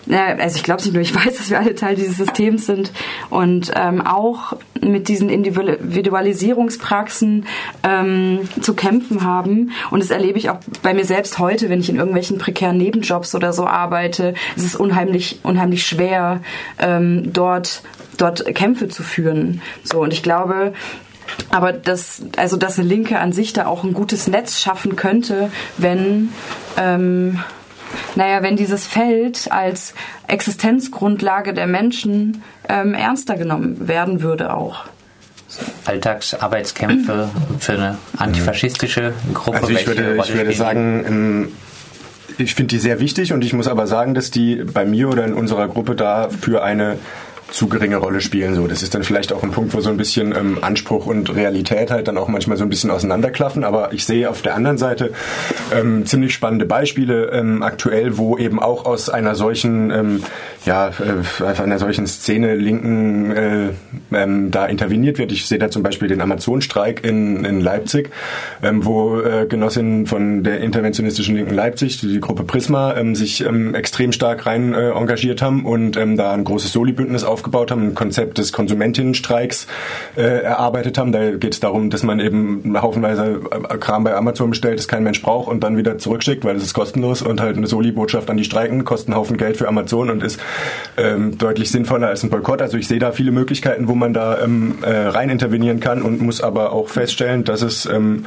äh, 0.09 0.35
also 0.39 0.57
ich 0.57 0.63
glaube 0.63 0.79
es 0.79 0.85
nicht 0.85 0.93
nur, 0.93 1.01
ich 1.01 1.15
weiß, 1.15 1.37
dass 1.37 1.49
wir 1.49 1.59
alle 1.59 1.75
Teil 1.75 1.95
dieses 1.95 2.17
Systems 2.17 2.65
sind 2.65 2.91
und 3.29 3.71
ähm, 3.75 4.01
auch 4.01 4.53
mit 4.81 5.07
diesen 5.07 5.29
Individualisierungspraxen 5.29 7.45
ähm, 7.83 8.39
zu 8.61 8.73
kämpfen 8.73 9.23
haben. 9.23 9.71
Und 9.91 10.01
das 10.01 10.09
erlebe 10.11 10.37
ich 10.37 10.49
auch 10.49 10.59
bei 10.81 10.93
mir 10.93 11.05
selbst 11.05 11.39
heute, 11.39 11.69
wenn 11.69 11.79
ich 11.83 11.89
in 11.89 11.97
irgendwelchen 11.97 12.37
prekären 12.37 12.77
Nebenjobs 12.77 13.35
oder 13.35 13.53
so 13.53 13.67
arbeite. 13.67 14.33
Es 14.55 14.63
ist 14.63 14.75
unheimlich, 14.75 15.39
unheimlich 15.43 15.85
schwer, 15.85 16.41
ähm, 16.79 17.31
dort, 17.33 17.83
dort 18.17 18.45
Kämpfe 18.55 18.87
zu 18.87 19.03
führen. 19.03 19.61
So, 19.83 20.01
und 20.01 20.13
ich 20.13 20.23
glaube, 20.23 20.73
aber 21.49 21.73
dass, 21.73 22.21
also 22.37 22.57
dass 22.57 22.79
eine 22.79 22.87
Linke 22.87 23.19
an 23.19 23.31
sich 23.31 23.53
da 23.53 23.65
auch 23.65 23.83
ein 23.83 23.93
gutes 23.93 24.27
Netz 24.27 24.61
schaffen 24.61 24.95
könnte, 24.95 25.51
wenn, 25.77 26.29
ähm, 26.77 27.39
naja, 28.15 28.41
wenn 28.41 28.55
dieses 28.55 28.87
Feld 28.87 29.51
als 29.51 29.93
Existenzgrundlage 30.27 31.53
der 31.53 31.67
Menschen 31.67 32.43
ähm, 32.67 32.93
ernster 32.93 33.35
genommen 33.35 33.87
werden 33.87 34.21
würde 34.21 34.53
auch. 34.53 34.85
Alltagsarbeitskämpfe 35.85 37.29
für 37.59 37.73
eine 37.73 37.97
antifaschistische 38.17 39.13
Gruppe? 39.33 39.57
Also 39.57 39.69
ich 39.69 39.85
würde, 39.85 40.17
ich 40.17 40.33
würde 40.33 40.53
sagen, 40.53 41.51
ich 42.37 42.55
finde 42.55 42.69
die 42.69 42.79
sehr 42.79 42.99
wichtig 42.99 43.33
und 43.33 43.43
ich 43.43 43.53
muss 43.53 43.67
aber 43.67 43.87
sagen, 43.87 44.13
dass 44.13 44.31
die 44.31 44.63
bei 44.63 44.85
mir 44.85 45.09
oder 45.09 45.25
in 45.25 45.33
unserer 45.33 45.67
Gruppe 45.67 45.95
da 45.95 46.29
für 46.29 46.63
eine 46.63 46.97
zu 47.53 47.67
geringe 47.67 47.97
Rolle 47.97 48.19
spielen. 48.19 48.55
So, 48.55 48.65
das 48.65 48.81
ist 48.81 48.95
dann 48.95 49.03
vielleicht 49.03 49.31
auch 49.31 49.43
ein 49.43 49.51
Punkt, 49.51 49.73
wo 49.75 49.79
so 49.79 49.89
ein 49.89 49.97
bisschen 49.97 50.35
ähm, 50.35 50.57
Anspruch 50.61 51.05
und 51.05 51.33
Realität 51.33 51.91
halt 51.91 52.07
dann 52.07 52.17
auch 52.17 52.27
manchmal 52.27 52.57
so 52.57 52.63
ein 52.63 52.69
bisschen 52.69 52.89
auseinanderklaffen. 52.89 53.63
Aber 53.63 53.93
ich 53.93 54.05
sehe 54.05 54.27
auf 54.29 54.41
der 54.41 54.55
anderen 54.55 54.79
Seite 54.79 55.11
ähm, 55.71 56.05
ziemlich 56.07 56.33
spannende 56.33 56.65
Beispiele 56.65 57.29
ähm, 57.31 57.61
aktuell, 57.61 58.17
wo 58.17 58.37
eben 58.39 58.59
auch 58.59 58.85
aus 58.85 59.09
einer 59.09 59.35
solchen, 59.35 59.91
ähm, 59.91 60.23
ja, 60.65 60.89
äh, 60.89 61.61
einer 61.61 61.77
solchen 61.77 62.07
Szene 62.07 62.55
linken 62.55 63.31
äh, 63.31 63.69
ähm, 64.11 64.49
da 64.49 64.65
interveniert 64.65 65.19
wird. 65.19 65.31
Ich 65.31 65.45
sehe 65.45 65.59
da 65.59 65.69
zum 65.69 65.83
Beispiel 65.83 66.07
den 66.07 66.21
Amazon-Streik 66.21 67.05
in, 67.05 67.45
in 67.45 67.61
Leipzig, 67.61 68.09
ähm, 68.63 68.83
wo 68.83 69.19
äh, 69.21 69.45
Genossinnen 69.47 70.07
von 70.07 70.43
der 70.43 70.61
interventionistischen 70.61 71.35
Linken 71.35 71.53
Leipzig, 71.53 72.01
die 72.01 72.19
Gruppe 72.19 72.45
Prisma, 72.45 72.95
ähm, 72.95 73.13
sich 73.13 73.45
ähm, 73.45 73.75
extrem 73.75 74.11
stark 74.11 74.47
rein 74.47 74.73
äh, 74.73 74.89
engagiert 74.89 75.43
haben 75.43 75.65
und 75.65 75.97
ähm, 75.97 76.17
da 76.17 76.33
ein 76.33 76.43
großes 76.43 76.71
Soli-Bündnis 76.71 77.23
aufgebaut 77.43 77.71
haben, 77.71 77.87
ein 77.87 77.95
Konzept 77.95 78.37
des 78.37 78.53
Konsumentinnenstreiks 78.53 79.67
äh, 80.15 80.21
erarbeitet 80.21 80.97
haben. 80.97 81.11
Da 81.11 81.31
geht 81.31 81.53
es 81.53 81.59
darum, 81.59 81.89
dass 81.89 82.03
man 82.03 82.19
eben 82.19 82.81
haufenweise 82.81 83.41
äh, 83.51 83.77
Kram 83.77 84.05
bei 84.05 84.15
Amazon 84.15 84.51
bestellt, 84.51 84.79
das 84.79 84.87
kein 84.87 85.03
Mensch 85.03 85.21
braucht 85.21 85.49
und 85.49 85.61
dann 85.61 85.75
wieder 85.75 85.97
zurückschickt, 85.97 86.45
weil 86.45 86.55
es 86.55 86.63
ist 86.63 86.73
kostenlos 86.73 87.21
und 87.21 87.41
halt 87.41 87.57
eine 87.57 87.67
Soli-Botschaft 87.67 88.29
an 88.29 88.37
die 88.37 88.45
Streiken 88.45 88.85
kostet 88.85 89.09
einen 89.09 89.17
Haufen 89.17 89.37
Geld 89.37 89.57
für 89.57 89.67
Amazon 89.67 90.09
und 90.09 90.23
ist 90.23 90.39
ähm, 90.97 91.37
deutlich 91.37 91.69
sinnvoller 91.69 92.07
als 92.07 92.23
ein 92.23 92.29
Boykott. 92.29 92.61
Also 92.61 92.77
ich 92.77 92.87
sehe 92.87 92.99
da 92.99 93.11
viele 93.11 93.31
Möglichkeiten, 93.31 93.87
wo 93.87 93.95
man 93.95 94.13
da 94.13 94.41
ähm, 94.41 94.77
äh, 94.81 94.89
rein 94.89 95.29
intervenieren 95.29 95.79
kann 95.79 96.01
und 96.01 96.21
muss 96.21 96.41
aber 96.41 96.71
auch 96.71 96.87
feststellen, 96.87 97.43
dass 97.43 97.61
es 97.61 97.85
ähm, 97.85 98.25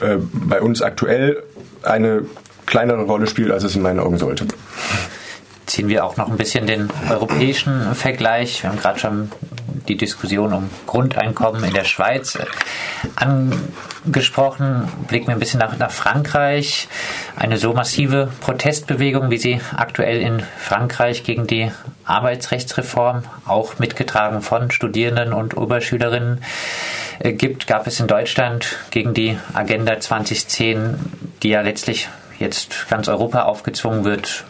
äh, 0.00 0.16
bei 0.32 0.60
uns 0.60 0.82
aktuell 0.82 1.42
eine 1.82 2.22
kleinere 2.66 3.02
Rolle 3.02 3.26
spielt, 3.26 3.50
als 3.50 3.64
es 3.64 3.76
in 3.76 3.82
meinen 3.82 3.98
Augen 3.98 4.18
sollte 4.18 4.46
ziehen 5.72 5.88
wir 5.88 6.04
auch 6.04 6.18
noch 6.18 6.30
ein 6.30 6.36
bisschen 6.36 6.66
den 6.66 6.90
europäischen 7.08 7.94
Vergleich. 7.94 8.62
Wir 8.62 8.68
haben 8.68 8.78
gerade 8.78 8.98
schon 8.98 9.32
die 9.88 9.96
Diskussion 9.96 10.52
um 10.52 10.70
Grundeinkommen 10.86 11.64
in 11.64 11.72
der 11.72 11.84
Schweiz 11.84 12.36
angesprochen. 13.16 14.86
Blicken 15.08 15.28
wir 15.28 15.34
ein 15.34 15.40
bisschen 15.40 15.60
nach, 15.60 15.78
nach 15.78 15.90
Frankreich. 15.90 16.88
Eine 17.36 17.56
so 17.56 17.72
massive 17.72 18.30
Protestbewegung, 18.42 19.30
wie 19.30 19.38
sie 19.38 19.60
aktuell 19.74 20.20
in 20.20 20.42
Frankreich 20.58 21.24
gegen 21.24 21.46
die 21.46 21.72
Arbeitsrechtsreform, 22.04 23.22
auch 23.46 23.78
mitgetragen 23.78 24.42
von 24.42 24.70
Studierenden 24.70 25.32
und 25.32 25.56
Oberschülerinnen, 25.56 26.44
äh, 27.20 27.32
gibt, 27.32 27.66
gab 27.66 27.86
es 27.86 27.98
in 27.98 28.08
Deutschland 28.08 28.76
gegen 28.90 29.14
die 29.14 29.38
Agenda 29.54 29.98
2010, 29.98 30.96
die 31.42 31.48
ja 31.48 31.62
letztlich 31.62 32.10
jetzt 32.38 32.88
ganz 32.90 33.08
Europa 33.08 33.44
aufgezwungen 33.44 34.04
wird, 34.04 34.44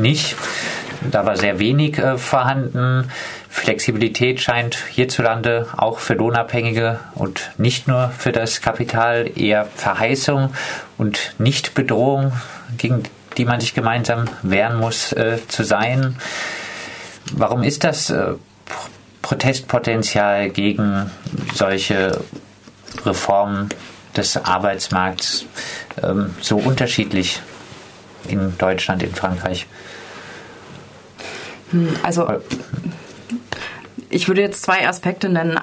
nicht. 0.00 0.36
Da 1.10 1.24
war 1.24 1.36
sehr 1.36 1.58
wenig 1.58 1.98
äh, 1.98 2.18
vorhanden. 2.18 3.10
Flexibilität 3.48 4.40
scheint 4.40 4.76
hierzulande 4.90 5.66
auch 5.76 5.98
für 5.98 6.14
Lohnabhängige 6.14 7.00
und 7.14 7.50
nicht 7.56 7.88
nur 7.88 8.10
für 8.10 8.32
das 8.32 8.60
Kapital 8.60 9.30
eher 9.34 9.64
Verheißung 9.64 10.54
und 10.98 11.34
nicht 11.38 11.74
Bedrohung, 11.74 12.32
gegen 12.76 13.02
die 13.38 13.44
man 13.44 13.60
sich 13.60 13.74
gemeinsam 13.74 14.28
wehren 14.42 14.78
muss, 14.78 15.12
äh, 15.12 15.38
zu 15.48 15.64
sein. 15.64 16.16
Warum 17.32 17.62
ist 17.62 17.84
das 17.84 18.10
äh, 18.10 18.34
Protestpotenzial 19.22 20.50
gegen 20.50 21.10
solche 21.54 22.20
Reformen 23.06 23.68
des 24.16 24.36
Arbeitsmarkts 24.36 25.46
ähm, 26.02 26.34
so 26.40 26.56
unterschiedlich 26.58 27.40
in 28.28 28.56
Deutschland, 28.58 29.02
in 29.02 29.14
Frankreich? 29.14 29.66
Hm, 31.70 31.88
also 32.02 32.26
ich 34.08 34.26
würde 34.28 34.40
jetzt 34.40 34.62
zwei 34.62 34.88
Aspekte 34.88 35.28
nennen. 35.28 35.58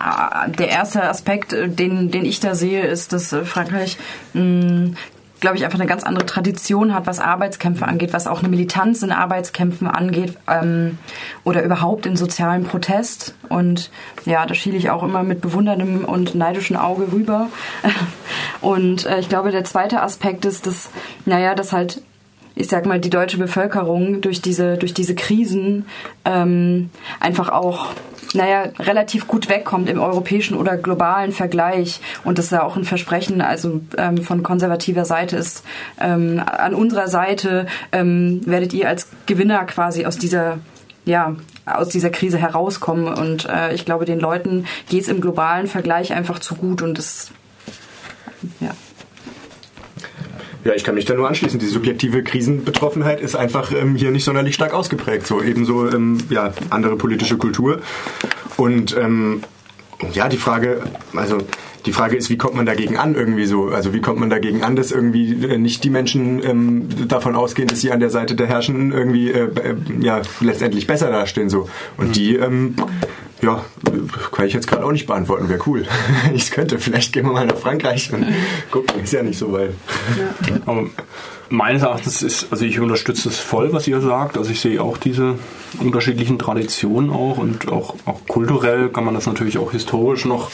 Der 0.57 0.69
erste 0.69 1.03
Aspekt, 1.03 1.51
den, 1.51 2.11
den 2.11 2.25
ich 2.25 2.39
da 2.39 2.55
sehe, 2.55 2.85
ist, 2.85 3.11
dass 3.11 3.35
Frankreich 3.45 3.97
hm, 4.33 4.95
glaube 5.39 5.57
ich, 5.57 5.65
einfach 5.65 5.79
eine 5.79 5.87
ganz 5.87 6.03
andere 6.03 6.25
Tradition 6.25 6.93
hat, 6.93 7.05
was 7.05 7.19
Arbeitskämpfe 7.19 7.85
angeht, 7.87 8.13
was 8.13 8.27
auch 8.27 8.39
eine 8.39 8.49
Militanz 8.49 9.03
in 9.03 9.11
Arbeitskämpfen 9.11 9.87
angeht 9.87 10.37
ähm, 10.47 10.97
oder 11.43 11.63
überhaupt 11.63 12.05
in 12.05 12.15
sozialen 12.15 12.63
Protest. 12.63 13.35
Und 13.49 13.91
ja, 14.25 14.45
da 14.45 14.53
schiele 14.53 14.77
ich 14.77 14.89
auch 14.89 15.03
immer 15.03 15.23
mit 15.23 15.41
bewunderndem 15.41 16.05
und 16.05 16.35
neidischem 16.35 16.77
Auge 16.77 17.11
rüber. 17.11 17.49
Und 18.61 19.05
äh, 19.05 19.19
ich 19.19 19.29
glaube, 19.29 19.51
der 19.51 19.63
zweite 19.63 20.01
Aspekt 20.01 20.43
ist, 20.43 20.65
dass, 20.65 20.89
naja, 21.25 21.53
dass 21.53 21.73
halt 21.73 22.01
ich 22.57 22.67
sag 22.67 22.85
mal, 22.85 22.99
die 22.99 23.09
deutsche 23.09 23.37
Bevölkerung 23.37 24.21
durch 24.21 24.41
diese, 24.41 24.77
durch 24.77 24.93
diese 24.93 25.15
Krisen 25.15 25.85
ähm, 26.25 26.89
einfach 27.19 27.49
auch 27.49 27.93
naja, 28.33 28.63
relativ 28.79 29.27
gut 29.27 29.47
wegkommt 29.47 29.89
im 29.89 29.99
europäischen 29.99 30.57
oder 30.57 30.75
globalen 30.75 31.31
Vergleich 31.31 32.01
und 32.23 32.37
das 32.37 32.49
ja 32.49 32.63
auch 32.63 32.75
ein 32.75 32.83
Versprechen 32.83 33.41
also 33.41 33.81
ähm, 33.97 34.17
von 34.17 34.43
konservativer 34.43 35.05
Seite 35.05 35.37
ist. 35.37 35.63
Ähm, 35.99 36.41
an 36.45 36.73
unserer 36.73 37.07
Seite 37.07 37.67
ähm, 37.91 38.41
werdet 38.45 38.73
ihr 38.73 38.89
als 38.89 39.07
Gewinner 39.25 39.63
quasi 39.65 40.05
aus 40.05 40.17
dieser 40.17 40.59
ja, 41.05 41.37
aus 41.65 41.87
dieser 41.87 42.09
Krise 42.09 42.37
herauskommen 42.37 43.07
und 43.07 43.47
äh, 43.47 43.73
ich 43.73 43.85
glaube, 43.85 44.03
den 44.03 44.19
Leuten 44.19 44.65
geht 44.89 45.03
es 45.03 45.07
im 45.07 45.21
globalen 45.21 45.67
Vergleich 45.67 46.11
einfach 46.11 46.39
zu 46.39 46.55
gut 46.55 46.81
und 46.81 46.97
das 46.97 47.31
ja. 48.59 48.71
Ja, 50.67 50.73
ich 50.75 50.83
kann 50.83 50.95
mich 50.95 51.05
da 51.05 51.13
nur 51.13 51.29
anschließen. 51.29 51.61
Die 51.61 51.65
subjektive 51.65 52.23
Krisenbetroffenheit 52.23 53.21
ist 53.21 53.37
einfach 53.37 53.71
ähm, 53.71 53.95
hier 53.95 54.11
nicht 54.11 54.25
sonderlich 54.25 54.53
stark 54.53 54.73
ausgeprägt. 54.73 55.25
So 55.25 55.41
ebenso 55.41 55.89
ähm, 55.89 56.17
ja, 56.29 56.53
andere 56.69 56.97
politische 56.97 57.37
Kultur. 57.37 57.79
Und 58.57 58.93
ähm, 58.97 59.43
ja, 60.11 60.27
die 60.27 60.35
Frage, 60.35 60.81
also 61.15 61.37
die 61.85 61.93
Frage 61.93 62.17
ist, 62.17 62.29
wie 62.29 62.37
kommt 62.37 62.55
man 62.55 62.65
dagegen 62.65 62.97
an 62.97 63.15
irgendwie 63.15 63.45
so? 63.45 63.67
Also 63.67 63.93
wie 63.93 64.01
kommt 64.01 64.19
man 64.19 64.29
dagegen 64.29 64.61
an, 64.61 64.75
dass 64.75 64.91
irgendwie 64.91 65.45
äh, 65.45 65.57
nicht 65.57 65.85
die 65.85 65.89
Menschen 65.89 66.43
ähm, 66.43 67.07
davon 67.07 67.37
ausgehen, 67.37 67.69
dass 67.69 67.79
sie 67.79 67.93
an 67.93 68.01
der 68.01 68.09
Seite 68.09 68.35
der 68.35 68.47
Herrschenden 68.47 68.91
irgendwie 68.91 69.31
äh, 69.31 69.45
äh, 69.45 69.75
ja 70.01 70.21
letztendlich 70.41 70.85
besser 70.85 71.09
dastehen 71.09 71.49
so. 71.49 71.69
Und 71.95 72.09
mhm. 72.09 72.11
die 72.11 72.35
ähm, 72.35 72.75
ja, 73.41 73.63
kann 74.31 74.47
ich 74.47 74.53
jetzt 74.53 74.67
gerade 74.67 74.83
auch 74.83 74.91
nicht 74.91 75.05
beantworten. 75.05 75.49
Wäre 75.49 75.61
cool. 75.67 75.85
ich 76.33 76.51
könnte. 76.51 76.79
Vielleicht 76.79 77.13
gehen 77.13 77.25
wir 77.25 77.33
mal 77.33 77.45
nach 77.45 77.57
Frankreich 77.57 78.11
und 78.13 78.25
gucken. 78.71 79.03
Ist 79.03 79.13
ja 79.13 79.23
nicht 79.23 79.37
so 79.37 79.51
weit. 79.53 79.73
Ja. 80.17 80.59
Aber 80.65 80.85
meines 81.49 81.83
Erachtens 81.83 82.21
ist, 82.23 82.47
also 82.51 82.65
ich 82.65 82.79
unterstütze 82.79 83.29
es 83.29 83.39
voll, 83.39 83.73
was 83.73 83.87
ihr 83.87 84.01
sagt. 84.01 84.37
Also 84.37 84.51
ich 84.51 84.59
sehe 84.59 84.81
auch 84.81 84.97
diese 84.97 85.35
unterschiedlichen 85.79 86.39
Traditionen 86.39 87.09
auch 87.09 87.37
und 87.37 87.71
auch, 87.71 87.95
auch 88.05 88.25
kulturell 88.27 88.89
kann 88.89 89.05
man 89.05 89.13
das 89.13 89.27
natürlich 89.27 89.57
auch 89.57 89.71
historisch 89.71 90.25
noch 90.25 90.51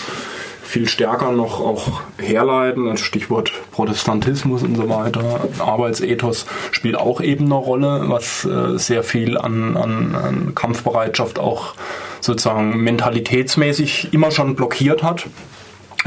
viel 0.73 0.89
stärker 0.89 1.31
noch 1.31 1.59
auch 1.59 2.01
herleiten. 2.17 2.89
Also 2.89 3.03
Stichwort 3.03 3.51
Protestantismus 3.71 4.63
und 4.63 4.75
so 4.75 4.89
weiter. 4.89 5.47
Arbeitsethos 5.59 6.47
spielt 6.71 6.95
auch 6.95 7.21
eben 7.21 7.45
eine 7.45 7.53
Rolle, 7.53 8.05
was 8.07 8.43
äh, 8.43 8.79
sehr 8.79 9.03
viel 9.03 9.37
an, 9.37 9.77
an, 9.77 10.15
an 10.15 10.55
Kampfbereitschaft 10.55 11.37
auch 11.37 11.75
sozusagen 12.21 12.83
mentalitätsmäßig 12.83 14.13
immer 14.13 14.31
schon 14.31 14.55
blockiert 14.55 15.03
hat. 15.03 15.27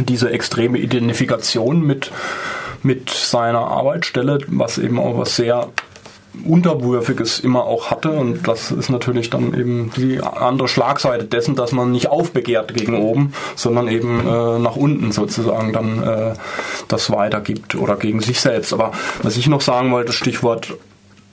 Diese 0.00 0.30
extreme 0.30 0.78
Identifikation 0.78 1.86
mit, 1.86 2.10
mit 2.82 3.08
seiner 3.10 3.68
Arbeitsstelle, 3.68 4.38
was 4.48 4.78
eben 4.78 4.98
auch 4.98 5.16
was 5.16 5.36
sehr 5.36 5.68
Unterwürfiges 6.44 7.40
immer 7.40 7.64
auch 7.64 7.90
hatte 7.90 8.10
und 8.10 8.46
das 8.46 8.70
ist 8.70 8.88
natürlich 8.88 9.30
dann 9.30 9.54
eben 9.58 9.90
die 9.96 10.20
andere 10.20 10.68
Schlagseite 10.68 11.24
dessen, 11.24 11.56
dass 11.56 11.72
man 11.72 11.90
nicht 11.90 12.08
aufbegehrt 12.08 12.74
gegen 12.74 13.00
oben, 13.00 13.32
sondern 13.54 13.88
eben 13.88 14.20
äh, 14.20 14.58
nach 14.58 14.76
unten 14.76 15.12
sozusagen 15.12 15.72
dann 15.72 16.02
äh, 16.02 16.34
das 16.88 17.10
weitergibt 17.10 17.74
oder 17.74 17.96
gegen 17.96 18.20
sich 18.20 18.40
selbst. 18.40 18.72
Aber 18.72 18.92
was 19.22 19.36
ich 19.36 19.48
noch 19.48 19.60
sagen 19.60 19.90
wollte, 19.92 20.12
Stichwort 20.12 20.74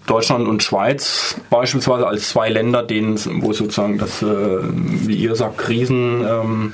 Deutschland 0.06 0.48
und 0.48 0.62
Schweiz 0.64 1.36
beispielsweise 1.50 2.08
als 2.08 2.30
zwei 2.30 2.50
Länder, 2.50 2.84
denen, 2.84 3.18
wo 3.42 3.54
sozusagen 3.54 3.98
das, 3.98 4.22
äh, 4.22 4.26
wie 4.26 5.16
ihr 5.16 5.36
sagt, 5.36 5.58
Krisenniveau 5.60 6.74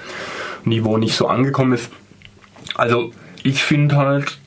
ähm, 0.65 0.99
nicht 0.99 1.15
so 1.15 1.27
angekommen 1.27 1.73
ist. 1.73 1.91
Also 2.75 3.11
ich 3.43 3.63
finde 3.63 3.97
halt, 3.97 4.39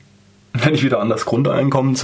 wenn 0.53 0.73
ich 0.73 0.83
wieder 0.83 0.99
an 0.99 1.09
das 1.09 1.25
Grundeinkommen 1.25 1.95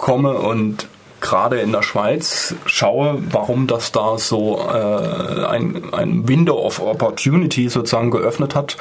zurückkomme 0.00 0.32
und 0.34 0.88
gerade 1.20 1.60
in 1.60 1.72
der 1.72 1.82
Schweiz 1.82 2.54
schaue, 2.64 3.18
warum 3.30 3.66
das 3.66 3.92
da 3.92 4.16
so 4.16 4.58
äh, 4.58 5.44
ein, 5.44 5.92
ein 5.92 6.26
Window 6.26 6.58
of 6.58 6.80
Opportunity 6.80 7.68
sozusagen 7.68 8.10
geöffnet 8.10 8.54
hat, 8.54 8.78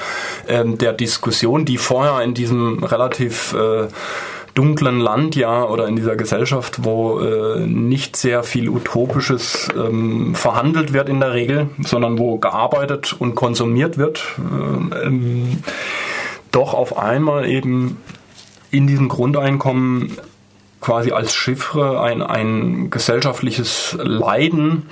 ähm, 0.47 0.78
der 0.78 0.93
Diskussion, 0.93 1.65
die 1.65 1.78
vorher 1.78 2.24
in 2.24 2.34
diesem 2.34 2.82
relativ 2.82 3.53
äh, 3.53 3.88
dunklen 4.53 5.01
Land 5.01 5.36
ja 5.36 5.65
oder 5.65 5.88
in 5.88 5.97
dieser 5.97 6.15
Gesellschaft, 6.15 6.86
wo 6.86 7.20
äh, 7.20 7.59
nicht 7.59 8.15
sehr 8.15 8.43
viel 8.43 8.70
Utopisches 8.70 9.67
ähm, 9.76 10.34
verhandelt 10.34 10.93
wird 10.93 11.09
in 11.09 11.20
der 11.20 11.34
Regel, 11.34 11.70
sondern 11.84 12.17
wo 12.17 12.38
gearbeitet 12.38 13.13
und 13.20 13.36
konsumiert 13.36 13.97
wird, 13.97 14.24
äh, 14.38 15.05
ähm, 15.05 15.61
doch 16.51 16.74
auf 16.74 16.97
einmal 16.97 17.49
eben 17.49 17.97
in 18.72 18.88
diesem 18.88 19.09
Grundeinkommen 19.09 20.17
quasi 20.82 21.11
als 21.11 21.34
Chiffre 21.34 22.01
ein, 22.01 22.21
ein 22.21 22.89
gesellschaftliches 22.89 23.97
Leiden 24.01 24.89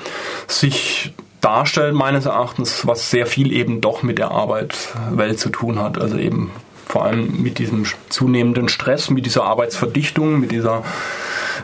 sich 0.47 1.13
darstellt, 1.41 1.93
meines 1.93 2.25
Erachtens, 2.25 2.85
was 2.85 3.09
sehr 3.09 3.25
viel 3.25 3.51
eben 3.51 3.79
doch 3.81 4.03
mit 4.03 4.17
der 4.17 4.31
Arbeitswelt 4.31 5.39
zu 5.39 5.49
tun 5.49 5.79
hat. 5.79 5.99
Also 5.99 6.17
eben 6.17 6.51
vor 6.87 7.05
allem 7.05 7.41
mit 7.41 7.59
diesem 7.59 7.85
zunehmenden 8.09 8.69
Stress, 8.69 9.09
mit 9.09 9.25
dieser 9.25 9.43
Arbeitsverdichtung, 9.43 10.39
mit 10.39 10.51
dieser 10.51 10.83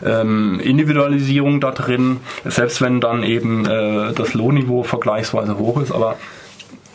ähm, 0.04 0.60
Individualisierung 0.60 1.60
da 1.60 1.70
drin, 1.70 2.20
selbst 2.44 2.82
wenn 2.82 3.00
dann 3.00 3.22
eben 3.22 3.66
äh, 3.66 4.12
das 4.12 4.34
Lohnniveau 4.34 4.82
vergleichsweise 4.82 5.58
hoch 5.58 5.80
ist, 5.80 5.92
aber 5.92 6.16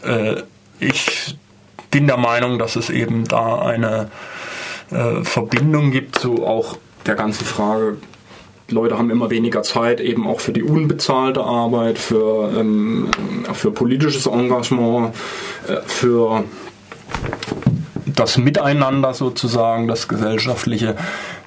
äh, 0.04 0.36
ich 0.80 1.38
bin 1.92 2.08
der 2.08 2.18
Meinung, 2.18 2.60
dass 2.60 2.76
es 2.76 2.90
eben 2.90 3.28
da 3.28 3.60
eine 3.60 4.12
äh, 4.92 5.24
Verbindung 5.24 5.92
gibt 5.92 6.20
zu 6.20 6.46
auch 6.46 6.78
der 7.10 7.16
ganzen 7.16 7.44
Frage, 7.44 7.98
Leute 8.70 8.98
haben 8.98 9.10
immer 9.10 9.32
weniger 9.32 9.64
Zeit, 9.64 10.00
eben 10.00 10.28
auch 10.28 10.40
für 10.40 10.54
die 10.54 10.64
unbezahlte 10.64 11.44
Arbeit, 11.44 11.98
für, 11.98 12.52
ähm, 12.58 13.10
für 13.52 13.72
politisches 13.72 14.28
Engagement, 14.28 15.16
äh, 15.68 15.78
für 15.88 16.44
das 18.06 18.38
Miteinander 18.38 19.14
sozusagen, 19.16 19.88
das 19.88 20.08
gesellschaftliche, 20.08 20.96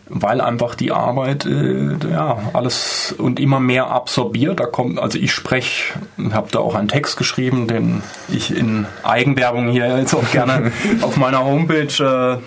weil 0.09 0.41
einfach 0.41 0.75
die 0.75 0.91
Arbeit 0.91 1.47
äh, 1.47 1.97
ja 2.11 2.39
alles 2.53 3.15
und 3.17 3.39
immer 3.39 3.61
mehr 3.61 3.87
absorbiert. 3.91 4.59
Da 4.59 4.67
kommt, 4.67 4.99
also 4.99 5.17
ich 5.17 5.33
spreche, 5.33 5.95
habe 6.33 6.49
da 6.51 6.59
auch 6.59 6.75
einen 6.75 6.89
Text 6.89 7.17
geschrieben, 7.17 7.69
den 7.69 8.03
ich 8.29 8.55
in 8.55 8.87
Eigenwerbung 9.05 9.69
hier 9.69 9.97
jetzt 9.99 10.15
auch 10.15 10.29
gerne 10.33 10.73
auf 11.03 11.17
meiner 11.17 11.45
Homepage 11.45 11.87
äh, 12.01 12.39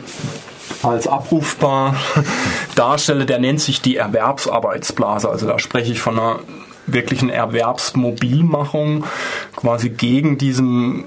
als 0.84 1.08
abrufbar 1.08 1.96
darstelle, 2.76 3.26
der 3.26 3.40
nennt 3.40 3.62
sich 3.62 3.82
die 3.82 3.98
Erwerbsarbeitsblase. 3.98 5.30
Also 5.30 5.48
da 5.48 5.60
spreche 5.60 5.92
ich 5.92 6.00
von 6.00 6.20
einer 6.20 6.40
wirklichen 6.88 7.30
Erwerbsmobilmachung, 7.30 9.06
quasi 9.56 9.90
gegen 9.90 10.38
diesen 10.38 11.06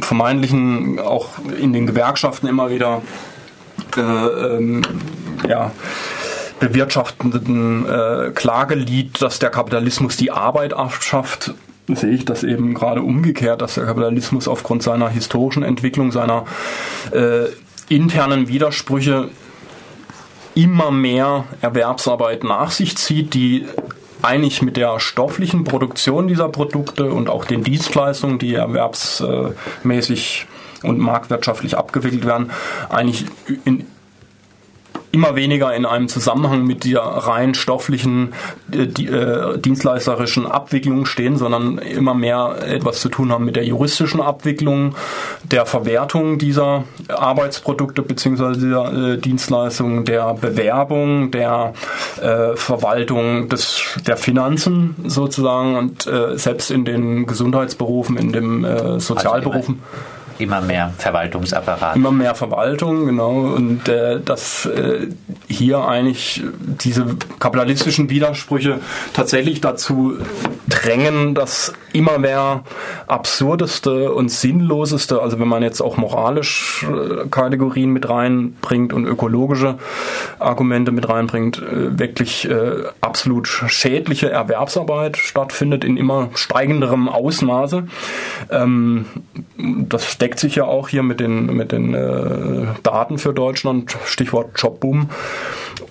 vermeintlichen, 0.00 0.98
auch 0.98 1.28
in 1.60 1.72
den 1.72 1.86
Gewerkschaften 1.86 2.48
immer 2.48 2.70
wieder 2.70 3.02
äh, 3.96 4.00
ähm, 4.00 4.82
ja, 5.48 5.70
bewirtschaftenden 6.58 7.86
äh, 7.86 8.30
Klagelied, 8.34 9.20
dass 9.22 9.38
der 9.38 9.50
Kapitalismus 9.50 10.16
die 10.16 10.30
Arbeit 10.30 10.72
abschafft, 10.74 11.54
sehe 11.88 12.10
ich 12.10 12.24
das 12.24 12.42
eben 12.42 12.74
gerade 12.74 13.02
umgekehrt, 13.02 13.60
dass 13.60 13.74
der 13.74 13.84
Kapitalismus 13.84 14.48
aufgrund 14.48 14.82
seiner 14.82 15.08
historischen 15.08 15.62
Entwicklung, 15.62 16.12
seiner 16.12 16.44
äh, 17.12 17.44
internen 17.88 18.48
Widersprüche 18.48 19.30
immer 20.54 20.90
mehr 20.90 21.44
Erwerbsarbeit 21.60 22.44
nach 22.44 22.70
sich 22.70 22.96
zieht, 22.96 23.34
die 23.34 23.66
eigentlich 24.22 24.62
mit 24.62 24.76
der 24.76 25.00
stofflichen 25.00 25.64
Produktion 25.64 26.28
dieser 26.28 26.48
Produkte 26.48 27.10
und 27.10 27.28
auch 27.28 27.44
den 27.44 27.62
Dienstleistungen, 27.62 28.38
die 28.38 28.54
erwerbsmäßig 28.54 30.46
und 30.82 30.98
marktwirtschaftlich 30.98 31.76
abgewickelt 31.76 32.24
werden, 32.24 32.50
eigentlich 32.88 33.26
in 33.64 33.86
immer 35.14 35.36
weniger 35.36 35.72
in 35.72 35.86
einem 35.86 36.08
Zusammenhang 36.08 36.64
mit 36.64 36.84
der 36.84 37.00
rein 37.00 37.54
stofflichen, 37.54 38.32
äh, 38.72 38.88
die, 38.88 39.06
äh, 39.06 39.56
dienstleisterischen 39.58 40.46
Abwicklung 40.46 41.06
stehen, 41.06 41.36
sondern 41.36 41.78
immer 41.78 42.14
mehr 42.14 42.56
etwas 42.66 43.00
zu 43.00 43.08
tun 43.08 43.30
haben 43.30 43.44
mit 43.44 43.54
der 43.54 43.64
juristischen 43.64 44.20
Abwicklung, 44.20 44.96
der 45.44 45.66
Verwertung 45.66 46.38
dieser 46.38 46.82
Arbeitsprodukte 47.08 48.02
bzw. 48.02 48.54
dieser 48.54 49.12
äh, 49.12 49.18
Dienstleistungen, 49.18 50.04
der 50.04 50.34
Bewerbung, 50.34 51.30
der 51.30 51.74
äh, 52.20 52.56
Verwaltung 52.56 53.48
des, 53.48 53.96
der 54.04 54.16
Finanzen 54.16 54.96
sozusagen 55.04 55.76
und 55.76 56.08
äh, 56.08 56.36
selbst 56.36 56.72
in 56.72 56.84
den 56.84 57.26
Gesundheitsberufen, 57.26 58.16
in 58.16 58.32
den 58.32 58.64
äh, 58.64 58.98
Sozialberufen. 58.98 59.80
Also 59.80 60.13
immer 60.38 60.60
mehr 60.60 60.92
Verwaltungsapparat. 60.98 61.96
Immer 61.96 62.12
mehr 62.12 62.34
Verwaltung, 62.34 63.06
genau. 63.06 63.32
Und 63.32 63.88
äh, 63.88 64.20
dass 64.20 64.66
äh, 64.66 65.08
hier 65.48 65.86
eigentlich 65.86 66.42
diese 66.82 67.16
kapitalistischen 67.38 68.10
Widersprüche 68.10 68.80
tatsächlich 69.12 69.60
dazu 69.60 70.18
drängen, 70.68 71.34
dass 71.34 71.72
immer 71.92 72.18
mehr 72.18 72.64
absurdeste 73.06 74.12
und 74.12 74.30
sinnloseste, 74.30 75.20
also 75.20 75.38
wenn 75.38 75.48
man 75.48 75.62
jetzt 75.62 75.80
auch 75.80 75.96
moralisch 75.96 76.84
äh, 76.84 77.28
Kategorien 77.28 77.90
mit 77.90 78.08
reinbringt 78.08 78.92
und 78.92 79.06
ökologische 79.06 79.76
Argumente 80.38 80.92
mit 80.92 81.08
reinbringt, 81.08 81.58
äh, 81.58 81.98
wirklich 81.98 82.48
äh, 82.48 82.84
absolut 83.00 83.46
schädliche 83.46 84.30
Erwerbsarbeit 84.30 85.16
stattfindet 85.16 85.84
in 85.84 85.96
immer 85.96 86.30
steigenderem 86.34 87.08
Ausmaße. 87.08 87.84
Ähm, 88.50 89.06
das 89.56 90.04
deckt 90.24 90.40
sich 90.40 90.54
ja 90.54 90.64
auch 90.64 90.88
hier 90.88 91.02
mit 91.02 91.20
den, 91.20 91.54
mit 91.54 91.70
den 91.70 91.92
äh, 91.92 92.66
Daten 92.82 93.18
für 93.18 93.34
Deutschland, 93.34 93.94
Stichwort 94.06 94.52
Jobboom, 94.56 95.10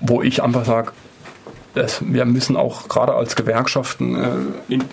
wo 0.01 0.23
ich 0.23 0.41
einfach 0.41 0.65
sage, 0.65 0.91
wir 2.01 2.25
müssen 2.25 2.57
auch 2.57 2.87
gerade 2.87 3.13
als 3.13 3.35
Gewerkschaften 3.35 4.15
äh, 4.15 4.73
in, 4.73 4.83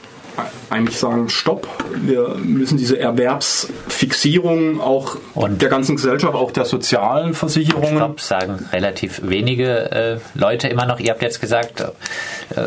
eigentlich 0.68 0.99
sagen, 0.99 1.30
stopp, 1.30 1.66
wir 1.95 2.36
müssen 2.43 2.76
diese 2.76 2.99
Erwerbsfixierung 2.99 4.78
auch 4.78 5.16
und 5.34 5.62
der 5.62 5.70
ganzen 5.70 5.97
Gesellschaft, 5.97 6.34
auch 6.34 6.51
der 6.51 6.66
sozialen 6.66 7.32
Versicherungen. 7.32 7.97
Stopp 7.97 8.20
sagen 8.20 8.68
relativ 8.72 9.22
wenige 9.24 9.91
äh, 9.91 10.18
Leute 10.34 10.68
immer 10.68 10.84
noch. 10.84 11.01
Ihr 11.01 11.12
habt 11.12 11.22
jetzt 11.22 11.41
gesagt, 11.41 11.80
äh, 11.80 12.66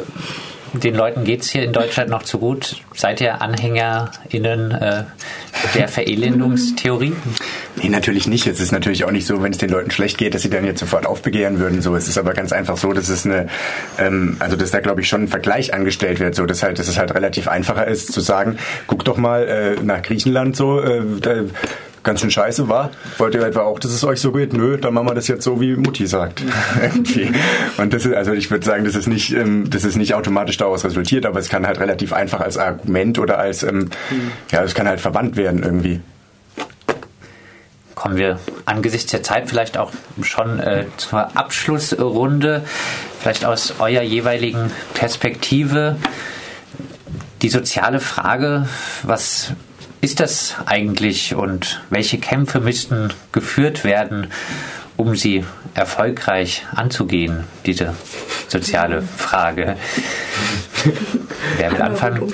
den 0.73 0.95
Leuten 0.95 1.23
geht 1.23 1.41
es 1.41 1.51
hier 1.51 1.63
in 1.63 1.71
Deutschland 1.71 2.09
noch 2.09 2.23
zu 2.23 2.39
gut. 2.39 2.77
Seid 2.95 3.21
ihr 3.21 3.41
AnhängerInnen 3.41 4.71
äh, 4.71 5.03
der 5.75 5.87
Verelendungstheorie? 5.87 7.13
Nee, 7.75 7.89
natürlich 7.89 8.27
nicht. 8.27 8.47
Es 8.47 8.59
ist 8.59 8.71
natürlich 8.71 9.05
auch 9.05 9.11
nicht 9.11 9.27
so, 9.27 9.41
wenn 9.43 9.51
es 9.51 9.57
den 9.57 9.69
Leuten 9.69 9.91
schlecht 9.91 10.17
geht, 10.17 10.33
dass 10.33 10.41
sie 10.41 10.49
dann 10.49 10.65
jetzt 10.65 10.79
sofort 10.79 11.05
aufbegehren 11.05 11.59
würden. 11.59 11.81
So, 11.81 11.95
es 11.95 12.07
ist 12.07 12.17
aber 12.17 12.33
ganz 12.33 12.51
einfach 12.51 12.77
so, 12.77 12.93
dass 12.93 13.09
es 13.09 13.25
eine, 13.25 13.47
ähm, 13.99 14.37
also 14.39 14.55
dass 14.55 14.71
da 14.71 14.79
glaube 14.79 15.01
ich 15.01 15.07
schon 15.07 15.23
ein 15.23 15.27
Vergleich 15.27 15.73
angestellt 15.73 16.19
wird, 16.19 16.35
so 16.35 16.45
dass 16.45 16.63
halt, 16.63 16.79
dass 16.79 16.87
es 16.87 16.97
halt 16.97 17.13
relativ 17.13 17.47
einfacher 17.47 17.87
ist 17.87 18.11
zu 18.11 18.21
sagen, 18.21 18.57
guck 18.87 19.05
doch 19.05 19.17
mal 19.17 19.47
äh, 19.79 19.83
nach 19.83 20.01
Griechenland 20.01 20.55
so, 20.55 20.79
äh, 20.79 21.01
da, 21.21 21.35
ganz 22.03 22.21
schön 22.21 22.31
scheiße 22.31 22.69
war. 22.69 22.91
Wollt 23.17 23.33
ihr 23.35 23.41
etwa 23.45 23.61
auch, 23.61 23.79
dass 23.79 23.91
es 23.91 24.03
euch 24.03 24.19
so 24.19 24.31
geht? 24.31 24.53
Nö, 24.53 24.77
dann 24.77 24.93
machen 24.93 25.07
wir 25.07 25.15
das 25.15 25.27
jetzt 25.27 25.43
so, 25.43 25.59
wie 25.59 25.75
Mutti 25.75 26.05
sagt. 26.05 26.43
Irgendwie. 26.81 27.31
Und 27.77 27.93
das 27.93 28.05
ist, 28.05 28.13
also 28.13 28.33
ich 28.33 28.51
würde 28.51 28.65
sagen, 28.65 28.83
das 28.83 28.95
ist 28.95 29.07
nicht, 29.07 29.31
ähm, 29.33 29.69
das 29.69 29.83
ist 29.85 29.95
nicht 29.95 30.13
automatisch 30.13 30.57
daraus 30.57 30.83
resultiert, 30.83 31.25
aber 31.25 31.39
es 31.39 31.49
kann 31.49 31.65
halt 31.65 31.79
relativ 31.79 32.13
einfach 32.13 32.41
als 32.41 32.57
Argument 32.57 33.19
oder 33.19 33.39
als, 33.39 33.63
ähm, 33.63 33.89
ja, 34.51 34.63
es 34.63 34.75
kann 34.75 34.87
halt 34.87 34.99
verwandt 34.99 35.35
werden 35.35 35.63
irgendwie. 35.63 36.01
Kommen 37.95 38.17
wir 38.17 38.39
angesichts 38.65 39.11
der 39.11 39.23
Zeit 39.23 39.47
vielleicht 39.47 39.77
auch 39.77 39.91
schon 40.23 40.59
äh, 40.59 40.85
zur 40.97 41.37
Abschlussrunde, 41.37 42.63
vielleicht 43.21 43.45
aus 43.45 43.75
eurer 43.79 44.01
jeweiligen 44.01 44.71
Perspektive. 44.93 45.95
Die 47.41 47.49
soziale 47.49 47.99
Frage, 47.99 48.67
was 49.03 49.53
ist 50.03 50.19
das 50.19 50.55
eigentlich 50.65 51.33
und 51.33 51.81
welche 51.89 52.17
Kämpfe 52.17 52.59
müssten 52.59 53.13
geführt 53.31 53.85
werden, 53.85 54.27
um 54.97 55.15
sie 55.15 55.45
erfolgreich 55.75 56.65
anzugehen, 56.75 57.45
diese 57.65 57.95
soziale 58.49 59.01
Frage? 59.01 59.77
Wer 61.57 61.71
will 61.71 61.81
anfangen? 61.81 62.21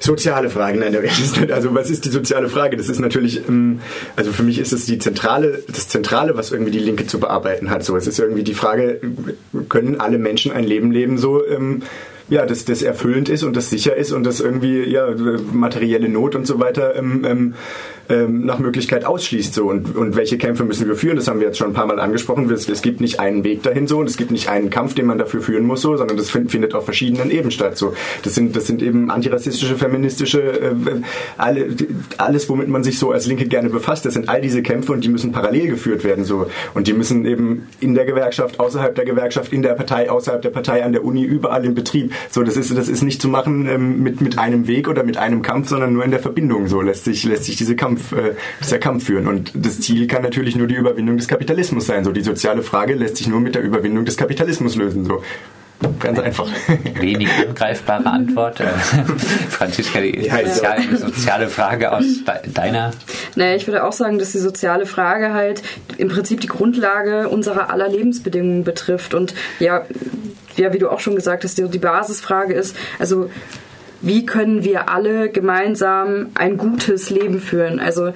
Soziale 0.00 0.50
Fragen, 0.50 0.80
nein, 0.80 0.94
also 1.50 1.74
was 1.74 1.90
ist 1.90 2.04
die 2.04 2.10
soziale 2.10 2.48
Frage? 2.48 2.76
Das 2.76 2.88
ist 2.88 3.00
natürlich, 3.00 3.48
ähm, 3.48 3.80
also 4.14 4.32
für 4.32 4.44
mich 4.44 4.60
ist 4.60 4.72
es 4.72 4.86
die 4.86 5.00
zentrale, 5.00 5.64
das 5.66 5.88
Zentrale, 5.88 6.36
was 6.36 6.52
irgendwie 6.52 6.70
die 6.70 6.78
Linke 6.78 7.08
zu 7.08 7.18
bearbeiten 7.18 7.70
hat. 7.70 7.84
So, 7.84 7.96
es 7.96 8.06
ist 8.06 8.20
irgendwie 8.20 8.44
die 8.44 8.54
Frage, 8.54 9.00
können 9.68 10.00
alle 10.00 10.18
Menschen 10.18 10.52
ein 10.52 10.62
Leben 10.62 10.92
leben, 10.92 11.18
so 11.18 11.44
ähm, 11.44 11.82
ja, 12.28 12.44
das, 12.44 12.64
das 12.64 12.82
erfüllend 12.82 13.28
ist 13.28 13.42
und 13.44 13.56
das 13.56 13.70
sicher 13.70 13.96
ist 13.96 14.12
und 14.12 14.24
das 14.24 14.40
irgendwie 14.40 14.82
ja 14.84 15.06
materielle 15.52 16.08
Not 16.08 16.34
und 16.34 16.46
so 16.46 16.58
weiter 16.58 16.96
ähm, 16.96 17.24
ähm, 17.24 17.54
ähm, 18.08 18.44
nach 18.46 18.58
Möglichkeit 18.58 19.04
ausschließt. 19.04 19.54
So. 19.54 19.68
Und, 19.68 19.96
und 19.96 20.16
welche 20.16 20.38
Kämpfe 20.38 20.64
müssen 20.64 20.88
wir 20.88 20.96
führen? 20.96 21.16
Das 21.16 21.28
haben 21.28 21.40
wir 21.40 21.46
jetzt 21.46 21.58
schon 21.58 21.68
ein 21.68 21.74
paar 21.74 21.86
Mal 21.86 22.00
angesprochen. 22.00 22.50
Es, 22.50 22.68
es 22.68 22.82
gibt 22.82 23.00
nicht 23.00 23.20
einen 23.20 23.44
Weg 23.44 23.62
dahin 23.62 23.86
so 23.86 23.98
und 23.98 24.06
es 24.06 24.16
gibt 24.16 24.30
nicht 24.30 24.48
einen 24.48 24.70
Kampf, 24.70 24.94
den 24.94 25.06
man 25.06 25.18
dafür 25.18 25.40
führen 25.40 25.64
muss, 25.64 25.82
so, 25.82 25.96
sondern 25.96 26.16
das 26.16 26.30
find, 26.30 26.50
findet 26.50 26.74
auf 26.74 26.84
verschiedenen 26.84 27.30
Ebenen 27.30 27.50
statt. 27.50 27.76
So. 27.76 27.94
Das, 28.22 28.34
sind, 28.34 28.56
das 28.56 28.66
sind 28.66 28.82
eben 28.82 29.10
antirassistische, 29.10 29.76
feministische, 29.76 30.40
äh, 30.40 30.74
alle, 31.36 31.68
alles, 32.18 32.48
womit 32.48 32.68
man 32.68 32.84
sich 32.84 32.98
so 32.98 33.12
als 33.12 33.26
Linke 33.26 33.46
gerne 33.46 33.70
befasst, 33.70 34.04
das 34.04 34.14
sind 34.14 34.28
all 34.28 34.40
diese 34.40 34.62
Kämpfe 34.62 34.92
und 34.92 35.04
die 35.04 35.08
müssen 35.08 35.32
parallel 35.32 35.68
geführt 35.68 36.04
werden. 36.04 36.24
So. 36.24 36.46
Und 36.74 36.86
die 36.86 36.92
müssen 36.92 37.24
eben 37.26 37.66
in 37.80 37.94
der 37.94 38.04
Gewerkschaft, 38.04 38.60
außerhalb 38.60 38.94
der 38.94 39.04
Gewerkschaft, 39.04 39.52
in 39.52 39.62
der 39.62 39.74
Partei, 39.74 40.10
außerhalb 40.10 40.42
der 40.42 40.50
Partei, 40.50 40.84
an 40.84 40.92
der 40.92 41.04
Uni, 41.04 41.22
überall 41.22 41.64
im 41.64 41.74
Betrieb. 41.74 42.12
So, 42.30 42.42
das 42.42 42.56
ist, 42.56 42.76
das 42.76 42.88
ist 42.88 43.02
nicht 43.02 43.20
zu 43.20 43.28
machen 43.28 43.66
ähm, 43.68 44.02
mit, 44.02 44.20
mit 44.20 44.38
einem 44.38 44.66
Weg 44.66 44.88
oder 44.88 45.04
mit 45.04 45.16
einem 45.16 45.42
Kampf, 45.42 45.68
sondern 45.68 45.92
nur 45.92 46.04
in 46.04 46.10
der 46.10 46.20
Verbindung. 46.20 46.68
So 46.68 46.80
lässt 46.80 47.04
sich, 47.04 47.24
lässt 47.24 47.44
sich 47.44 47.56
diese 47.56 47.76
Kampf, 47.76 47.95
äh, 48.12 48.34
dieser 48.62 48.78
Kampf 48.78 49.04
führen. 49.06 49.26
Und 49.26 49.52
das 49.54 49.80
Ziel 49.80 50.06
kann 50.06 50.22
natürlich 50.22 50.56
nur 50.56 50.66
die 50.66 50.74
Überwindung 50.74 51.16
des 51.16 51.28
Kapitalismus 51.28 51.86
sein. 51.86 52.04
So 52.04 52.12
die 52.12 52.22
soziale 52.22 52.62
Frage 52.62 52.94
lässt 52.94 53.16
sich 53.16 53.28
nur 53.28 53.40
mit 53.40 53.54
der 53.54 53.62
Überwindung 53.62 54.04
des 54.04 54.16
Kapitalismus 54.16 54.76
lösen. 54.76 55.04
So. 55.04 55.22
Ganz 56.00 56.18
einfach. 56.18 56.48
Wenig 57.00 57.28
angreifbare 57.46 58.06
Antwort. 58.06 58.58
Franziska, 59.50 60.00
die 60.00 60.26
ja, 60.26 60.46
soziale, 60.46 60.96
soziale 60.96 61.48
Frage 61.48 61.92
aus 61.92 62.04
deiner. 62.54 62.92
Naja, 63.34 63.56
ich 63.56 63.66
würde 63.66 63.84
auch 63.84 63.92
sagen, 63.92 64.18
dass 64.18 64.32
die 64.32 64.38
soziale 64.38 64.86
Frage 64.86 65.34
halt 65.34 65.62
im 65.98 66.08
Prinzip 66.08 66.40
die 66.40 66.46
Grundlage 66.46 67.28
unserer 67.28 67.70
aller 67.70 67.88
Lebensbedingungen 67.88 68.64
betrifft. 68.64 69.12
Und 69.12 69.34
ja, 69.58 69.84
ja, 70.56 70.72
wie 70.72 70.78
du 70.78 70.90
auch 70.90 71.00
schon 71.00 71.14
gesagt 71.14 71.44
hast, 71.44 71.58
die, 71.58 71.68
die 71.68 71.78
Basisfrage 71.78 72.54
ist, 72.54 72.74
also 72.98 73.30
wie 74.00 74.26
können 74.26 74.64
wir 74.64 74.88
alle 74.90 75.30
gemeinsam 75.30 76.28
ein 76.34 76.56
gutes 76.56 77.10
Leben 77.10 77.40
führen. 77.40 77.80
Also 77.80 78.12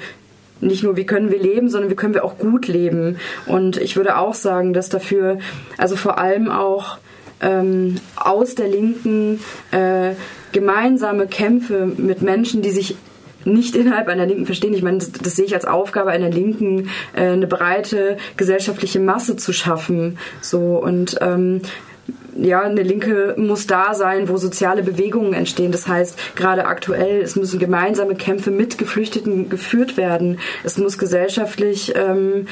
nicht 0.61 0.83
nur, 0.83 0.97
wie 0.97 1.07
können 1.07 1.31
wir 1.31 1.39
leben, 1.39 1.69
sondern 1.69 1.91
wie 1.91 1.97
können 1.97 2.15
wir 2.15 2.25
auch 2.25 2.39
gut 2.39 2.69
leben. 2.69 3.17
Und 3.47 3.77
ich 3.79 3.97
würde 3.97 4.19
auch 4.19 4.35
sagen, 4.35 4.73
dass 4.73 4.89
dafür, 4.89 5.39
also 5.79 5.97
vor 5.97 6.19
allem 6.19 6.51
auch 6.51 6.99
ähm, 7.41 7.97
aus 8.17 8.55
der 8.55 8.69
Linken 8.69 9.41
äh, 9.71 10.13
gemeinsame 10.53 11.27
Kämpfe 11.27 11.87
mit 11.97 12.23
Menschen, 12.23 12.61
die 12.63 12.71
sich 12.71 12.97
nicht 13.45 13.75
innerhalb 13.75 14.09
einer 14.09 14.27
Linken 14.27 14.45
verstehen. 14.45 14.75
Ich 14.75 14.83
meine, 14.83 14.99
das, 14.99 15.13
das 15.13 15.37
sehe 15.37 15.47
ich 15.47 15.55
als 15.55 15.65
Aufgabe 15.65 16.11
einer 16.11 16.29
Linken, 16.29 16.91
äh, 17.15 17.29
eine 17.29 17.47
breite 17.47 18.19
gesellschaftliche 18.37 19.01
Masse 19.01 19.37
zu 19.37 19.55
schaffen. 19.55 20.19
So 20.43 20.79
und 20.79 21.17
ähm, 21.23 21.63
ja, 22.41 22.63
eine 22.63 22.83
Linke 22.83 23.35
muss 23.37 23.67
da 23.67 23.95
sein, 23.95 24.29
wo 24.29 24.37
soziale 24.37 24.83
Bewegungen 24.83 25.33
entstehen. 25.33 25.73
Das 25.73 25.87
heißt, 25.87 26.37
gerade 26.37 26.67
aktuell, 26.67 27.21
es 27.21 27.37
müssen 27.37 27.59
gemeinsame 27.59 28.15
Kämpfe 28.15 28.51
mit 28.51 28.79
Geflüchteten 28.79 29.49
geführt 29.49 29.97
werden. 29.97 30.39
Es 30.65 30.79
muss 30.79 30.99
gesellschaftlich 30.99 31.95
ähm, 31.97 32.47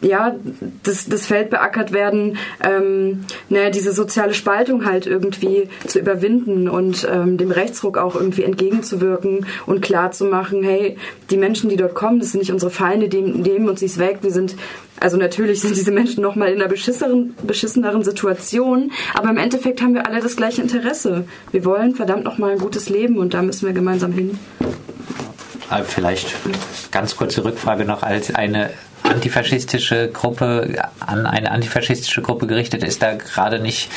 ja, 0.00 0.36
das, 0.82 1.06
das 1.06 1.26
Feld 1.26 1.50
beackert 1.50 1.92
werden, 1.92 2.38
ähm, 2.62 3.24
naja, 3.48 3.70
diese 3.70 3.92
soziale 3.92 4.34
Spaltung 4.34 4.84
halt 4.84 5.06
irgendwie 5.06 5.68
zu 5.86 5.98
überwinden 5.98 6.68
und 6.68 7.06
ähm, 7.10 7.36
dem 7.36 7.50
Rechtsruck 7.50 7.98
auch 7.98 8.14
irgendwie 8.14 8.44
entgegenzuwirken 8.44 9.46
und 9.66 9.82
klar 9.82 10.12
zu 10.12 10.26
machen, 10.26 10.62
hey, 10.62 10.96
die 11.30 11.36
Menschen, 11.36 11.68
die 11.68 11.76
dort 11.76 11.94
kommen, 11.94 12.20
das 12.20 12.32
sind 12.32 12.40
nicht 12.40 12.52
unsere 12.52 12.70
Feinde, 12.70 13.08
die 13.08 13.22
nehmen 13.22 13.68
uns 13.68 13.82
nichts 13.82 13.98
weg, 13.98 14.18
wir 14.22 14.30
sind 14.30 14.54
also 15.00 15.16
natürlich 15.16 15.60
sind 15.60 15.76
diese 15.76 15.90
Menschen 15.90 16.22
nochmal 16.22 16.48
in 16.48 16.60
einer 16.60 16.68
beschisseneren, 16.68 17.34
beschisseneren 17.42 18.02
Situation, 18.02 18.92
aber 19.14 19.30
im 19.30 19.36
Endeffekt 19.36 19.82
haben 19.82 19.94
wir 19.94 20.06
alle 20.06 20.20
das 20.20 20.36
gleiche 20.36 20.62
Interesse. 20.62 21.24
Wir 21.52 21.64
wollen 21.64 21.94
verdammt 21.94 22.24
nochmal 22.24 22.52
ein 22.52 22.58
gutes 22.58 22.88
Leben 22.88 23.18
und 23.18 23.34
da 23.34 23.42
müssen 23.42 23.66
wir 23.66 23.72
gemeinsam 23.72 24.12
hin. 24.12 24.38
Vielleicht 25.84 26.34
ganz 26.90 27.16
kurze 27.16 27.44
Rückfrage 27.44 27.84
noch 27.84 28.02
als 28.02 28.34
eine 28.34 28.70
antifaschistische 29.02 30.10
Gruppe 30.10 30.82
an 31.00 31.26
eine 31.26 31.50
antifaschistische 31.50 32.22
Gruppe 32.22 32.46
gerichtet 32.46 32.82
ist 32.82 33.02
da 33.02 33.14
gerade 33.14 33.60
nicht 33.60 33.90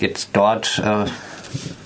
jetzt 0.00 0.30
dort, 0.32 0.82
äh, 0.84 1.04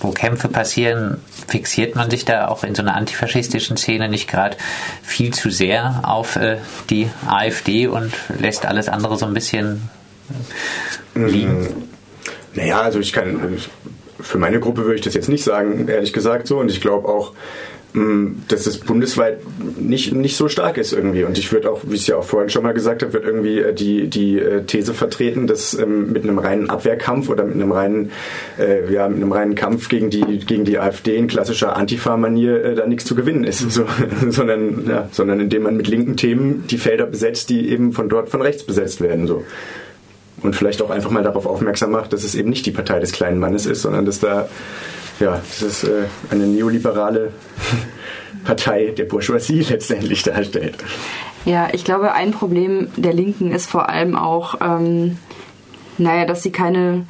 wo 0.00 0.10
Kämpfe 0.10 0.48
passieren, 0.48 1.18
fixiert 1.48 1.94
man 1.96 2.10
sich 2.10 2.24
da 2.24 2.48
auch 2.48 2.64
in 2.64 2.74
so 2.74 2.82
einer 2.82 2.94
antifaschistischen 2.94 3.76
Szene 3.76 4.08
nicht 4.08 4.28
gerade 4.28 4.56
viel 5.02 5.32
zu 5.32 5.50
sehr 5.50 6.02
auf 6.04 6.36
äh, 6.36 6.58
die 6.88 7.08
AfD 7.26 7.86
und 7.86 8.12
lässt 8.38 8.66
alles 8.66 8.88
andere 8.88 9.16
so 9.16 9.26
ein 9.26 9.34
bisschen 9.34 9.88
liegen? 11.14 11.88
Naja, 12.54 12.80
also 12.80 12.98
ich 13.00 13.12
kann, 13.12 13.58
für 14.20 14.38
meine 14.38 14.60
Gruppe 14.60 14.82
würde 14.82 14.96
ich 14.96 15.02
das 15.02 15.14
jetzt 15.14 15.28
nicht 15.28 15.44
sagen, 15.44 15.88
ehrlich 15.88 16.12
gesagt 16.12 16.46
so. 16.46 16.58
Und 16.58 16.70
ich 16.70 16.80
glaube 16.80 17.08
auch, 17.08 17.32
dass 17.92 18.66
es 18.66 18.78
bundesweit 18.78 19.40
nicht, 19.76 20.12
nicht 20.12 20.36
so 20.36 20.48
stark 20.48 20.78
ist 20.78 20.92
irgendwie. 20.92 21.24
Und 21.24 21.38
ich 21.38 21.52
würde 21.52 21.70
auch, 21.72 21.80
wie 21.82 21.96
ich 21.96 22.02
es 22.02 22.06
ja 22.06 22.16
auch 22.16 22.24
vorhin 22.24 22.48
schon 22.48 22.62
mal 22.62 22.72
gesagt 22.72 23.02
habe, 23.02 23.12
wird 23.12 23.24
irgendwie 23.24 23.58
äh, 23.58 23.74
die, 23.74 24.06
die 24.06 24.38
äh, 24.38 24.62
These 24.62 24.94
vertreten, 24.94 25.48
dass 25.48 25.74
ähm, 25.74 26.12
mit 26.12 26.22
einem 26.22 26.38
reinen 26.38 26.70
Abwehrkampf 26.70 27.28
oder 27.28 27.42
mit 27.42 27.54
einem 27.54 27.72
reinen, 27.72 28.12
äh, 28.60 28.92
ja, 28.92 29.08
mit 29.08 29.16
einem 29.16 29.32
reinen 29.32 29.54
Kampf 29.56 29.88
gegen 29.88 30.08
die, 30.08 30.38
gegen 30.38 30.64
die 30.64 30.78
AfD 30.78 31.16
in 31.16 31.26
klassischer 31.26 31.76
Antifa-Manier 31.76 32.76
da 32.76 32.86
nichts 32.86 33.06
zu 33.06 33.16
gewinnen 33.16 33.42
ist, 33.42 33.68
so, 33.70 33.86
sondern, 34.28 34.86
ja, 34.88 35.08
sondern 35.10 35.40
indem 35.40 35.64
man 35.64 35.76
mit 35.76 35.88
linken 35.88 36.16
Themen 36.16 36.64
die 36.70 36.78
Felder 36.78 37.06
besetzt, 37.06 37.50
die 37.50 37.70
eben 37.70 37.92
von 37.92 38.08
dort 38.08 38.28
von 38.28 38.40
rechts 38.40 38.62
besetzt 38.62 39.00
werden. 39.00 39.26
So 39.26 39.44
und 40.42 40.56
vielleicht 40.56 40.80
auch 40.80 40.90
einfach 40.90 41.10
mal 41.10 41.22
darauf 41.22 41.44
aufmerksam 41.44 41.90
macht, 41.90 42.12
dass 42.12 42.24
es 42.24 42.34
eben 42.34 42.48
nicht 42.48 42.64
die 42.64 42.70
Partei 42.70 42.98
des 42.98 43.12
kleinen 43.12 43.38
Mannes 43.38 43.66
ist, 43.66 43.82
sondern 43.82 44.06
dass 44.06 44.20
da 44.20 44.48
ja, 45.20 45.36
das 45.36 45.62
ist 45.62 45.84
äh, 45.84 46.04
eine 46.30 46.46
neoliberale 46.46 47.32
Partei 48.44 48.86
der 48.96 49.04
Bourgeoisie 49.04 49.60
letztendlich 49.68 50.22
darstellt. 50.22 50.76
Ja, 51.44 51.68
ich 51.72 51.84
glaube, 51.84 52.12
ein 52.12 52.32
Problem 52.32 52.88
der 52.96 53.12
Linken 53.12 53.52
ist 53.52 53.70
vor 53.70 53.88
allem 53.88 54.16
auch, 54.16 54.56
ähm, 54.60 55.18
naja, 55.98 56.24
dass 56.24 56.42
sie 56.42 56.52
keine 56.52 57.06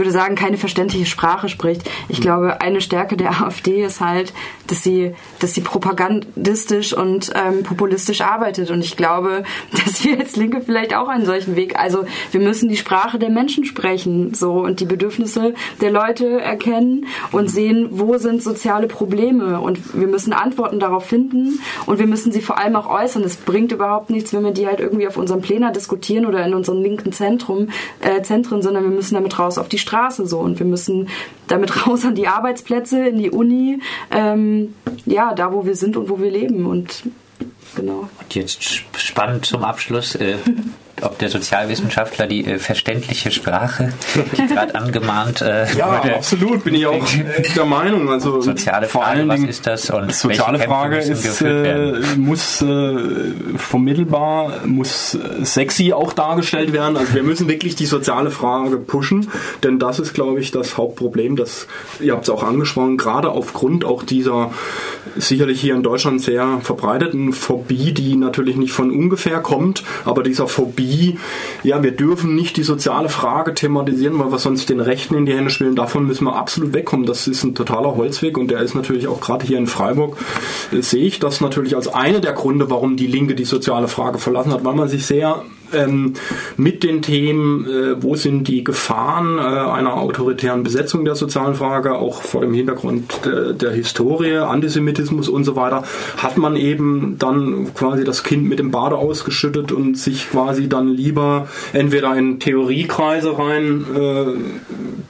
würde 0.00 0.12
sagen, 0.12 0.34
keine 0.34 0.56
verständliche 0.56 1.04
Sprache 1.04 1.50
spricht. 1.50 1.88
Ich 2.08 2.16
hm. 2.16 2.22
glaube, 2.22 2.60
eine 2.62 2.80
Stärke 2.80 3.16
der 3.16 3.30
AfD 3.42 3.84
ist 3.84 4.00
halt, 4.00 4.32
dass 4.66 4.82
sie, 4.82 5.14
dass 5.40 5.54
sie 5.54 5.60
propagandistisch 5.60 6.94
und 6.94 7.30
ähm, 7.34 7.62
populistisch 7.62 8.22
arbeitet. 8.22 8.70
Und 8.70 8.82
ich 8.82 8.96
glaube, 8.96 9.44
dass 9.72 10.02
wir 10.02 10.18
als 10.18 10.36
Linke 10.36 10.62
vielleicht 10.62 10.96
auch 10.96 11.08
einen 11.08 11.26
solchen 11.26 11.54
Weg, 11.54 11.78
also 11.78 12.04
wir 12.32 12.40
müssen 12.40 12.68
die 12.68 12.78
Sprache 12.78 13.18
der 13.18 13.28
Menschen 13.28 13.64
sprechen, 13.64 14.32
so 14.32 14.52
und 14.54 14.80
die 14.80 14.86
Bedürfnisse 14.86 15.54
der 15.82 15.90
Leute 15.90 16.40
erkennen 16.40 17.06
und 17.30 17.50
sehen, 17.50 17.88
wo 17.90 18.16
sind 18.16 18.42
soziale 18.42 18.86
Probleme. 18.86 19.60
Und 19.60 20.00
wir 20.00 20.06
müssen 20.06 20.32
Antworten 20.32 20.80
darauf 20.80 21.04
finden 21.04 21.60
und 21.84 21.98
wir 21.98 22.06
müssen 22.06 22.32
sie 22.32 22.40
vor 22.40 22.56
allem 22.56 22.74
auch 22.74 22.88
äußern. 22.88 23.22
Es 23.22 23.36
bringt 23.36 23.72
überhaupt 23.72 24.08
nichts, 24.08 24.32
wenn 24.32 24.44
wir 24.44 24.52
die 24.52 24.66
halt 24.66 24.80
irgendwie 24.80 25.06
auf 25.06 25.18
unserem 25.18 25.42
Plenar 25.42 25.72
diskutieren 25.72 26.24
oder 26.24 26.42
in 26.46 26.54
unserem 26.54 26.82
linken 26.82 27.12
Zentrum, 27.12 27.68
äh, 28.00 28.22
Zentren, 28.22 28.62
sondern 28.62 28.84
wir 28.84 28.90
müssen 28.90 29.14
damit 29.14 29.38
raus 29.38 29.58
auf 29.58 29.68
die 29.68 29.78
Straße 29.78 29.89
so 30.26 30.38
und 30.38 30.58
wir 30.58 30.66
müssen 30.66 31.08
damit 31.48 31.86
raus 31.86 32.04
an 32.04 32.14
die 32.14 32.28
Arbeitsplätze, 32.28 33.08
in 33.08 33.18
die 33.18 33.30
Uni, 33.30 33.80
ähm, 34.10 34.74
ja, 35.06 35.34
da 35.34 35.52
wo 35.52 35.64
wir 35.64 35.76
sind 35.76 35.96
und 35.96 36.08
wo 36.08 36.20
wir 36.20 36.30
leben 36.30 36.66
und 36.66 37.04
genau. 37.74 38.08
Und 38.20 38.34
jetzt 38.34 38.62
spannend 38.96 39.46
zum 39.46 39.64
Abschluss. 39.64 40.14
Äh, 40.14 40.36
ob 41.02 41.18
der 41.18 41.28
Sozialwissenschaftler 41.28 42.26
die 42.26 42.44
äh, 42.44 42.58
verständliche 42.58 43.30
Sprache, 43.30 43.92
die 44.36 44.46
gerade 44.46 44.74
angemahnt 44.74 45.42
äh, 45.42 45.66
Ja, 45.76 45.98
wurde. 46.02 46.16
absolut, 46.16 46.64
bin 46.64 46.74
ich 46.74 46.86
auch 46.86 47.04
der 47.54 47.64
Meinung. 47.64 48.08
Also 48.10 48.40
soziale 48.40 48.86
Frage, 48.86 48.88
vor 48.88 49.06
allen 49.06 49.28
Dingen, 49.28 49.44
was 49.44 49.50
ist 49.50 49.66
das? 49.66 49.90
Und 49.90 50.14
soziale 50.14 50.58
Frage 50.58 50.98
ist, 50.98 51.42
äh, 51.42 51.92
muss 52.16 52.62
äh, 52.62 52.96
vermittelbar, 53.56 54.66
muss 54.66 55.16
sexy 55.42 55.92
auch 55.92 56.12
dargestellt 56.12 56.72
werden. 56.72 56.96
Also 56.96 57.14
wir 57.14 57.22
müssen 57.22 57.48
wirklich 57.48 57.76
die 57.76 57.86
soziale 57.86 58.30
Frage 58.30 58.76
pushen, 58.76 59.30
denn 59.62 59.78
das 59.78 59.98
ist, 59.98 60.12
glaube 60.14 60.40
ich, 60.40 60.50
das 60.50 60.76
Hauptproblem. 60.76 61.36
Das, 61.36 61.66
ihr 62.00 62.12
habt 62.12 62.24
es 62.24 62.30
auch 62.30 62.42
angesprochen, 62.42 62.96
gerade 62.96 63.30
aufgrund 63.30 63.84
auch 63.84 64.02
dieser 64.02 64.50
sicherlich 65.16 65.60
hier 65.60 65.74
in 65.74 65.82
Deutschland 65.82 66.20
sehr 66.20 66.60
verbreiteten 66.62 67.32
Phobie, 67.32 67.92
die 67.92 68.16
natürlich 68.16 68.56
nicht 68.56 68.72
von 68.72 68.90
ungefähr 68.90 69.40
kommt, 69.40 69.82
aber 70.04 70.22
dieser 70.22 70.48
Phobie 70.48 70.89
wie, 70.90 71.18
ja, 71.62 71.82
wir 71.82 71.92
dürfen 71.92 72.34
nicht 72.34 72.56
die 72.56 72.62
soziale 72.62 73.08
Frage 73.08 73.54
thematisieren, 73.54 74.18
weil 74.18 74.30
wir 74.30 74.38
sonst 74.38 74.68
den 74.68 74.80
Rechten 74.80 75.14
in 75.14 75.26
die 75.26 75.34
Hände 75.34 75.50
spielen. 75.50 75.76
Davon 75.76 76.06
müssen 76.06 76.24
wir 76.24 76.36
absolut 76.36 76.74
wegkommen. 76.74 77.06
Das 77.06 77.26
ist 77.26 77.44
ein 77.44 77.54
totaler 77.54 77.96
Holzweg 77.96 78.36
und 78.36 78.50
der 78.50 78.60
ist 78.60 78.74
natürlich 78.74 79.08
auch 79.08 79.20
gerade 79.20 79.46
hier 79.46 79.58
in 79.58 79.66
Freiburg, 79.66 80.18
äh, 80.72 80.82
sehe 80.82 81.06
ich 81.06 81.18
das 81.18 81.40
natürlich 81.40 81.76
als 81.76 81.88
eine 81.88 82.20
der 82.20 82.32
Gründe, 82.32 82.68
warum 82.70 82.96
die 82.96 83.06
Linke 83.06 83.34
die 83.34 83.44
soziale 83.44 83.88
Frage 83.88 84.18
verlassen 84.18 84.52
hat, 84.52 84.64
weil 84.64 84.74
man 84.74 84.88
sich 84.88 85.06
sehr 85.06 85.42
ähm, 85.72 86.14
mit 86.56 86.82
den 86.82 87.02
Themen, 87.02 87.66
äh, 87.66 88.02
wo 88.02 88.16
sind 88.16 88.48
die 88.48 88.64
Gefahren 88.64 89.38
äh, 89.38 89.42
einer 89.42 89.94
autoritären 89.94 90.62
Besetzung 90.62 91.04
der 91.04 91.14
sozialen 91.14 91.54
Frage, 91.54 91.94
auch 91.94 92.22
vor 92.22 92.42
dem 92.42 92.54
Hintergrund 92.54 93.24
der, 93.24 93.52
der 93.52 93.70
Historie, 93.72 94.36
Antisemitismus 94.36 95.28
und 95.28 95.44
so 95.44 95.56
weiter, 95.56 95.84
hat 96.16 96.36
man 96.36 96.56
eben 96.56 97.16
dann 97.18 97.72
quasi 97.74 98.04
das 98.04 98.24
Kind 98.24 98.48
mit 98.48 98.58
dem 98.58 98.70
Bade 98.70 98.96
ausgeschüttet 98.96 99.72
und 99.72 99.96
sich 99.96 100.30
quasi 100.30 100.68
dann 100.68 100.88
lieber 100.88 101.48
entweder 101.72 102.14
in 102.16 102.40
Theoriekreise 102.40 103.38
rein 103.38 103.84
äh, 103.94 104.26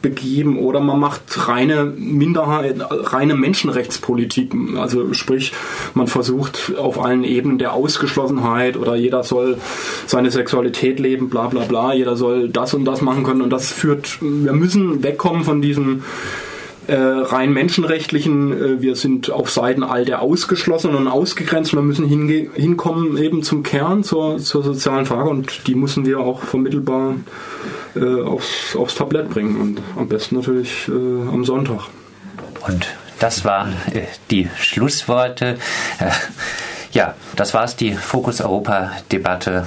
begeben 0.02 0.58
oder 0.58 0.80
man 0.80 0.98
macht 0.98 1.48
reine 1.48 1.84
Minderheit, 1.84 2.76
reine 2.80 3.34
Menschenrechtspolitik. 3.34 4.54
Also 4.76 5.12
sprich, 5.12 5.52
man 5.94 6.06
versucht 6.06 6.72
auf 6.78 7.02
allen 7.02 7.24
Ebenen 7.24 7.58
der 7.58 7.74
Ausgeschlossenheit 7.74 8.76
oder 8.76 8.94
jeder 8.94 9.24
soll 9.24 9.58
seine 10.06 10.30
Sexualität 10.30 10.49
Sexualität 10.50 10.98
leben, 10.98 11.30
bla 11.30 11.46
bla 11.46 11.62
bla, 11.62 11.92
jeder 11.94 12.16
soll 12.16 12.48
das 12.48 12.74
und 12.74 12.84
das 12.84 13.00
machen 13.02 13.22
können. 13.22 13.42
Und 13.42 13.50
das 13.50 13.70
führt, 13.70 14.18
wir 14.20 14.52
müssen 14.52 15.04
wegkommen 15.04 15.44
von 15.44 15.62
diesem 15.62 16.02
äh, 16.88 16.96
rein 16.96 17.52
menschenrechtlichen, 17.52 18.52
äh, 18.52 18.82
wir 18.82 18.96
sind 18.96 19.30
auf 19.30 19.48
Seiten 19.48 19.84
all 19.84 20.04
der 20.04 20.22
Ausgeschlossenen 20.22 20.96
und 20.96 21.06
Ausgegrenzt, 21.06 21.72
wir 21.72 21.82
müssen 21.82 22.08
hinkommen 22.08 23.16
eben 23.16 23.44
zum 23.44 23.62
Kern, 23.62 24.02
zur, 24.02 24.38
zur 24.38 24.64
sozialen 24.64 25.06
Frage. 25.06 25.30
Und 25.30 25.68
die 25.68 25.76
müssen 25.76 26.04
wir 26.04 26.18
auch 26.18 26.42
vermittelbar 26.42 27.14
äh, 27.94 28.22
aufs, 28.22 28.74
aufs 28.74 28.96
Tablett 28.96 29.30
bringen. 29.30 29.60
Und 29.60 29.80
am 29.96 30.08
besten 30.08 30.34
natürlich 30.34 30.88
äh, 30.88 30.92
am 30.92 31.44
Sonntag. 31.44 31.82
Und 32.66 32.88
das 33.20 33.44
waren 33.44 33.74
äh, 33.92 34.02
die 34.32 34.48
Schlussworte. 34.58 35.58
Äh, 36.00 36.10
ja, 36.90 37.14
das 37.36 37.54
war's, 37.54 37.76
die 37.76 37.92
Fokus 37.92 38.40
Europa 38.40 38.90
Debatte 39.12 39.64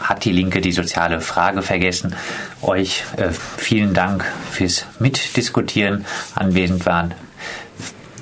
hat 0.00 0.24
die 0.24 0.32
Linke 0.32 0.60
die 0.60 0.72
soziale 0.72 1.20
Frage 1.20 1.62
vergessen. 1.62 2.14
Euch 2.62 3.04
äh, 3.16 3.30
vielen 3.30 3.94
Dank 3.94 4.24
fürs 4.50 4.86
Mitdiskutieren. 4.98 6.04
Anwesend 6.34 6.86
waren 6.86 7.14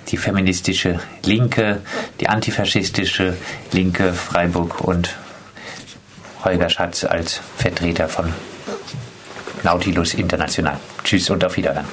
die 0.08 0.16
feministische 0.16 1.00
Linke, 1.24 1.80
die 2.20 2.28
antifaschistische 2.28 3.36
Linke 3.72 4.12
Freiburg 4.12 4.80
und 4.80 5.16
Holger 6.44 6.68
Schatz 6.68 7.04
als 7.04 7.40
Vertreter 7.56 8.08
von 8.08 8.32
Nautilus 9.62 10.14
International. 10.14 10.78
Tschüss 11.02 11.30
und 11.30 11.44
auf 11.44 11.56
Wiedersehen. 11.56 11.86